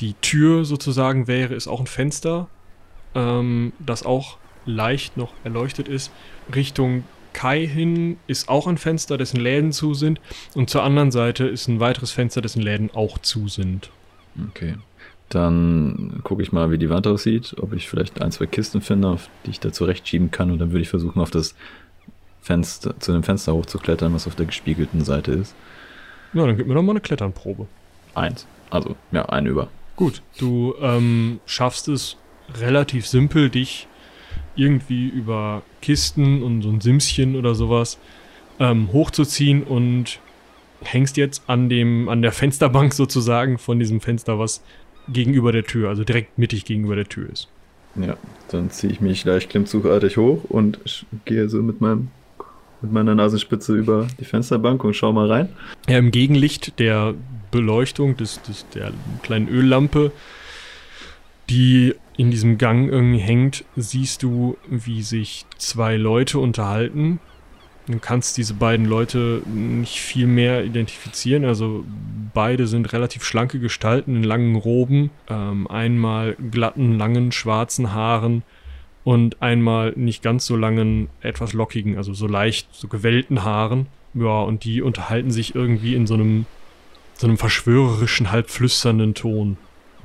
die 0.00 0.14
Tür 0.14 0.64
sozusagen 0.64 1.28
wäre, 1.28 1.54
ist 1.54 1.68
auch 1.68 1.80
ein 1.80 1.86
Fenster, 1.86 2.48
ähm, 3.14 3.72
das 3.78 4.04
auch 4.04 4.38
leicht 4.66 5.16
noch 5.16 5.32
erleuchtet 5.44 5.88
ist. 5.88 6.10
Richtung 6.54 7.04
Kai 7.32 7.66
hin 7.66 8.18
ist 8.26 8.48
auch 8.48 8.66
ein 8.66 8.78
Fenster, 8.78 9.16
dessen 9.16 9.40
Läden 9.40 9.72
zu 9.72 9.94
sind. 9.94 10.20
Und 10.54 10.70
zur 10.70 10.82
anderen 10.82 11.10
Seite 11.10 11.44
ist 11.44 11.68
ein 11.68 11.80
weiteres 11.80 12.10
Fenster, 12.10 12.42
dessen 12.42 12.62
Läden 12.62 12.90
auch 12.92 13.18
zu 13.18 13.48
sind. 13.48 13.90
Okay. 14.50 14.74
Dann 15.32 16.20
gucke 16.24 16.42
ich 16.42 16.52
mal, 16.52 16.70
wie 16.70 16.76
die 16.76 16.90
Wand 16.90 17.06
aussieht, 17.06 17.54
ob 17.58 17.72
ich 17.72 17.88
vielleicht 17.88 18.20
ein, 18.20 18.30
zwei 18.32 18.44
Kisten 18.44 18.82
finde, 18.82 19.08
auf 19.08 19.30
die 19.46 19.50
ich 19.50 19.60
da 19.60 19.72
zurechtschieben 19.72 20.30
kann. 20.30 20.50
Und 20.50 20.58
dann 20.58 20.72
würde 20.72 20.82
ich 20.82 20.90
versuchen, 20.90 21.22
auf 21.22 21.30
das 21.30 21.54
Fenster, 22.42 23.00
zu 23.00 23.12
dem 23.12 23.22
Fenster 23.22 23.54
hochzuklettern, 23.54 24.12
was 24.12 24.26
auf 24.26 24.34
der 24.34 24.44
gespiegelten 24.44 25.02
Seite 25.04 25.32
ist. 25.32 25.54
Ja, 26.34 26.44
dann 26.46 26.58
gib 26.58 26.66
mir 26.66 26.74
doch 26.74 26.82
mal 26.82 26.92
eine 26.92 27.00
Kletternprobe. 27.00 27.66
Eins. 28.14 28.46
Also, 28.68 28.94
ja, 29.10 29.24
ein 29.26 29.46
über. 29.46 29.68
Gut, 29.96 30.20
du 30.38 30.74
ähm, 30.82 31.40
schaffst 31.46 31.88
es 31.88 32.18
relativ 32.60 33.06
simpel, 33.06 33.48
dich 33.48 33.88
irgendwie 34.54 35.08
über 35.08 35.62
Kisten 35.80 36.42
und 36.42 36.60
so 36.60 36.68
ein 36.68 36.82
Simschen 36.82 37.36
oder 37.36 37.54
sowas 37.54 37.98
ähm, 38.58 38.92
hochzuziehen 38.92 39.62
und 39.62 40.20
hängst 40.82 41.16
jetzt 41.16 41.42
an 41.46 41.68
dem, 41.68 42.08
an 42.08 42.20
der 42.20 42.32
Fensterbank 42.32 42.92
sozusagen 42.94 43.56
von 43.56 43.78
diesem 43.78 44.02
Fenster, 44.02 44.38
was 44.38 44.62
gegenüber 45.08 45.52
der 45.52 45.64
Tür, 45.64 45.88
also 45.88 46.04
direkt 46.04 46.38
mittig 46.38 46.64
gegenüber 46.64 46.96
der 46.96 47.08
Tür 47.08 47.30
ist. 47.30 47.48
Ja, 47.96 48.16
dann 48.48 48.70
ziehe 48.70 48.92
ich 48.92 49.00
mich 49.00 49.24
leicht 49.24 49.50
klimmzugartig 49.50 50.16
hoch 50.16 50.44
und 50.44 51.06
gehe 51.24 51.48
so 51.48 51.62
mit 51.62 51.80
meinem 51.80 52.08
mit 52.80 52.92
meiner 52.92 53.14
Nasenspitze 53.14 53.76
über 53.76 54.08
die 54.18 54.24
Fensterbank 54.24 54.82
und 54.82 54.94
schau 54.94 55.12
mal 55.12 55.30
rein. 55.30 55.48
Ja, 55.88 55.98
im 55.98 56.10
Gegenlicht 56.10 56.80
der 56.80 57.14
Beleuchtung 57.52 58.16
des, 58.16 58.42
des, 58.42 58.66
der 58.70 58.92
kleinen 59.22 59.48
Öllampe, 59.48 60.10
die 61.48 61.94
in 62.16 62.30
diesem 62.30 62.58
Gang 62.58 62.88
irgendwie 62.88 63.20
hängt, 63.20 63.64
siehst 63.76 64.22
du, 64.22 64.56
wie 64.68 65.02
sich 65.02 65.46
zwei 65.58 65.96
Leute 65.96 66.38
unterhalten. 66.38 67.20
Du 67.86 67.98
kannst 67.98 68.36
diese 68.36 68.54
beiden 68.54 68.86
Leute 68.86 69.42
nicht 69.46 70.00
viel 70.00 70.26
mehr 70.26 70.64
identifizieren. 70.64 71.44
Also 71.44 71.84
beide 72.32 72.66
sind 72.66 72.92
relativ 72.92 73.24
schlanke 73.24 73.58
Gestalten 73.58 74.16
in 74.16 74.22
langen 74.22 74.54
Roben, 74.54 75.10
ähm, 75.28 75.66
einmal 75.66 76.36
glatten, 76.50 76.96
langen, 76.96 77.32
schwarzen 77.32 77.92
Haaren 77.92 78.44
und 79.02 79.42
einmal 79.42 79.92
nicht 79.96 80.22
ganz 80.22 80.46
so 80.46 80.56
langen, 80.56 81.08
etwas 81.22 81.54
lockigen, 81.54 81.96
also 81.96 82.14
so 82.14 82.28
leicht, 82.28 82.68
so 82.72 82.86
gewellten 82.86 83.42
Haaren. 83.42 83.86
Ja, 84.14 84.42
und 84.42 84.64
die 84.64 84.80
unterhalten 84.82 85.32
sich 85.32 85.54
irgendwie 85.54 85.94
in 85.94 86.06
so 86.06 86.14
einem, 86.14 86.46
so 87.14 87.26
einem 87.26 87.38
verschwörerischen, 87.38 88.30
halb 88.30 88.48
flüsternden 88.48 89.14
Ton. 89.14 89.56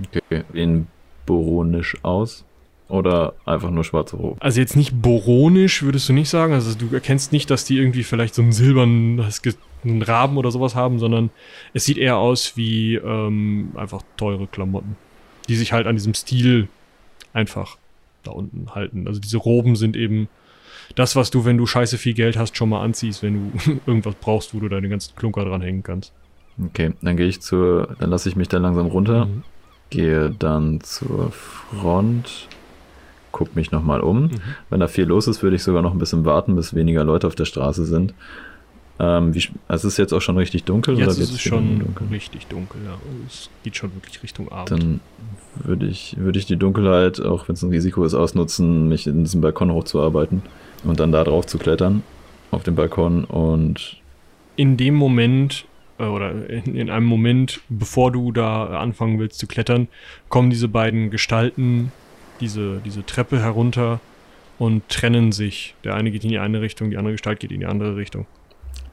Okay. 0.03 0.43
Sehen 0.51 0.88
boronisch 1.25 1.97
aus 2.03 2.46
oder 2.89 3.33
einfach 3.45 3.69
nur 3.69 3.83
schwarze 3.83 4.15
Robe. 4.15 4.41
Also 4.41 4.59
jetzt 4.61 4.75
nicht 4.77 5.01
boronisch, 5.01 5.83
würdest 5.83 6.07
du 6.09 6.13
nicht 6.13 6.29
sagen. 6.29 6.53
Also 6.53 6.73
du 6.77 6.93
erkennst 6.93 7.31
nicht, 7.31 7.49
dass 7.49 7.65
die 7.65 7.77
irgendwie 7.77 8.03
vielleicht 8.03 8.33
so 8.35 8.41
einen 8.41 8.51
silbernen 8.53 9.23
einen 9.83 10.01
Raben 10.01 10.38
oder 10.38 10.51
sowas 10.51 10.73
haben, 10.75 10.97
sondern 10.99 11.29
es 11.73 11.85
sieht 11.85 11.97
eher 11.97 12.17
aus 12.17 12.57
wie 12.57 12.95
ähm, 12.95 13.71
einfach 13.75 14.01
teure 14.17 14.47
Klamotten, 14.47 14.95
die 15.47 15.55
sich 15.55 15.71
halt 15.73 15.85
an 15.88 15.95
diesem 15.95 16.13
Stil 16.13 16.67
einfach 17.33 17.77
da 18.23 18.31
unten 18.31 18.73
halten. 18.73 19.07
Also 19.07 19.19
diese 19.19 19.38
Roben 19.38 19.75
sind 19.75 19.95
eben 19.95 20.27
das, 20.95 21.15
was 21.15 21.29
du, 21.29 21.45
wenn 21.45 21.57
du 21.57 21.65
scheiße 21.65 21.97
viel 21.97 22.13
Geld 22.13 22.38
hast, 22.38 22.57
schon 22.57 22.69
mal 22.69 22.81
anziehst, 22.81 23.21
wenn 23.21 23.51
du 23.53 23.79
irgendwas 23.85 24.15
brauchst, 24.15 24.53
wo 24.55 24.59
du 24.59 24.67
deine 24.69 24.89
ganzen 24.89 25.15
Klunker 25.15 25.45
dran 25.45 25.61
hängen 25.61 25.83
kannst. 25.83 26.11
Okay, 26.63 26.93
dann 27.01 27.17
gehe 27.17 27.27
ich 27.27 27.41
zur, 27.41 27.95
dann 27.99 28.09
lasse 28.09 28.29
ich 28.29 28.35
mich 28.35 28.47
da 28.47 28.57
langsam 28.57 28.88
runter, 28.88 29.25
Mhm. 29.25 29.43
gehe 29.91 30.31
dann 30.31 30.81
zur 30.81 31.31
Front, 31.31 32.47
guck 33.38 33.55
mich 33.55 33.71
nochmal 33.71 34.01
um. 34.01 34.23
Mhm. 34.23 34.31
Wenn 34.69 34.79
da 34.79 34.88
viel 34.88 35.05
los 35.05 35.27
ist, 35.27 35.43
würde 35.43 35.55
ich 35.55 35.63
sogar 35.63 35.83
noch 35.83 35.93
ein 35.93 35.99
bisschen 35.99 36.25
warten, 36.25 36.55
bis 36.55 36.73
weniger 36.73 37.03
Leute 37.03 37.27
auf 37.27 37.35
der 37.35 37.45
Straße 37.45 37.85
sind. 37.85 38.13
Ähm, 38.99 39.35
wie, 39.35 39.43
also 39.67 39.88
es 39.88 39.93
ist 39.93 39.97
jetzt 39.99 40.11
auch 40.11 40.21
schon 40.21 40.38
richtig 40.38 40.63
dunkel? 40.63 40.97
Jetzt 40.97 41.13
oder 41.13 41.21
ist 41.21 41.31
es 41.31 41.41
schon 41.41 41.79
dunkel? 41.79 42.07
richtig 42.09 42.47
dunkel, 42.47 42.81
ja. 42.83 42.97
Es 43.27 43.51
geht 43.63 43.75
schon 43.75 43.93
wirklich 43.93 44.23
Richtung 44.23 44.51
Abend. 44.51 44.71
Dann 44.71 44.99
würde 45.63 45.85
ich, 45.85 46.15
würde 46.17 46.39
ich 46.39 46.47
die 46.47 46.57
Dunkelheit, 46.57 47.21
auch 47.21 47.47
wenn 47.47 47.53
es 47.53 47.61
ein 47.61 47.69
Risiko 47.69 48.03
ist, 48.03 48.15
ausnutzen, 48.15 48.89
mich 48.89 49.05
in 49.05 49.23
diesen 49.23 49.41
Balkon 49.41 49.71
hochzuarbeiten 49.71 50.41
und 50.83 50.99
dann 50.99 51.11
da 51.11 51.23
drauf 51.23 51.45
zu 51.45 51.59
klettern 51.59 52.01
auf 52.49 52.63
den 52.63 52.75
Balkon 52.75 53.23
und 53.25 53.97
in 54.55 54.77
dem 54.77 54.95
Moment 54.95 55.65
äh, 55.99 56.05
oder 56.05 56.49
in, 56.49 56.75
in 56.75 56.89
einem 56.89 57.05
Moment, 57.05 57.61
bevor 57.69 58.11
du 58.11 58.31
da 58.31 58.65
anfangen 58.79 59.19
willst 59.19 59.38
zu 59.38 59.45
klettern, 59.47 59.88
kommen 60.29 60.49
diese 60.49 60.67
beiden 60.67 61.11
Gestalten 61.11 61.91
diese, 62.39 62.81
diese 62.83 63.05
Treppe 63.05 63.39
herunter 63.41 63.99
und 64.57 64.88
trennen 64.89 65.31
sich. 65.31 65.75
Der 65.83 65.95
eine 65.95 66.11
geht 66.11 66.23
in 66.23 66.29
die 66.29 66.39
eine 66.39 66.61
Richtung, 66.61 66.89
die 66.89 66.97
andere 66.97 67.13
Gestalt 67.13 67.39
geht 67.39 67.51
in 67.51 67.59
die 67.59 67.65
andere 67.65 67.95
Richtung. 67.95 68.25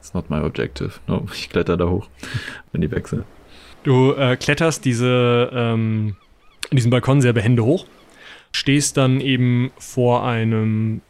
it's 0.05 0.13
not 0.13 0.29
my 0.29 0.39
objective. 0.39 0.99
No, 1.07 1.25
ich 1.33 1.49
kletter 1.49 1.77
da 1.77 1.89
hoch, 1.89 2.07
wenn 2.71 2.81
die 2.81 2.91
wechseln. 2.91 3.23
Du 3.83 4.13
äh, 4.13 4.35
kletterst 4.37 4.85
diese, 4.85 5.49
ähm, 5.53 6.15
diesen 6.71 6.91
Balkon 6.91 7.21
sehr 7.21 7.33
behende 7.33 7.63
hoch, 7.63 7.85
stehst 8.51 8.97
dann 8.97 9.21
eben 9.21 9.71
vor 9.77 10.25
einem, 10.25 11.01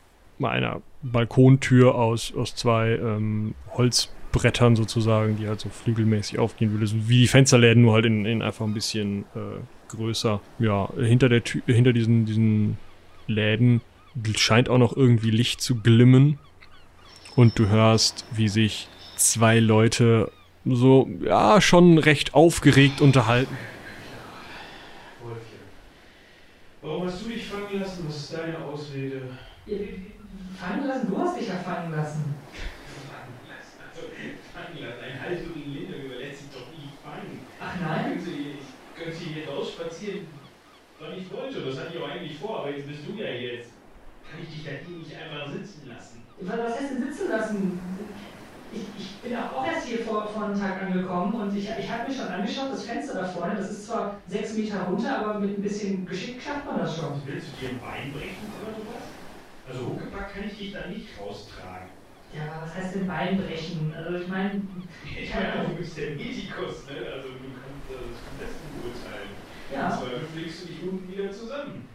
einer 0.41 0.81
Balkontür 1.01 1.95
aus, 1.95 2.33
aus 2.35 2.55
zwei 2.55 2.91
ähm, 2.91 3.53
Holzbrettern 3.73 4.75
sozusagen, 4.75 5.37
die 5.37 5.47
halt 5.47 5.59
so 5.61 5.69
flügelmäßig 5.69 6.39
aufgehen 6.39 6.71
würde, 6.71 6.87
so 6.87 6.95
wie 7.07 7.19
die 7.19 7.27
Fensterläden, 7.27 7.83
nur 7.83 7.93
halt 7.93 8.05
in, 8.05 8.25
in 8.25 8.41
einfach 8.41 8.65
ein 8.65 8.73
bisschen 8.73 9.23
äh, 9.35 9.61
größer. 9.87 10.41
Ja, 10.59 10.91
hinter 10.97 11.29
der 11.29 11.43
Tür, 11.43 11.61
hinter 11.67 11.93
diesen, 11.93 12.25
diesen 12.25 12.79
Läden 13.27 13.81
scheint 14.35 14.69
auch 14.69 14.77
noch 14.77 14.95
irgendwie 14.95 15.31
Licht 15.31 15.61
zu 15.61 15.81
glimmen 15.81 16.39
und 17.35 17.59
du 17.59 17.67
hörst, 17.67 18.25
wie 18.31 18.47
sich 18.49 18.91
zwei 19.15 19.59
Leute 19.59 20.31
so, 20.65 21.09
ja, 21.21 21.61
schon 21.61 21.97
recht 21.99 22.33
aufgeregt 22.33 23.01
unterhalten. 23.01 23.59
Warum 26.81 27.05
hast 27.07 27.21
du 27.23 27.27
dich 27.29 27.47
fangen 27.47 27.79
lassen? 27.79 28.07
Was 28.07 28.17
ist 28.23 28.33
deine 28.33 28.63
Ausrede? 28.63 29.37
Ja, 29.65 29.77
Fangen 30.53 30.87
lassen? 30.87 31.07
Du 31.07 31.19
hast 31.19 31.39
dich 31.39 31.47
ja 31.47 31.57
fangen 31.57 31.91
lassen. 31.91 32.35
Fangen 32.85 33.07
lassen. 33.11 33.39
Also, 33.93 34.07
fangen 34.53 34.79
lassen. 34.81 35.01
Ein 35.01 35.21
halsjährigen 35.21 35.73
Linder 35.73 35.97
überlässt 35.97 36.39
sich 36.43 36.51
doch 36.51 36.71
nie 36.71 36.89
fangen. 37.03 37.47
Ach 37.59 37.75
Ich 37.75 37.81
nein? 37.81 38.05
könnte, 38.17 38.31
ich 38.31 38.95
könnte 38.95 39.19
rausspazieren, 39.95 40.27
wann 40.99 41.17
ich 41.17 41.31
wollte. 41.31 41.61
Das 41.61 41.79
hatte 41.79 41.95
ich 41.95 42.01
auch 42.01 42.07
eigentlich 42.09 42.37
vor, 42.37 42.59
aber 42.59 42.71
jetzt 42.71 42.87
bist 42.87 43.07
du 43.07 43.13
ja 43.13 43.29
jetzt. 43.29 43.71
Kann 44.29 44.41
ich 44.41 44.49
dich 44.49 44.65
da 44.65 44.71
hier 44.71 44.97
nicht 44.97 45.15
einfach 45.15 45.51
sitzen 45.51 45.87
lassen? 45.87 46.23
Was 46.41 46.57
was 46.57 46.79
heißt 46.79 46.91
denn 46.91 47.03
sitzen 47.11 47.29
lassen? 47.29 47.79
ich, 48.73 48.81
ich 48.97 49.15
bin 49.21 49.31
ja 49.31 49.51
auch 49.51 49.65
erst 49.65 49.87
hier 49.87 49.99
vor, 49.99 50.27
vor 50.27 50.45
einem 50.45 50.59
Tag 50.59 50.81
angekommen 50.81 51.33
und 51.33 51.55
ich, 51.55 51.69
ich 51.69 51.89
habe 51.89 52.09
mir 52.09 52.15
schon 52.15 52.27
angeschaut, 52.27 52.71
das 52.73 52.83
Fenster 52.83 53.21
da 53.21 53.25
vorne, 53.25 53.55
das 53.55 53.71
ist 53.71 53.85
zwar 53.85 54.19
sechs 54.27 54.53
Meter 54.55 54.81
runter, 54.83 55.19
aber 55.19 55.39
mit 55.39 55.57
ein 55.57 55.61
bisschen 55.61 56.05
Geschick 56.05 56.41
schafft 56.41 56.65
man 56.65 56.79
das 56.79 56.97
schon. 56.97 57.21
Willst 57.25 57.47
du 57.53 57.61
dir 57.61 57.69
ein 57.69 57.79
Bein 57.79 58.11
brechen 58.11 58.51
oder 58.61 58.75
sowas? 58.75 59.03
Also 59.67 59.87
Huckepack 59.87 60.33
kann 60.33 60.43
ich 60.45 60.57
dich 60.57 60.73
da 60.73 60.87
nicht 60.87 61.07
raustragen. 61.19 61.89
Ja, 62.35 62.61
was 62.61 62.75
heißt 62.75 62.95
denn 62.95 63.07
Bein 63.07 63.37
brechen? 63.37 63.93
Also 63.95 64.17
ich 64.17 64.27
meine, 64.27 64.61
Ich 65.05 65.33
meine, 65.35 65.69
du 65.69 65.75
bist 65.75 65.97
der 65.97 66.09
Medikus, 66.15 66.85
ne? 66.87 66.97
Also 67.15 67.29
du 67.29 67.47
kannst 67.55 67.87
das 67.87 68.27
am 68.27 68.37
besten 68.37 68.81
beurteilen. 68.81 69.44
Ja. 69.73 69.85
Im 69.85 69.91
Zweifel 69.91 70.27
pflegst 70.33 70.63
du 70.63 70.67
dich 70.67 70.83
unten 70.83 71.11
wieder 71.11 71.31
zusammen. 71.31 71.87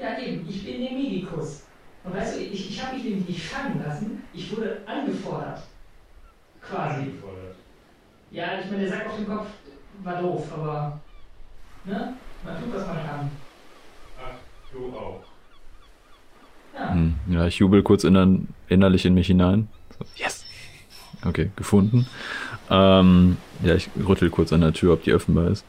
ja 0.00 0.18
eben, 0.18 0.46
ich 0.48 0.64
bin 0.64 0.82
der 0.82 0.92
Medikus. 0.92 1.62
Und 2.04 2.14
weißt 2.14 2.36
du, 2.36 2.40
ich, 2.40 2.70
ich 2.70 2.84
habe 2.84 2.96
mich 2.96 3.04
nämlich 3.04 3.28
nicht 3.28 3.42
fangen 3.42 3.82
lassen, 3.84 4.22
ich 4.32 4.54
wurde 4.56 4.80
angefordert. 4.86 5.62
Quasi. 6.60 7.00
Angefordert. 7.00 7.56
Ja, 8.30 8.60
ich 8.60 8.70
meine, 8.70 8.82
der 8.82 8.90
Sack 8.90 9.06
auf 9.06 9.16
dem 9.16 9.26
Kopf 9.26 9.46
war 10.02 10.20
doof, 10.20 10.52
aber 10.52 11.00
ne? 11.84 12.14
Man 12.44 12.60
tut, 12.60 12.74
was 12.74 12.86
man 12.86 12.96
kann. 12.96 13.30
Ach, 14.20 14.34
du 14.72 14.96
auch. 14.96 15.22
Ja. 16.74 16.90
Hm. 16.92 17.14
Ja, 17.28 17.46
ich 17.46 17.58
jubel 17.58 17.82
kurz 17.82 18.04
inner 18.04 18.38
innerlich 18.68 19.06
in 19.06 19.14
mich 19.14 19.28
hinein. 19.28 19.68
So, 19.98 20.04
yes! 20.16 20.44
Okay, 21.24 21.50
gefunden. 21.56 22.06
Ähm, 22.70 23.36
ja, 23.62 23.74
ich 23.74 23.88
rüttel 24.06 24.30
kurz 24.30 24.52
an 24.52 24.60
der 24.60 24.72
Tür, 24.72 24.92
ob 24.92 25.02
die 25.02 25.12
öffnbar 25.12 25.48
ist. 25.48 25.64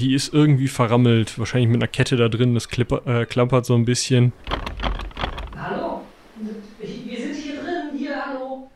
Die 0.00 0.14
ist 0.14 0.32
irgendwie 0.32 0.68
verrammelt, 0.68 1.38
wahrscheinlich 1.38 1.68
mit 1.68 1.76
einer 1.76 1.86
Kette 1.86 2.16
da 2.16 2.30
drin, 2.30 2.54
das 2.54 2.70
klipper, 2.70 3.06
äh, 3.06 3.26
klappert 3.26 3.66
so 3.66 3.74
ein 3.74 3.84
bisschen. 3.84 4.32
Hallo? 5.54 6.00
Wir 6.78 7.18
sind 7.18 7.36
hier 7.36 7.60
drin, 7.60 7.98
hier, 7.98 8.16
hallo. 8.24 8.70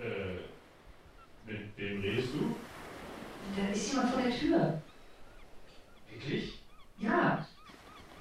Äh, 0.00 0.06
mit 1.46 1.58
wem 1.76 2.00
redest 2.00 2.28
du? 2.32 2.54
Da 3.54 3.70
ist 3.70 3.92
jemand 3.92 4.10
vor 4.10 4.22
der 4.22 4.38
Tür. 4.38 4.82
Wirklich? 6.10 6.58
Ja. 6.98 7.46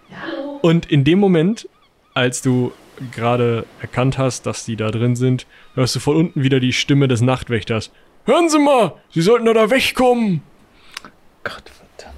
Ja, 0.10 0.18
hallo. 0.22 0.60
Und 0.64 0.92
in 0.92 1.06
dem 1.06 1.20
Moment, 1.20 1.70
als 2.14 2.42
du 2.42 2.74
gerade 3.14 3.66
erkannt 3.80 4.18
hast, 4.18 4.46
dass 4.46 4.66
die 4.66 4.76
da 4.76 4.92
drin 4.92 5.16
sind, 5.16 5.48
hörst 5.76 5.96
du 5.96 6.02
von 6.02 6.18
unten 6.18 6.44
wieder 6.44 6.60
die 6.60 6.74
Stimme 6.74 7.08
des 7.08 7.22
Nachtwächters. 7.22 7.90
Hören 8.26 8.50
Sie 8.50 8.60
mal, 8.60 8.96
Sie 9.12 9.22
sollten 9.22 9.46
doch 9.46 9.54
da 9.54 9.70
wegkommen. 9.70 10.42
Gott 11.44 11.64
verdammt. 11.70 12.16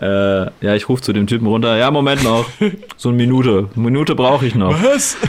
Äh, 0.00 0.50
ja, 0.64 0.74
ich 0.74 0.88
rufe 0.88 1.02
zu 1.02 1.12
dem 1.12 1.26
Typen 1.26 1.46
runter. 1.46 1.76
Ja, 1.76 1.90
Moment 1.90 2.24
noch. 2.24 2.48
So 2.96 3.08
eine 3.08 3.18
Minute. 3.18 3.68
Eine 3.74 3.84
Minute 3.84 4.14
brauche 4.14 4.46
ich 4.46 4.54
noch. 4.54 4.82
Was? 4.82 5.16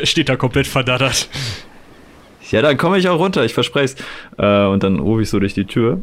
Er 0.00 0.06
steht 0.06 0.28
da 0.28 0.36
komplett 0.36 0.66
verdattert. 0.66 1.28
Ja, 2.50 2.62
dann 2.62 2.76
komme 2.76 2.98
ich 2.98 3.08
auch 3.08 3.18
runter, 3.18 3.44
ich 3.44 3.54
verspreche 3.54 3.96
es. 3.96 4.38
Äh, 4.38 4.66
und 4.66 4.82
dann 4.82 4.98
rufe 4.98 5.22
ich 5.22 5.30
so 5.30 5.38
durch 5.38 5.54
die 5.54 5.64
Tür. 5.64 6.02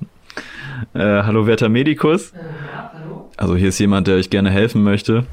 äh, 0.94 0.98
hallo, 0.98 1.46
werter 1.46 1.68
Medikus. 1.68 2.30
Äh, 2.30 2.36
ja, 2.36 2.92
hallo. 2.94 3.30
Also 3.36 3.56
hier 3.56 3.68
ist 3.68 3.78
jemand, 3.78 4.06
der 4.06 4.16
euch 4.16 4.30
gerne 4.30 4.50
helfen 4.50 4.82
möchte. 4.82 5.26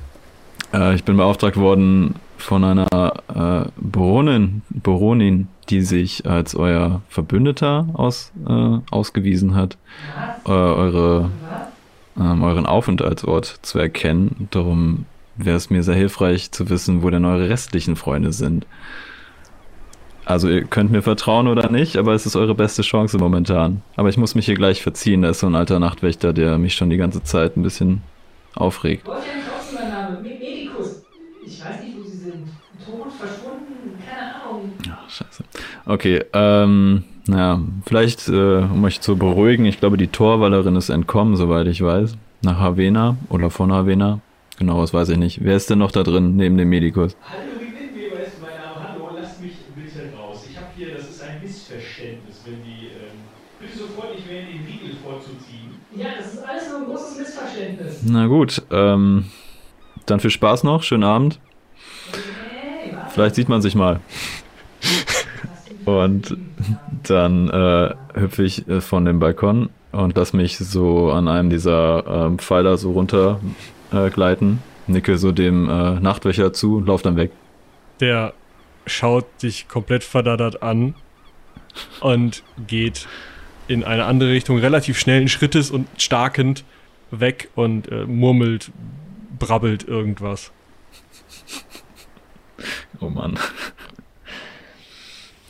Äh, 0.73 0.95
ich 0.95 1.03
bin 1.03 1.17
beauftragt 1.17 1.57
worden 1.57 2.15
von 2.47 2.63
einer 2.63 3.11
äh, 3.27 3.69
Baronin, 3.75 4.61
Baronin, 4.69 5.49
die 5.69 5.81
sich 5.81 6.25
als 6.25 6.55
euer 6.55 7.01
Verbündeter 7.09 7.89
aus, 7.93 8.31
äh, 8.47 8.77
ausgewiesen 8.89 9.53
hat, 9.53 9.77
äh, 10.45 10.51
eure, 10.51 11.29
ähm, 12.17 12.43
euren 12.43 12.65
Aufenthaltsort 12.65 13.59
zu 13.63 13.79
erkennen. 13.79 14.47
Darum 14.51 15.07
wäre 15.35 15.57
es 15.57 15.69
mir 15.69 15.83
sehr 15.83 15.95
hilfreich 15.95 16.53
zu 16.53 16.69
wissen, 16.69 17.03
wo 17.03 17.09
denn 17.09 17.25
eure 17.25 17.49
restlichen 17.49 17.97
Freunde 17.97 18.31
sind. 18.31 18.65
Also 20.23 20.47
ihr 20.47 20.63
könnt 20.63 20.89
mir 20.89 21.01
vertrauen 21.01 21.49
oder 21.49 21.69
nicht, 21.69 21.97
aber 21.97 22.13
es 22.13 22.25
ist 22.25 22.37
eure 22.37 22.55
beste 22.55 22.81
Chance 22.81 23.17
momentan. 23.17 23.81
Aber 23.97 24.07
ich 24.07 24.15
muss 24.15 24.35
mich 24.35 24.45
hier 24.45 24.55
gleich 24.55 24.81
verziehen, 24.81 25.21
da 25.21 25.31
ist 25.31 25.41
so 25.41 25.47
ein 25.47 25.55
alter 25.55 25.79
Nachtwächter, 25.79 26.31
der 26.31 26.57
mich 26.57 26.75
schon 26.75 26.89
die 26.89 26.97
ganze 26.97 27.21
Zeit 27.23 27.57
ein 27.57 27.63
bisschen 27.63 28.03
aufregt. 28.55 29.05
Ich 31.57 31.63
weiß 31.63 31.81
nicht, 31.81 31.97
wo 31.97 32.03
Sie 32.03 32.17
sind. 32.17 32.49
Tot, 32.85 33.11
verschwunden, 33.13 33.97
keine 34.05 34.35
Ahnung. 34.43 34.73
Ach, 34.91 35.06
scheiße. 35.17 35.43
Okay, 35.85 36.23
ähm, 36.33 37.03
naja, 37.27 37.61
vielleicht, 37.85 38.27
äh, 38.29 38.57
um 38.59 38.83
euch 38.83 39.01
zu 39.01 39.17
beruhigen, 39.17 39.65
ich 39.65 39.79
glaube, 39.79 39.97
die 39.97 40.07
Torwallerin 40.07 40.75
ist 40.75 40.89
entkommen, 40.89 41.35
soweit 41.35 41.67
ich 41.67 41.81
weiß. 41.81 42.17
Nach 42.43 42.59
Havena 42.59 43.17
oder 43.29 43.49
von 43.49 43.71
Havena. 43.71 44.19
Genau, 44.57 44.81
das 44.81 44.93
weiß 44.93 45.09
ich 45.09 45.17
nicht. 45.17 45.43
Wer 45.43 45.55
ist 45.55 45.69
denn 45.69 45.79
noch 45.79 45.91
da 45.91 46.03
drin, 46.03 46.35
neben 46.35 46.57
dem 46.57 46.69
Medikus? 46.69 47.15
Hallo, 47.21 47.43
Weber 47.93 48.25
ist 48.25 48.39
mein 48.41 48.55
Name. 48.57 48.81
Hallo, 48.91 49.17
lass 49.19 49.39
mich 49.41 49.53
bitte 49.75 50.13
raus. 50.15 50.45
Ich 50.49 50.57
habe 50.57 50.67
hier, 50.75 50.95
das 50.95 51.09
ist 51.09 51.21
ein 51.21 51.41
Missverständnis, 51.41 52.41
wenn 52.45 52.63
die, 52.63 52.87
ähm, 52.87 53.17
bitte 53.59 53.77
sofort 53.77 54.15
nicht 54.15 54.27
mehr 54.27 54.41
in 54.41 54.47
den 54.47 54.65
Riegel 54.65 54.95
vorzuziehen. 55.03 55.71
Ja, 55.95 56.07
das 56.17 56.33
ist 56.33 56.43
alles 56.43 56.69
nur 56.69 56.79
ein 56.79 56.85
großes 56.85 57.17
Missverständnis. 57.19 57.97
Na 58.03 58.27
gut, 58.27 58.61
ähm, 58.71 59.25
dann 60.05 60.19
viel 60.19 60.31
Spaß 60.31 60.63
noch, 60.63 60.83
schönen 60.83 61.03
Abend. 61.03 61.39
Was? 62.91 63.13
Vielleicht 63.13 63.35
sieht 63.35 63.49
man 63.49 63.61
sich 63.61 63.75
mal. 63.75 63.99
Und 65.87 66.35
dann 67.03 67.49
äh, 67.49 67.95
hüpfe 68.13 68.43
ich 68.43 68.67
äh, 68.67 68.81
von 68.81 69.05
dem 69.05 69.19
Balkon 69.19 69.69
und 69.93 70.17
lass 70.17 70.33
mich 70.33 70.57
so 70.57 71.11
an 71.11 71.29
einem 71.29 71.49
dieser 71.49 72.05
ähm, 72.05 72.39
Pfeiler 72.39 72.77
so 72.77 72.91
runter 72.91 73.39
äh, 73.93 74.09
gleiten, 74.09 74.61
nicke 74.87 75.17
so 75.17 75.31
dem 75.31 75.69
äh, 75.69 75.97
Nachtwächter 76.01 76.51
zu 76.51 76.75
und 76.75 76.87
lauf 76.87 77.03
dann 77.03 77.15
weg. 77.15 77.31
Der 78.01 78.33
schaut 78.85 79.27
dich 79.41 79.69
komplett 79.69 80.03
verdattert 80.03 80.61
an 80.61 80.93
und 82.01 82.43
geht 82.67 83.07
in 83.69 83.85
eine 83.85 84.03
andere 84.03 84.31
Richtung 84.31 84.59
relativ 84.59 84.99
schnellen 84.99 85.29
Schrittes 85.29 85.71
und 85.71 85.87
starkend 85.97 86.65
weg 87.11 87.49
und 87.55 87.89
äh, 87.89 88.03
murmelt, 88.03 88.71
brabbelt 89.39 89.87
irgendwas. 89.87 90.51
Oh 92.99 93.07
Mann. 93.07 93.39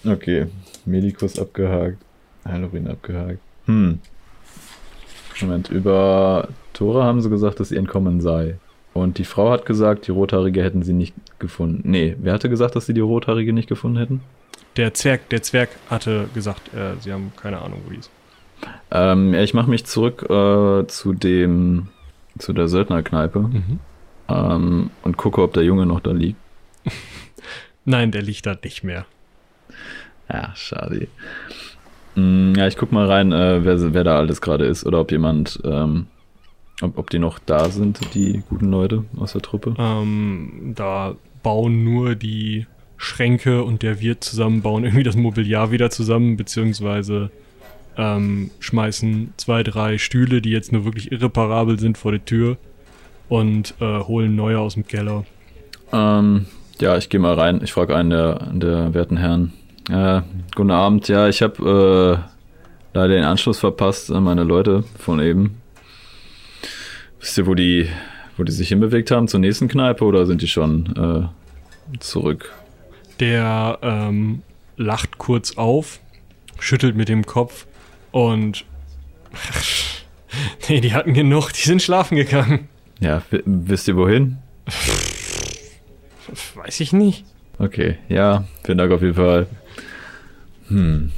Okay, 0.08 0.47
Medikus 0.86 1.38
abgehakt, 1.39 1.97
Halloween 2.45 2.88
abgehakt. 2.88 3.39
Hm. 3.66 3.99
Moment, 5.41 5.70
über 5.70 6.47
Tora 6.74 7.03
haben 7.05 7.22
sie 7.22 7.30
gesagt, 7.30 7.60
dass 7.60 7.70
sie 7.70 7.76
entkommen 7.78 8.22
sei. 8.22 8.55
Und 8.93 9.20
die 9.20 9.26
Frau 9.26 9.51
hat 9.51 9.66
gesagt, 9.66 10.08
die 10.08 10.12
Rothaarige 10.12 10.63
hätten 10.63 10.82
sie 10.82 10.93
nicht 10.93 11.13
gefunden. 11.39 11.82
Nee, 11.89 12.16
wer 12.20 12.34
hatte 12.34 12.50
gesagt, 12.50 12.75
dass 12.75 12.88
sie 12.88 12.93
die 12.96 13.01
Rothaarige 13.01 13.54
nicht 13.54 13.70
gefunden 13.70 13.97
hätten? 13.97 14.21
Der 14.75 14.93
Zwerg, 14.93 15.29
der 15.29 15.43
Zwerg 15.43 15.70
hatte 15.89 16.28
gesagt, 16.34 16.74
äh, 16.74 17.00
sie 17.00 17.12
haben 17.13 17.32
keine 17.39 17.62
Ahnung, 17.62 17.82
wo 17.86 17.92
die 17.92 17.97
ist. 18.00 18.09
Ähm, 18.89 19.34
ja, 19.34 19.42
ich 19.43 19.54
mache 19.54 19.70
mich 19.70 19.86
zurück 19.86 20.24
äh, 20.29 20.88
zu 20.88 21.13
dem, 21.13 21.89
zu 22.39 22.54
der 22.54 22.67
Söldnerkneipe 22.67 23.39
Mhm. 23.39 23.79
ähm, 24.29 24.89
und 25.04 25.17
gucke, 25.17 25.43
ob 25.43 25.54
der 25.54 25.63
Junge 25.63 25.86
noch 25.86 26.00
da 26.00 26.12
liegt. 26.12 26.39
Nein, 27.86 28.12
der 28.12 28.24
liegt 28.24 28.46
da 28.47 28.58
nicht 28.63 28.84
mehr. 28.84 29.05
Ja, 30.31 30.51
schade. 30.55 31.07
Mm, 32.15 32.53
ja, 32.55 32.67
ich 32.67 32.77
guck 32.77 32.91
mal 32.91 33.05
rein, 33.05 33.31
äh, 33.31 33.63
wer, 33.63 33.93
wer 33.93 34.03
da 34.03 34.17
alles 34.17 34.41
gerade 34.41 34.65
ist 34.65 34.85
oder 34.85 34.99
ob 35.01 35.11
jemand, 35.11 35.59
ähm, 35.63 36.07
ob, 36.81 36.97
ob 36.97 37.09
die 37.09 37.19
noch 37.19 37.39
da 37.39 37.69
sind, 37.69 38.13
die 38.13 38.43
guten 38.49 38.71
Leute 38.71 39.05
aus 39.17 39.33
der 39.33 39.41
Truppe. 39.41 39.75
Ähm, 39.77 40.73
da 40.75 41.15
bauen 41.43 41.83
nur 41.83 42.15
die 42.15 42.65
Schränke 42.97 43.63
und 43.63 43.83
der 43.83 44.01
Wirt 44.01 44.23
zusammen, 44.23 44.61
bauen 44.61 44.83
irgendwie 44.83 45.03
das 45.03 45.15
Mobiliar 45.15 45.71
wieder 45.71 45.89
zusammen, 45.91 46.35
beziehungsweise 46.35 47.29
ähm, 47.95 48.51
schmeißen 48.59 49.33
zwei, 49.37 49.63
drei 49.63 49.97
Stühle, 49.97 50.41
die 50.41 50.51
jetzt 50.51 50.71
nur 50.71 50.85
wirklich 50.85 51.11
irreparabel 51.11 51.79
sind, 51.79 51.97
vor 51.97 52.11
die 52.11 52.19
Tür 52.19 52.57
und 53.29 53.75
äh, 53.79 53.99
holen 53.99 54.35
neue 54.35 54.59
aus 54.59 54.73
dem 54.73 54.87
Keller. 54.87 55.25
Ähm, 55.91 56.45
ja, 56.82 56.97
ich 56.97 57.09
gehe 57.09 57.20
mal 57.20 57.33
rein. 57.33 57.62
Ich 57.63 57.74
frage 57.74 57.95
einen 57.95 58.09
der, 58.09 58.49
der 58.54 58.93
werten 58.93 59.17
Herren. 59.17 59.54
Äh, 59.89 60.21
guten 60.55 60.71
Abend. 60.71 61.08
Ja, 61.08 61.28
ich 61.28 61.41
habe 61.41 62.24
äh, 62.93 62.97
leider 62.97 63.16
den 63.16 63.24
Anschluss 63.24 63.59
verpasst 63.59 64.12
an 64.12 64.24
meine 64.24 64.43
Leute 64.43 64.83
von 64.97 65.20
eben. 65.20 65.62
Wisst 67.20 67.37
ihr, 67.37 67.47
wo 67.47 67.55
die, 67.55 67.89
wo 68.36 68.43
die 68.43 68.51
sich 68.51 68.70
hinbewegt 68.70 69.12
haben? 69.12 69.28
Zur 69.28 69.39
nächsten 69.39 69.67
Kneipe 69.67 70.04
oder 70.04 70.25
sind 70.25 70.41
die 70.41 70.47
schon 70.47 71.32
äh, 71.93 71.97
zurück? 71.99 72.54
Der 73.20 73.79
ähm, 73.82 74.43
lacht 74.75 75.17
kurz 75.17 75.58
auf, 75.58 75.99
schüttelt 76.59 76.95
mit 76.95 77.09
dem 77.09 77.25
Kopf 77.25 77.66
und. 78.12 78.66
nee, 80.70 80.82
die 80.82 80.93
hatten 80.93 81.13
genug, 81.13 81.51
die 81.51 81.62
sind 81.63 81.82
schlafen 81.82 82.17
gegangen. 82.17 82.67
Ja, 82.99 83.21
wisst 83.45 83.87
ihr 83.87 83.95
wohin? 83.95 84.37
Weiß 86.55 86.79
ich 86.79 86.93
nicht. 86.93 87.25
Okay, 87.59 87.97
ja, 88.09 88.45
vielen 88.63 88.78
Dank 88.78 88.91
auf 88.91 89.01
jeden 89.01 89.16
Fall. 89.16 89.47
Hm. 90.67 91.12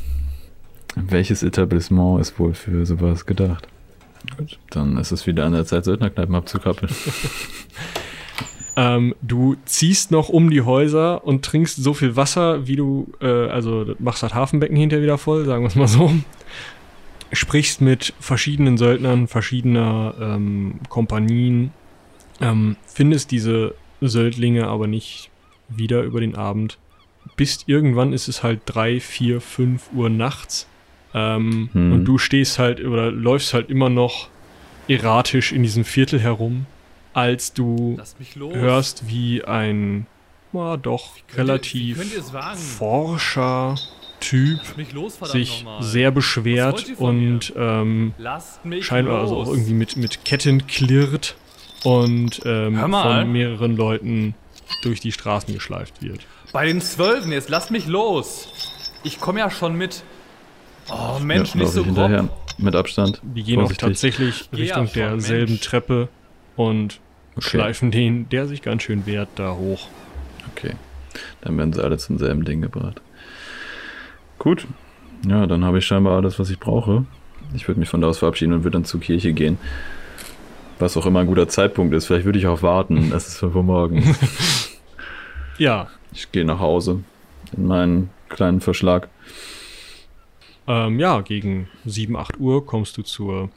Welches 0.96 1.44
Etablissement 1.44 2.22
ist 2.22 2.40
wohl 2.40 2.54
für 2.54 2.86
sowas 2.86 3.26
gedacht? 3.26 3.68
Gut, 4.38 4.60
dann 4.70 4.98
ist 4.98 5.12
es 5.12 5.28
wieder 5.28 5.46
an 5.46 5.54
der 5.54 5.66
Zeit, 5.66 5.86
Söldnerkneipen 5.86 6.36
abzukappeln. 6.36 6.92
Ähm, 8.80 9.14
du 9.22 9.58
ziehst 9.66 10.10
noch 10.10 10.30
um 10.30 10.50
die 10.50 10.62
Häuser 10.62 11.26
und 11.26 11.44
trinkst 11.44 11.84
so 11.84 11.94
viel 11.94 12.16
Wasser, 12.16 12.66
wie 12.66 12.78
du, 12.78 13.12
äh, 13.20 13.28
also 13.28 13.94
machst 14.00 14.24
das 14.24 14.34
Hafenbecken 14.34 14.78
hinterher 14.78 15.04
wieder 15.04 15.18
voll, 15.18 15.44
sagen 15.44 15.64
wir 15.64 15.68
es 15.68 15.76
mal 15.76 15.90
so. 15.90 16.14
Sprichst 17.34 17.82
mit 17.82 18.14
verschiedenen 18.22 18.78
Söldnern 18.78 19.28
verschiedener 19.28 20.14
ähm, 20.22 20.76
Kompanien, 20.88 21.72
ähm, 22.40 22.78
findest 22.86 23.32
diese 23.32 23.76
Söldlinge 24.02 24.68
aber 24.68 24.88
nicht 24.88 25.30
wieder 25.68 26.02
über 26.04 26.20
den 26.22 26.36
Abend. 26.36 26.78
Bis 27.36 27.64
irgendwann 27.68 28.14
ist 28.14 28.28
es 28.28 28.44
halt 28.44 28.62
drei, 28.66 29.00
vier, 29.00 29.42
fünf 29.42 29.90
Uhr 29.94 30.10
nachts. 30.10 30.68
Ähm, 31.14 31.70
Hm. 31.74 31.92
Und 31.92 32.06
du 32.06 32.18
stehst 32.18 32.60
halt 32.60 32.84
oder 32.84 33.12
läufst 33.12 33.54
halt 33.54 33.70
immer 33.70 33.90
noch 33.90 34.30
erratisch 34.88 35.52
in 35.52 35.64
diesem 35.64 35.84
Viertel 35.86 36.20
herum, 36.20 36.66
als 37.14 37.54
du 37.54 38.00
hörst, 38.54 39.08
wie 39.08 39.44
ein, 39.44 40.06
na 40.52 40.78
doch, 40.78 41.12
relativ 41.36 41.98
ihr 41.98 42.34
forscher 42.56 43.76
Typ 44.20 44.60
los, 44.94 45.18
sich 45.32 45.66
sehr 45.80 46.12
beschwert 46.12 46.94
und 46.98 47.54
ähm, 47.56 48.14
scheinbar 48.82 49.22
also 49.22 49.38
auch 49.38 49.48
irgendwie 49.48 49.74
mit, 49.74 49.96
mit 49.96 50.26
Ketten 50.26 50.68
klirrt 50.68 51.36
und 51.84 52.42
ähm, 52.46 52.78
von 52.80 53.32
mehreren 53.32 53.76
Leuten 53.76 54.36
durch 54.84 55.00
die 55.00 55.12
Straßen 55.12 55.54
geschleift 55.54 56.02
wird. 56.02 56.22
Bei 56.52 56.66
den 56.66 56.82
Zwölfen 56.82 57.32
jetzt, 57.32 57.50
lasst 57.50 57.72
mich 57.72 57.88
los. 57.88 58.48
Ich 59.04 59.20
komme 59.20 59.40
ja 59.40 59.50
schon 59.50 59.76
mit. 59.76 60.04
Oh 60.92 61.20
Mensch, 61.20 61.54
ja, 61.54 61.62
nicht 61.62 61.72
so 61.72 61.82
ich 61.82 61.88
grob. 61.88 61.98
hinterher. 61.98 62.30
Mit 62.58 62.76
Abstand. 62.76 63.22
Die 63.24 63.44
gehen 63.44 63.62
auch 63.62 63.72
tatsächlich 63.72 64.50
ja 64.52 64.58
Richtung 64.58 64.88
schon, 64.88 64.94
derselben 64.94 65.54
Mensch. 65.54 65.66
Treppe 65.66 66.10
und 66.56 67.00
Okay. 67.36 67.50
schleifen 67.52 67.90
den, 67.92 68.28
der 68.30 68.48
sich 68.48 68.62
ganz 68.62 68.84
schön 68.84 69.06
wehrt, 69.06 69.30
da 69.36 69.54
hoch. 69.54 69.88
Okay. 70.52 70.74
Dann 71.42 71.58
werden 71.58 71.72
sie 71.72 71.82
alle 71.82 71.98
zum 71.98 72.18
selben 72.18 72.44
Ding 72.44 72.62
gebracht. 72.62 73.00
Gut. 74.40 74.68
Ja, 75.28 75.48
dann 75.48 75.64
habe 75.64 75.78
ich 75.78 75.86
scheinbar 75.86 76.18
alles, 76.18 76.38
was 76.40 76.50
ich 76.50 76.60
brauche. 76.60 77.06
Ich 77.54 77.68
würde 77.68 77.80
mich 77.80 77.88
von 77.88 78.02
da 78.02 78.08
aus 78.08 78.18
verabschieden 78.20 78.54
und 78.54 78.64
würde 78.64 78.76
dann 78.76 78.86
zur 78.86 79.00
Kirche 79.00 79.32
gehen. 79.32 79.58
Was 80.80 80.96
auch 80.98 81.06
immer 81.06 81.20
ein 81.20 81.28
guter 81.28 81.48
Zeitpunkt 81.48 81.94
ist. 81.94 82.06
Vielleicht 82.06 82.26
würde 82.26 82.40
ich 82.40 82.48
auch 82.48 82.62
warten. 82.64 83.12
Es 83.16 83.28
ist 83.28 83.38
5 83.38 83.56
Uhr 83.56 83.64
morgens. 83.64 84.18
Ja, 85.58 85.90
Ich 86.14 86.32
gehe 86.32 86.46
nach 86.46 86.60
Hause. 86.60 87.04
In 87.58 87.68
meinen 87.68 88.10
kleinen 88.30 88.62
Verschlag. 88.62 89.10
Ähm, 90.68 91.00
ja, 91.00 91.20
gegen 91.20 91.68
7, 91.84 92.16
8 92.16 92.40
Uhr 92.40 92.66
kommst 92.66 92.96
du 92.98 93.02
zur 93.02 93.50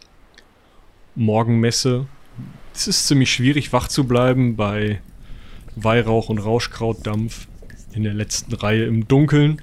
Morgenmesse. 1.15 2.07
Es 2.75 2.89
ist 2.89 3.07
ziemlich 3.07 3.33
schwierig, 3.33 3.73
wach 3.73 3.87
zu 3.87 4.03
bleiben 4.05 4.57
bei 4.57 5.01
Weihrauch 5.77 6.29
und 6.29 6.39
Rauschkrautdampf 6.39 7.47
in 7.93 8.03
der 8.03 8.15
letzten 8.15 8.53
Reihe 8.55 8.85
im 8.85 9.07
Dunkeln. 9.07 9.63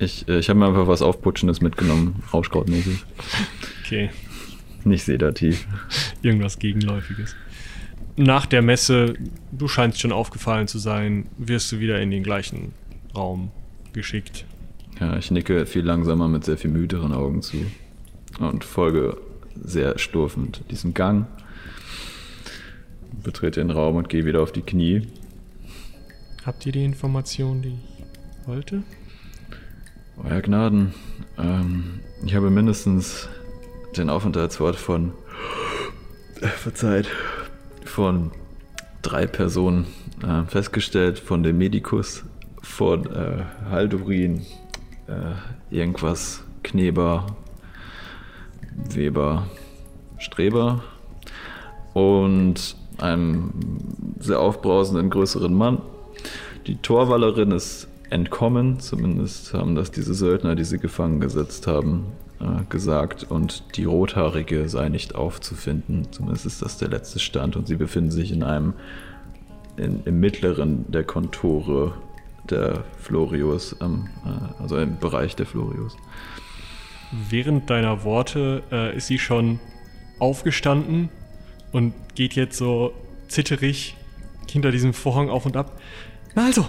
Ich, 0.00 0.26
äh, 0.26 0.38
ich 0.40 0.48
habe 0.48 0.58
mir 0.58 0.66
einfach 0.66 0.88
was 0.88 1.02
Aufputschendes 1.02 1.60
mitgenommen. 1.60 2.24
Rauschkrautmäßig. 2.32 3.04
Okay, 3.84 4.10
Nicht 4.84 5.04
sedativ. 5.04 5.68
irgendwas 6.22 6.58
Gegenläufiges. 6.58 7.36
Nach 8.16 8.46
der 8.46 8.62
Messe, 8.62 9.14
du 9.52 9.68
scheinst 9.68 10.00
schon 10.00 10.12
aufgefallen 10.12 10.68
zu 10.68 10.78
sein, 10.78 11.26
wirst 11.38 11.72
du 11.72 11.80
wieder 11.80 12.00
in 12.00 12.10
den 12.10 12.22
gleichen 12.22 12.72
Raum 13.14 13.50
geschickt. 13.92 14.44
Ja, 15.00 15.16
ich 15.16 15.30
nicke 15.30 15.66
viel 15.66 15.82
langsamer 15.82 16.28
mit 16.28 16.44
sehr 16.44 16.58
viel 16.58 16.70
müderen 16.70 17.12
Augen 17.12 17.42
zu. 17.42 17.56
Und 18.38 18.64
folge 18.64 19.16
sehr 19.62 19.98
sturfend 19.98 20.62
diesem 20.70 20.94
Gang. 20.94 21.26
Betrete 23.22 23.60
den 23.60 23.70
Raum 23.70 23.96
und 23.96 24.08
gehe 24.08 24.24
wieder 24.24 24.42
auf 24.42 24.52
die 24.52 24.62
Knie. 24.62 25.02
Habt 26.44 26.66
ihr 26.66 26.72
die 26.72 26.84
Information, 26.84 27.62
die 27.62 27.68
ich 27.68 28.48
wollte? 28.48 28.82
Euer 30.22 30.40
Gnaden, 30.40 30.92
ähm, 31.38 32.00
ich 32.24 32.34
habe 32.34 32.50
mindestens 32.50 33.28
den 33.96 34.10
Aufenthaltsort 34.10 34.76
von, 34.76 35.12
verzeiht, 36.48 37.08
von 37.84 38.30
drei 39.02 39.26
Personen 39.26 39.86
äh, 40.22 40.44
festgestellt, 40.46 41.18
von 41.18 41.42
dem 41.42 41.58
Medikus, 41.58 42.24
von 42.62 43.06
äh, 43.06 43.44
Haldurin, 43.70 44.42
äh, 45.06 45.74
irgendwas, 45.74 46.44
Kneber, 46.62 47.26
Weber, 48.90 49.46
Streber 50.18 50.82
und 51.92 52.76
einem 52.98 53.52
sehr 54.20 54.40
aufbrausenden 54.40 55.10
größeren 55.10 55.52
Mann. 55.52 55.82
Die 56.66 56.76
Torwallerin 56.76 57.50
ist 57.50 57.88
entkommen, 58.10 58.78
zumindest 58.78 59.54
haben 59.54 59.74
das 59.74 59.90
diese 59.90 60.14
Söldner, 60.14 60.54
die 60.54 60.64
sie 60.64 60.78
gefangen 60.78 61.18
gesetzt 61.18 61.66
haben, 61.66 62.06
äh, 62.42 62.64
gesagt. 62.68 63.24
Und 63.24 63.76
die 63.76 63.84
Rothaarige 63.84 64.68
sei 64.68 64.88
nicht 64.88 65.14
aufzufinden, 65.14 66.08
zumindest 66.10 66.44
ist 66.46 66.62
das 66.62 66.76
der 66.76 66.88
letzte 66.88 67.20
Stand. 67.20 67.54
Und 67.54 67.68
sie 67.68 67.76
befinden 67.76 68.10
sich 68.10 68.32
in 68.32 68.42
einem, 68.42 68.74
in, 69.76 70.02
im 70.04 70.18
mittleren 70.18 70.90
der 70.90 71.04
Kontore 71.04 71.94
der 72.50 72.82
Florios, 72.98 73.76
ähm, 73.80 74.08
äh, 74.24 74.62
also 74.62 74.76
im 74.76 74.98
Bereich 74.98 75.36
der 75.36 75.46
Florios. 75.46 75.96
Während 77.30 77.70
deiner 77.70 78.02
Worte 78.02 78.62
äh, 78.72 78.96
ist 78.96 79.06
sie 79.06 79.18
schon 79.18 79.60
aufgestanden 80.18 81.10
und 81.70 81.94
geht 82.14 82.34
jetzt 82.34 82.56
so 82.56 82.92
zitterig 83.28 83.96
hinter 84.50 84.72
diesem 84.72 84.94
Vorhang 84.94 85.30
auf 85.30 85.46
und 85.46 85.56
ab. 85.56 85.78
Na 86.34 86.46
also, 86.46 86.66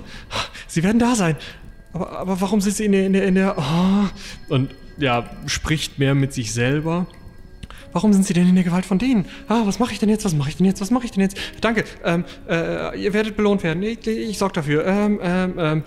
sie 0.68 0.84
werden 0.84 1.00
da 1.00 1.16
sein. 1.16 1.36
Aber, 1.94 2.12
aber 2.12 2.42
warum 2.42 2.62
sind 2.62 2.76
sie 2.76 2.86
in 2.86 2.92
der, 2.92 3.06
in 3.06 3.14
der, 3.14 3.26
in 3.26 3.36
der, 3.36 3.58
oh. 3.58 4.54
und 4.54 4.76
ja, 4.98 5.30
spricht 5.46 6.00
mehr 6.00 6.16
mit 6.16 6.34
sich 6.34 6.54
selber. 6.54 7.08
Warum 7.92 8.12
sind 8.12 8.26
sie 8.26 8.34
denn 8.34 8.50
in 8.50 8.56
der 8.56 8.64
Gewalt 8.64 8.86
von 8.86 8.98
denen? 8.98 9.26
Ah, 9.48 9.62
was 9.66 9.80
mache 9.80 9.94
ich 9.94 10.00
denn 10.00 10.10
jetzt? 10.10 10.26
Was 10.26 10.34
mache 10.34 10.50
ich 10.50 10.58
denn 10.58 10.66
jetzt? 10.66 10.82
Was 10.82 10.90
mache 10.90 11.06
ich 11.06 11.12
denn 11.12 11.22
jetzt? 11.22 11.38
Danke, 11.62 11.84
ähm, 12.04 12.26
äh, 12.50 13.00
ihr 13.00 13.14
werdet 13.14 13.38
belohnt 13.38 13.64
werden. 13.64 13.84
Ich, 13.84 14.06
ich 14.08 14.38
sorge 14.38 14.56
dafür. 14.56 14.86
Ähm, 14.86 15.20
ähm, 15.22 15.54
ähm. 15.60 15.84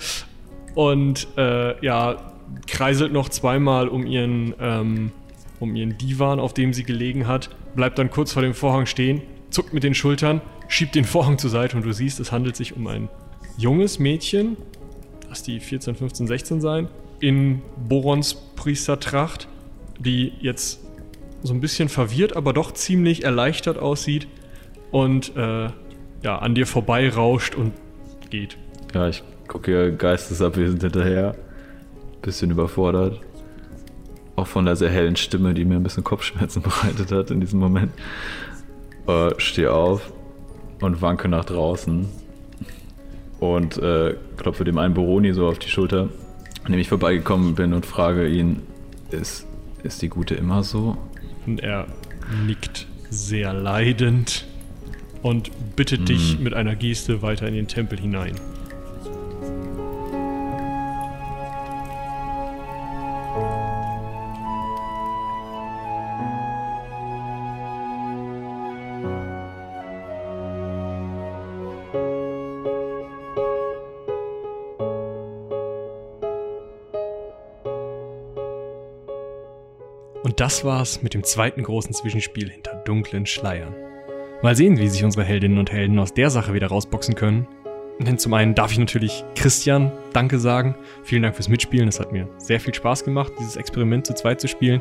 Und 0.75 1.27
äh, 1.37 1.85
ja, 1.85 2.33
kreiselt 2.69 3.13
noch 3.13 3.29
zweimal 3.29 3.89
um 3.89 4.07
ihren, 4.07 4.55
ähm, 4.61 5.11
um 5.59 5.75
ihren 5.75 5.99
Divan, 5.99 6.39
auf 6.39 6.55
dem 6.55 6.73
sie 6.73 6.85
gelegen 6.85 7.27
hat, 7.27 7.51
bleibt 7.75 7.99
dann 7.99 8.11
kurz 8.11 8.33
vor 8.33 8.43
dem 8.43 8.55
Vorhang 8.55 8.87
stehen, 8.87 9.23
zuckt 9.51 9.75
mit 9.75 9.83
den 9.83 9.95
Schultern, 9.95 10.41
schiebt 10.69 10.95
den 10.95 11.05
Vorhang 11.05 11.39
zur 11.39 11.51
Seite 11.51 11.77
und 11.77 11.85
du 11.85 11.93
siehst, 11.93 12.21
es 12.21 12.31
handelt 12.31 12.57
sich 12.57 12.77
um 12.77 12.87
ein 12.87 13.09
junges 13.57 13.99
Mädchen, 13.99 14.57
lass 15.29 15.43
die 15.43 15.61
14, 15.61 15.95
15, 15.97 16.27
16 16.27 16.61
sein, 16.61 16.89
in 17.21 17.63
Borons 17.89 18.35
Priestertracht, 18.57 19.49
die 19.99 20.33
jetzt 20.41 20.81
so 21.43 21.55
ein 21.55 21.61
bisschen 21.61 21.89
verwirrt, 21.89 22.37
aber 22.37 22.53
doch 22.53 22.73
ziemlich 22.73 23.25
erleichtert 23.25 23.79
aussieht 23.79 24.27
und 24.91 25.37
äh, 25.37 25.69
ja, 26.23 26.39
an 26.39 26.55
dir 26.55 26.67
vorbeirauscht 26.67 27.55
und 27.55 27.73
geht. 28.31 28.57
Ja, 28.95 29.09
ich 29.09 29.23
gucke 29.47 29.71
ihr 29.71 29.91
geistesabwesend 29.93 30.83
hinterher. 30.83 31.37
Bisschen 32.23 32.51
überfordert. 32.51 33.21
Auch 34.35 34.47
von 34.47 34.65
der 34.65 34.77
sehr 34.77 34.91
hellen 34.91 35.17
Stimme, 35.17 35.55
die 35.55 35.65
mir 35.65 35.77
ein 35.77 35.83
bisschen 35.83 36.05
Kopfschmerzen 36.05 36.63
bereitet 36.63 37.13
hat 37.13 37.31
in 37.31 37.41
diesem 37.41 37.61
Moment. 37.61 37.93
Äh, 39.07 39.31
stehe 39.39 39.73
auf 39.73 40.13
und 40.81 41.01
wanke 41.01 41.29
nach 41.29 41.45
draußen. 41.45 42.09
Und 43.39 43.79
äh, 43.79 44.15
klopfe 44.37 44.65
dem 44.65 44.79
einen 44.79 44.95
Boroni 44.95 45.33
so 45.33 45.47
auf 45.47 45.59
die 45.59 45.69
Schulter, 45.69 46.09
an 46.67 46.73
dem 46.73 46.81
ich 46.81 46.89
vorbeigekommen 46.89 47.55
bin 47.55 47.73
und 47.73 47.87
frage 47.87 48.27
ihn, 48.27 48.63
ist, 49.13 49.47
ist 49.85 50.03
die 50.03 50.09
Gute 50.09 50.35
immer 50.35 50.65
so? 50.65 50.97
Und 51.47 51.61
er 51.61 51.87
nickt 52.45 52.89
sehr 53.09 53.53
leidend 53.53 54.47
und 55.23 55.53
bittet 55.77 56.09
dich 56.09 56.41
mit 56.41 56.55
einer 56.55 56.75
Geste 56.75 57.23
weiter 57.23 57.47
in 57.47 57.55
den 57.55 57.69
Tempel 57.69 58.01
hinein. 58.01 58.35
Das 80.47 80.63
war's 80.63 81.03
mit 81.03 81.13
dem 81.13 81.25
zweiten 81.25 81.65
großen 81.65 81.93
Zwischenspiel 81.93 82.49
hinter 82.49 82.77
dunklen 82.85 83.27
Schleiern. 83.27 83.75
Mal 84.45 84.55
sehen, 84.55 84.79
wie 84.79 84.87
sich 84.87 85.03
unsere 85.03 85.25
Heldinnen 85.25 85.59
und 85.59 85.73
Helden 85.73 85.99
aus 85.99 86.15
der 86.15 86.31
Sache 86.31 86.55
wieder 86.55 86.69
rausboxen 86.69 87.17
können. 87.17 87.49
Denn 87.99 88.17
zum 88.17 88.33
einen 88.33 88.55
darf 88.55 88.71
ich 88.71 88.79
natürlich 88.79 89.25
Christian 89.35 89.91
Danke 90.13 90.39
sagen. 90.39 90.77
Vielen 91.03 91.25
Dank 91.25 91.35
fürs 91.35 91.49
Mitspielen. 91.49 91.89
Es 91.89 91.99
hat 91.99 92.13
mir 92.13 92.29
sehr 92.39 92.61
viel 92.61 92.73
Spaß 92.73 93.03
gemacht, 93.03 93.33
dieses 93.41 93.57
Experiment 93.57 94.07
zu 94.07 94.15
zweit 94.15 94.41
zu 94.41 94.47
spielen. 94.47 94.81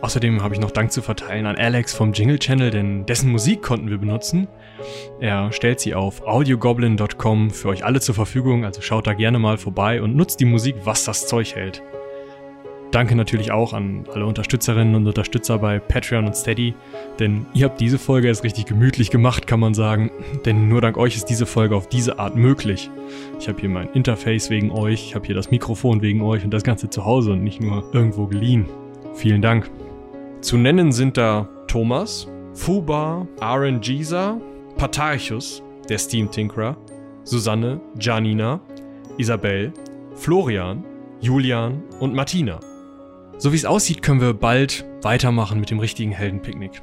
Außerdem 0.00 0.42
habe 0.42 0.54
ich 0.54 0.60
noch 0.60 0.72
Dank 0.72 0.90
zu 0.90 1.02
verteilen 1.02 1.46
an 1.46 1.54
Alex 1.54 1.94
vom 1.94 2.12
Jingle 2.12 2.40
Channel, 2.40 2.72
denn 2.72 3.06
dessen 3.06 3.30
Musik 3.30 3.62
konnten 3.62 3.90
wir 3.90 3.98
benutzen. 3.98 4.48
Er 5.20 5.52
stellt 5.52 5.78
sie 5.78 5.94
auf 5.94 6.26
audiogoblin.com 6.26 7.50
für 7.50 7.68
euch 7.68 7.84
alle 7.84 8.00
zur 8.00 8.16
Verfügung, 8.16 8.64
also 8.64 8.82
schaut 8.82 9.06
da 9.06 9.14
gerne 9.14 9.38
mal 9.38 9.56
vorbei 9.56 10.02
und 10.02 10.16
nutzt 10.16 10.40
die 10.40 10.46
Musik, 10.46 10.74
was 10.82 11.04
das 11.04 11.28
Zeug 11.28 11.54
hält. 11.54 11.80
Danke 12.94 13.16
natürlich 13.16 13.50
auch 13.50 13.72
an 13.72 14.04
alle 14.14 14.24
Unterstützerinnen 14.24 14.94
und 14.94 15.08
Unterstützer 15.08 15.58
bei 15.58 15.80
Patreon 15.80 16.26
und 16.26 16.36
Steady, 16.36 16.74
denn 17.18 17.44
ihr 17.52 17.64
habt 17.64 17.80
diese 17.80 17.98
Folge 17.98 18.28
erst 18.28 18.44
richtig 18.44 18.66
gemütlich 18.66 19.10
gemacht, 19.10 19.48
kann 19.48 19.58
man 19.58 19.74
sagen, 19.74 20.12
denn 20.44 20.68
nur 20.68 20.80
dank 20.80 20.96
euch 20.96 21.16
ist 21.16 21.24
diese 21.24 21.44
Folge 21.44 21.74
auf 21.74 21.88
diese 21.88 22.20
Art 22.20 22.36
möglich. 22.36 22.88
Ich 23.40 23.48
habe 23.48 23.58
hier 23.60 23.68
mein 23.68 23.88
Interface 23.94 24.48
wegen 24.48 24.70
euch, 24.70 25.08
ich 25.08 25.16
habe 25.16 25.26
hier 25.26 25.34
das 25.34 25.50
Mikrofon 25.50 26.02
wegen 26.02 26.22
euch 26.22 26.44
und 26.44 26.54
das 26.54 26.62
Ganze 26.62 26.88
zu 26.88 27.04
Hause 27.04 27.32
und 27.32 27.42
nicht 27.42 27.60
nur 27.60 27.82
irgendwo 27.92 28.28
geliehen. 28.28 28.66
Vielen 29.14 29.42
Dank. 29.42 29.68
Zu 30.40 30.56
nennen 30.56 30.92
sind 30.92 31.16
da 31.16 31.48
Thomas, 31.66 32.28
Fubar, 32.52 33.26
Aaron 33.40 33.80
Gisa, 33.80 34.40
Patarchus, 34.76 35.64
der 35.88 35.98
Steam 35.98 36.30
Tinkerer, 36.30 36.76
Susanne, 37.24 37.80
Janina, 37.98 38.60
Isabel, 39.16 39.72
Florian, 40.14 40.84
Julian 41.20 41.82
und 41.98 42.14
Martina. 42.14 42.60
So 43.38 43.52
wie 43.52 43.56
es 43.56 43.64
aussieht, 43.64 44.02
können 44.02 44.20
wir 44.20 44.32
bald 44.32 44.84
weitermachen 45.02 45.60
mit 45.60 45.70
dem 45.70 45.78
richtigen 45.78 46.12
Heldenpicknick. 46.12 46.82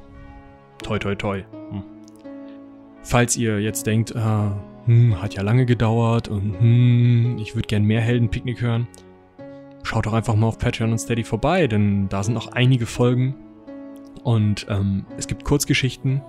Toi, 0.84 1.00
toi, 1.00 1.16
toi. 1.16 1.44
Hm. 1.72 1.84
Falls 3.04 3.38
ihr 3.38 3.60
jetzt 3.60 3.88
denkt, 3.88 4.16
ah, 4.16 4.58
hm, 4.86 5.22
hat 5.22 5.34
ja 5.34 5.44
lange 5.44 5.66
gedauert 5.66 6.28
und 6.28 6.60
hm, 6.60 7.38
ich 7.40 7.56
würde 7.56 7.68
gern 7.68 7.84
mehr 7.84 8.02
Heldenpicknick 8.02 8.62
hören, 8.62 8.88
schaut 9.84 10.06
doch 10.06 10.14
einfach 10.14 10.36
mal 10.36 10.48
auf 10.48 10.58
Patreon 10.58 10.92
und 10.92 11.00
Steady 11.00 11.24
vorbei, 11.24 11.68
denn 11.68 12.10
da 12.10 12.24
sind 12.24 12.34
noch 12.34 12.52
einige 12.52 12.86
Folgen. 12.86 13.36
Und 14.24 14.68
ähm, 14.70 15.06
es 15.18 15.28
gibt 15.28 15.44
Kurzgeschichten. 15.44 16.22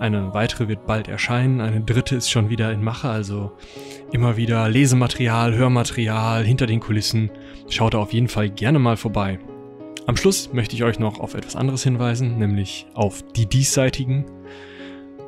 Eine 0.00 0.34
weitere 0.34 0.66
wird 0.66 0.86
bald 0.86 1.06
erscheinen. 1.06 1.60
Eine 1.60 1.80
dritte 1.80 2.16
ist 2.16 2.28
schon 2.28 2.50
wieder 2.50 2.72
in 2.72 2.82
Mache. 2.82 3.08
Also 3.08 3.52
immer 4.12 4.36
wieder 4.36 4.68
Lesematerial, 4.68 5.54
Hörmaterial 5.54 6.44
hinter 6.44 6.66
den 6.66 6.80
Kulissen. 6.80 7.30
Schaut 7.68 7.94
da 7.94 7.98
auf 7.98 8.12
jeden 8.12 8.28
Fall 8.28 8.50
gerne 8.50 8.78
mal 8.78 8.96
vorbei. 8.96 9.38
Am 10.06 10.16
Schluss 10.16 10.52
möchte 10.52 10.76
ich 10.76 10.84
euch 10.84 10.98
noch 10.98 11.18
auf 11.18 11.34
etwas 11.34 11.56
anderes 11.56 11.82
hinweisen, 11.82 12.38
nämlich 12.38 12.86
auf 12.94 13.22
die 13.32 13.46
diesseitigen. 13.46 14.26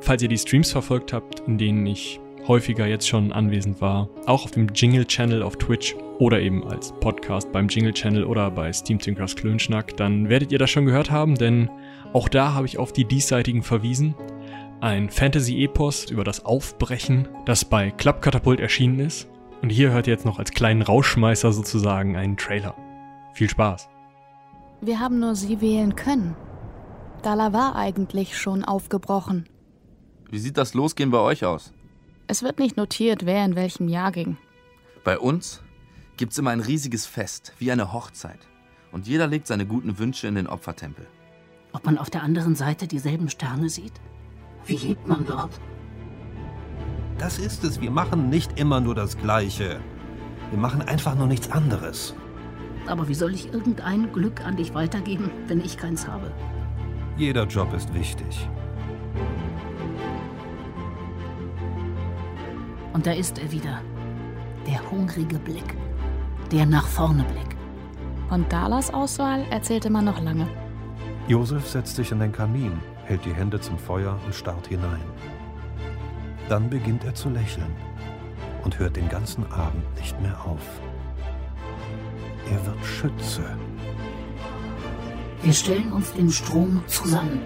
Falls 0.01 0.21
ihr 0.21 0.29
die 0.29 0.37
Streams 0.37 0.71
verfolgt 0.71 1.13
habt, 1.13 1.41
in 1.47 1.57
denen 1.57 1.85
ich 1.87 2.19
häufiger 2.47 2.85
jetzt 2.85 3.07
schon 3.07 3.31
anwesend 3.33 3.81
war, 3.81 4.09
auch 4.25 4.45
auf 4.45 4.51
dem 4.51 4.67
Jingle 4.73 5.05
Channel 5.05 5.41
auf 5.41 5.57
Twitch 5.57 5.95
oder 6.19 6.39
eben 6.39 6.63
als 6.65 6.93
Podcast 6.99 7.51
beim 7.51 7.67
Jingle 7.67 7.93
Channel 7.93 8.23
oder 8.23 8.49
bei 8.51 8.71
Steam 8.71 8.99
Tinkers 8.99 9.35
Klönschnack, 9.35 9.97
dann 9.97 10.29
werdet 10.29 10.51
ihr 10.51 10.59
das 10.59 10.69
schon 10.69 10.85
gehört 10.85 11.11
haben, 11.11 11.35
denn 11.35 11.69
auch 12.13 12.29
da 12.29 12.53
habe 12.53 12.67
ich 12.67 12.77
auf 12.77 12.93
die 12.93 13.05
diesseitigen 13.05 13.63
verwiesen. 13.63 14.15
Ein 14.79 15.09
Fantasy-Epos 15.09 16.11
über 16.11 16.23
das 16.23 16.45
Aufbrechen, 16.45 17.27
das 17.45 17.65
bei 17.65 17.91
Klappkatapult 17.91 18.59
erschienen 18.59 18.99
ist. 18.99 19.27
Und 19.67 19.73
hier 19.73 19.91
hört 19.91 20.07
ihr 20.07 20.13
jetzt 20.13 20.23
noch 20.23 20.39
als 20.39 20.51
kleinen 20.51 20.81
Rauschmeißer 20.81 21.51
sozusagen 21.51 22.15
einen 22.15 22.37
Trailer. 22.37 22.73
Viel 23.33 23.49
Spaß! 23.49 23.89
Wir 24.79 25.01
haben 25.01 25.19
nur 25.19 25.35
sie 25.35 25.59
wählen 25.59 25.93
können. 25.93 26.37
Dala 27.21 27.51
war 27.51 27.75
eigentlich 27.75 28.37
schon 28.37 28.63
aufgebrochen. 28.63 29.49
Wie 30.31 30.39
sieht 30.39 30.55
das 30.55 30.73
Losgehen 30.73 31.11
bei 31.11 31.17
euch 31.17 31.43
aus? 31.43 31.73
Es 32.27 32.43
wird 32.43 32.59
nicht 32.59 32.77
notiert, 32.77 33.25
wer 33.25 33.43
in 33.43 33.57
welchem 33.57 33.89
Jahr 33.89 34.13
ging. 34.13 34.37
Bei 35.03 35.19
uns 35.19 35.61
gibt's 36.15 36.37
immer 36.37 36.51
ein 36.51 36.61
riesiges 36.61 37.05
Fest, 37.05 37.51
wie 37.59 37.69
eine 37.69 37.91
Hochzeit. 37.91 38.39
Und 38.93 39.05
jeder 39.05 39.27
legt 39.27 39.47
seine 39.47 39.65
guten 39.65 39.99
Wünsche 39.99 40.27
in 40.27 40.35
den 40.35 40.47
Opfertempel. 40.47 41.05
Ob 41.73 41.85
man 41.85 41.97
auf 41.97 42.09
der 42.09 42.23
anderen 42.23 42.55
Seite 42.55 42.87
dieselben 42.87 43.29
Sterne 43.29 43.67
sieht? 43.67 43.99
Wie 44.65 44.77
lebt 44.77 45.05
man 45.09 45.25
dort? 45.25 45.59
Das 47.17 47.39
ist 47.39 47.63
es. 47.63 47.81
Wir 47.81 47.91
machen 47.91 48.29
nicht 48.29 48.59
immer 48.59 48.79
nur 48.79 48.93
das 48.93 49.17
Gleiche. 49.17 49.79
Wir 50.51 50.59
machen 50.59 50.81
einfach 50.81 51.15
nur 51.15 51.27
nichts 51.27 51.51
anderes. 51.51 52.15
Aber 52.85 53.07
wie 53.07 53.15
soll 53.15 53.33
ich 53.33 53.51
irgendein 53.51 54.11
Glück 54.13 54.45
an 54.45 54.55
dich 54.55 54.73
weitergeben, 54.73 55.31
wenn 55.47 55.59
ich 55.59 55.77
keins 55.77 56.07
habe? 56.07 56.31
Jeder 57.17 57.45
Job 57.45 57.73
ist 57.73 57.93
wichtig. 57.93 58.47
Und 62.93 63.05
da 63.05 63.11
ist 63.11 63.39
er 63.39 63.51
wieder. 63.51 63.81
Der 64.67 64.79
hungrige 64.91 65.39
Blick. 65.39 65.75
Der 66.51 66.65
nach 66.65 66.87
vorne 66.87 67.23
Blick. 67.23 67.57
Von 68.29 68.47
Dalas 68.49 68.93
Auswahl 68.93 69.43
erzählte 69.49 69.89
man 69.89 70.05
noch 70.05 70.21
lange. 70.21 70.47
Josef 71.27 71.67
setzt 71.67 71.95
sich 71.95 72.11
in 72.11 72.19
den 72.19 72.31
Kamin, 72.31 72.73
hält 73.03 73.25
die 73.25 73.33
Hände 73.33 73.59
zum 73.59 73.77
Feuer 73.77 74.17
und 74.25 74.33
starrt 74.33 74.67
hinein. 74.67 75.01
Dann 76.49 76.69
beginnt 76.69 77.03
er 77.03 77.13
zu 77.13 77.29
lächeln 77.29 77.75
und 78.63 78.79
hört 78.79 78.95
den 78.95 79.09
ganzen 79.09 79.51
Abend 79.51 79.83
nicht 79.97 80.19
mehr 80.21 80.45
auf. 80.45 80.81
Er 82.49 82.65
wird 82.65 82.85
Schütze. 82.85 83.43
Wir 85.41 85.53
stellen 85.53 85.91
uns 85.91 86.13
dem 86.13 86.31
Strom 86.31 86.83
zusammen. 86.87 87.41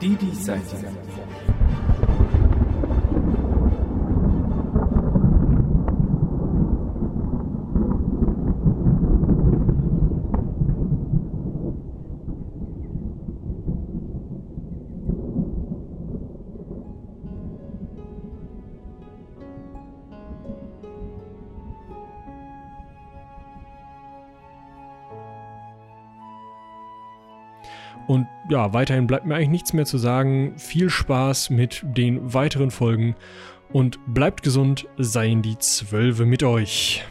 Die 0.00 0.16
Diesseitigen. 0.16 1.07
Ja, 28.48 28.72
weiterhin 28.72 29.06
bleibt 29.06 29.26
mir 29.26 29.34
eigentlich 29.34 29.48
nichts 29.48 29.72
mehr 29.72 29.84
zu 29.84 29.98
sagen. 29.98 30.54
Viel 30.56 30.90
Spaß 30.90 31.50
mit 31.50 31.82
den 31.84 32.32
weiteren 32.34 32.70
Folgen 32.70 33.14
und 33.72 33.98
bleibt 34.06 34.42
gesund, 34.42 34.86
seien 34.96 35.42
die 35.42 35.58
Zwölfe 35.58 36.24
mit 36.24 36.42
euch. 36.42 37.04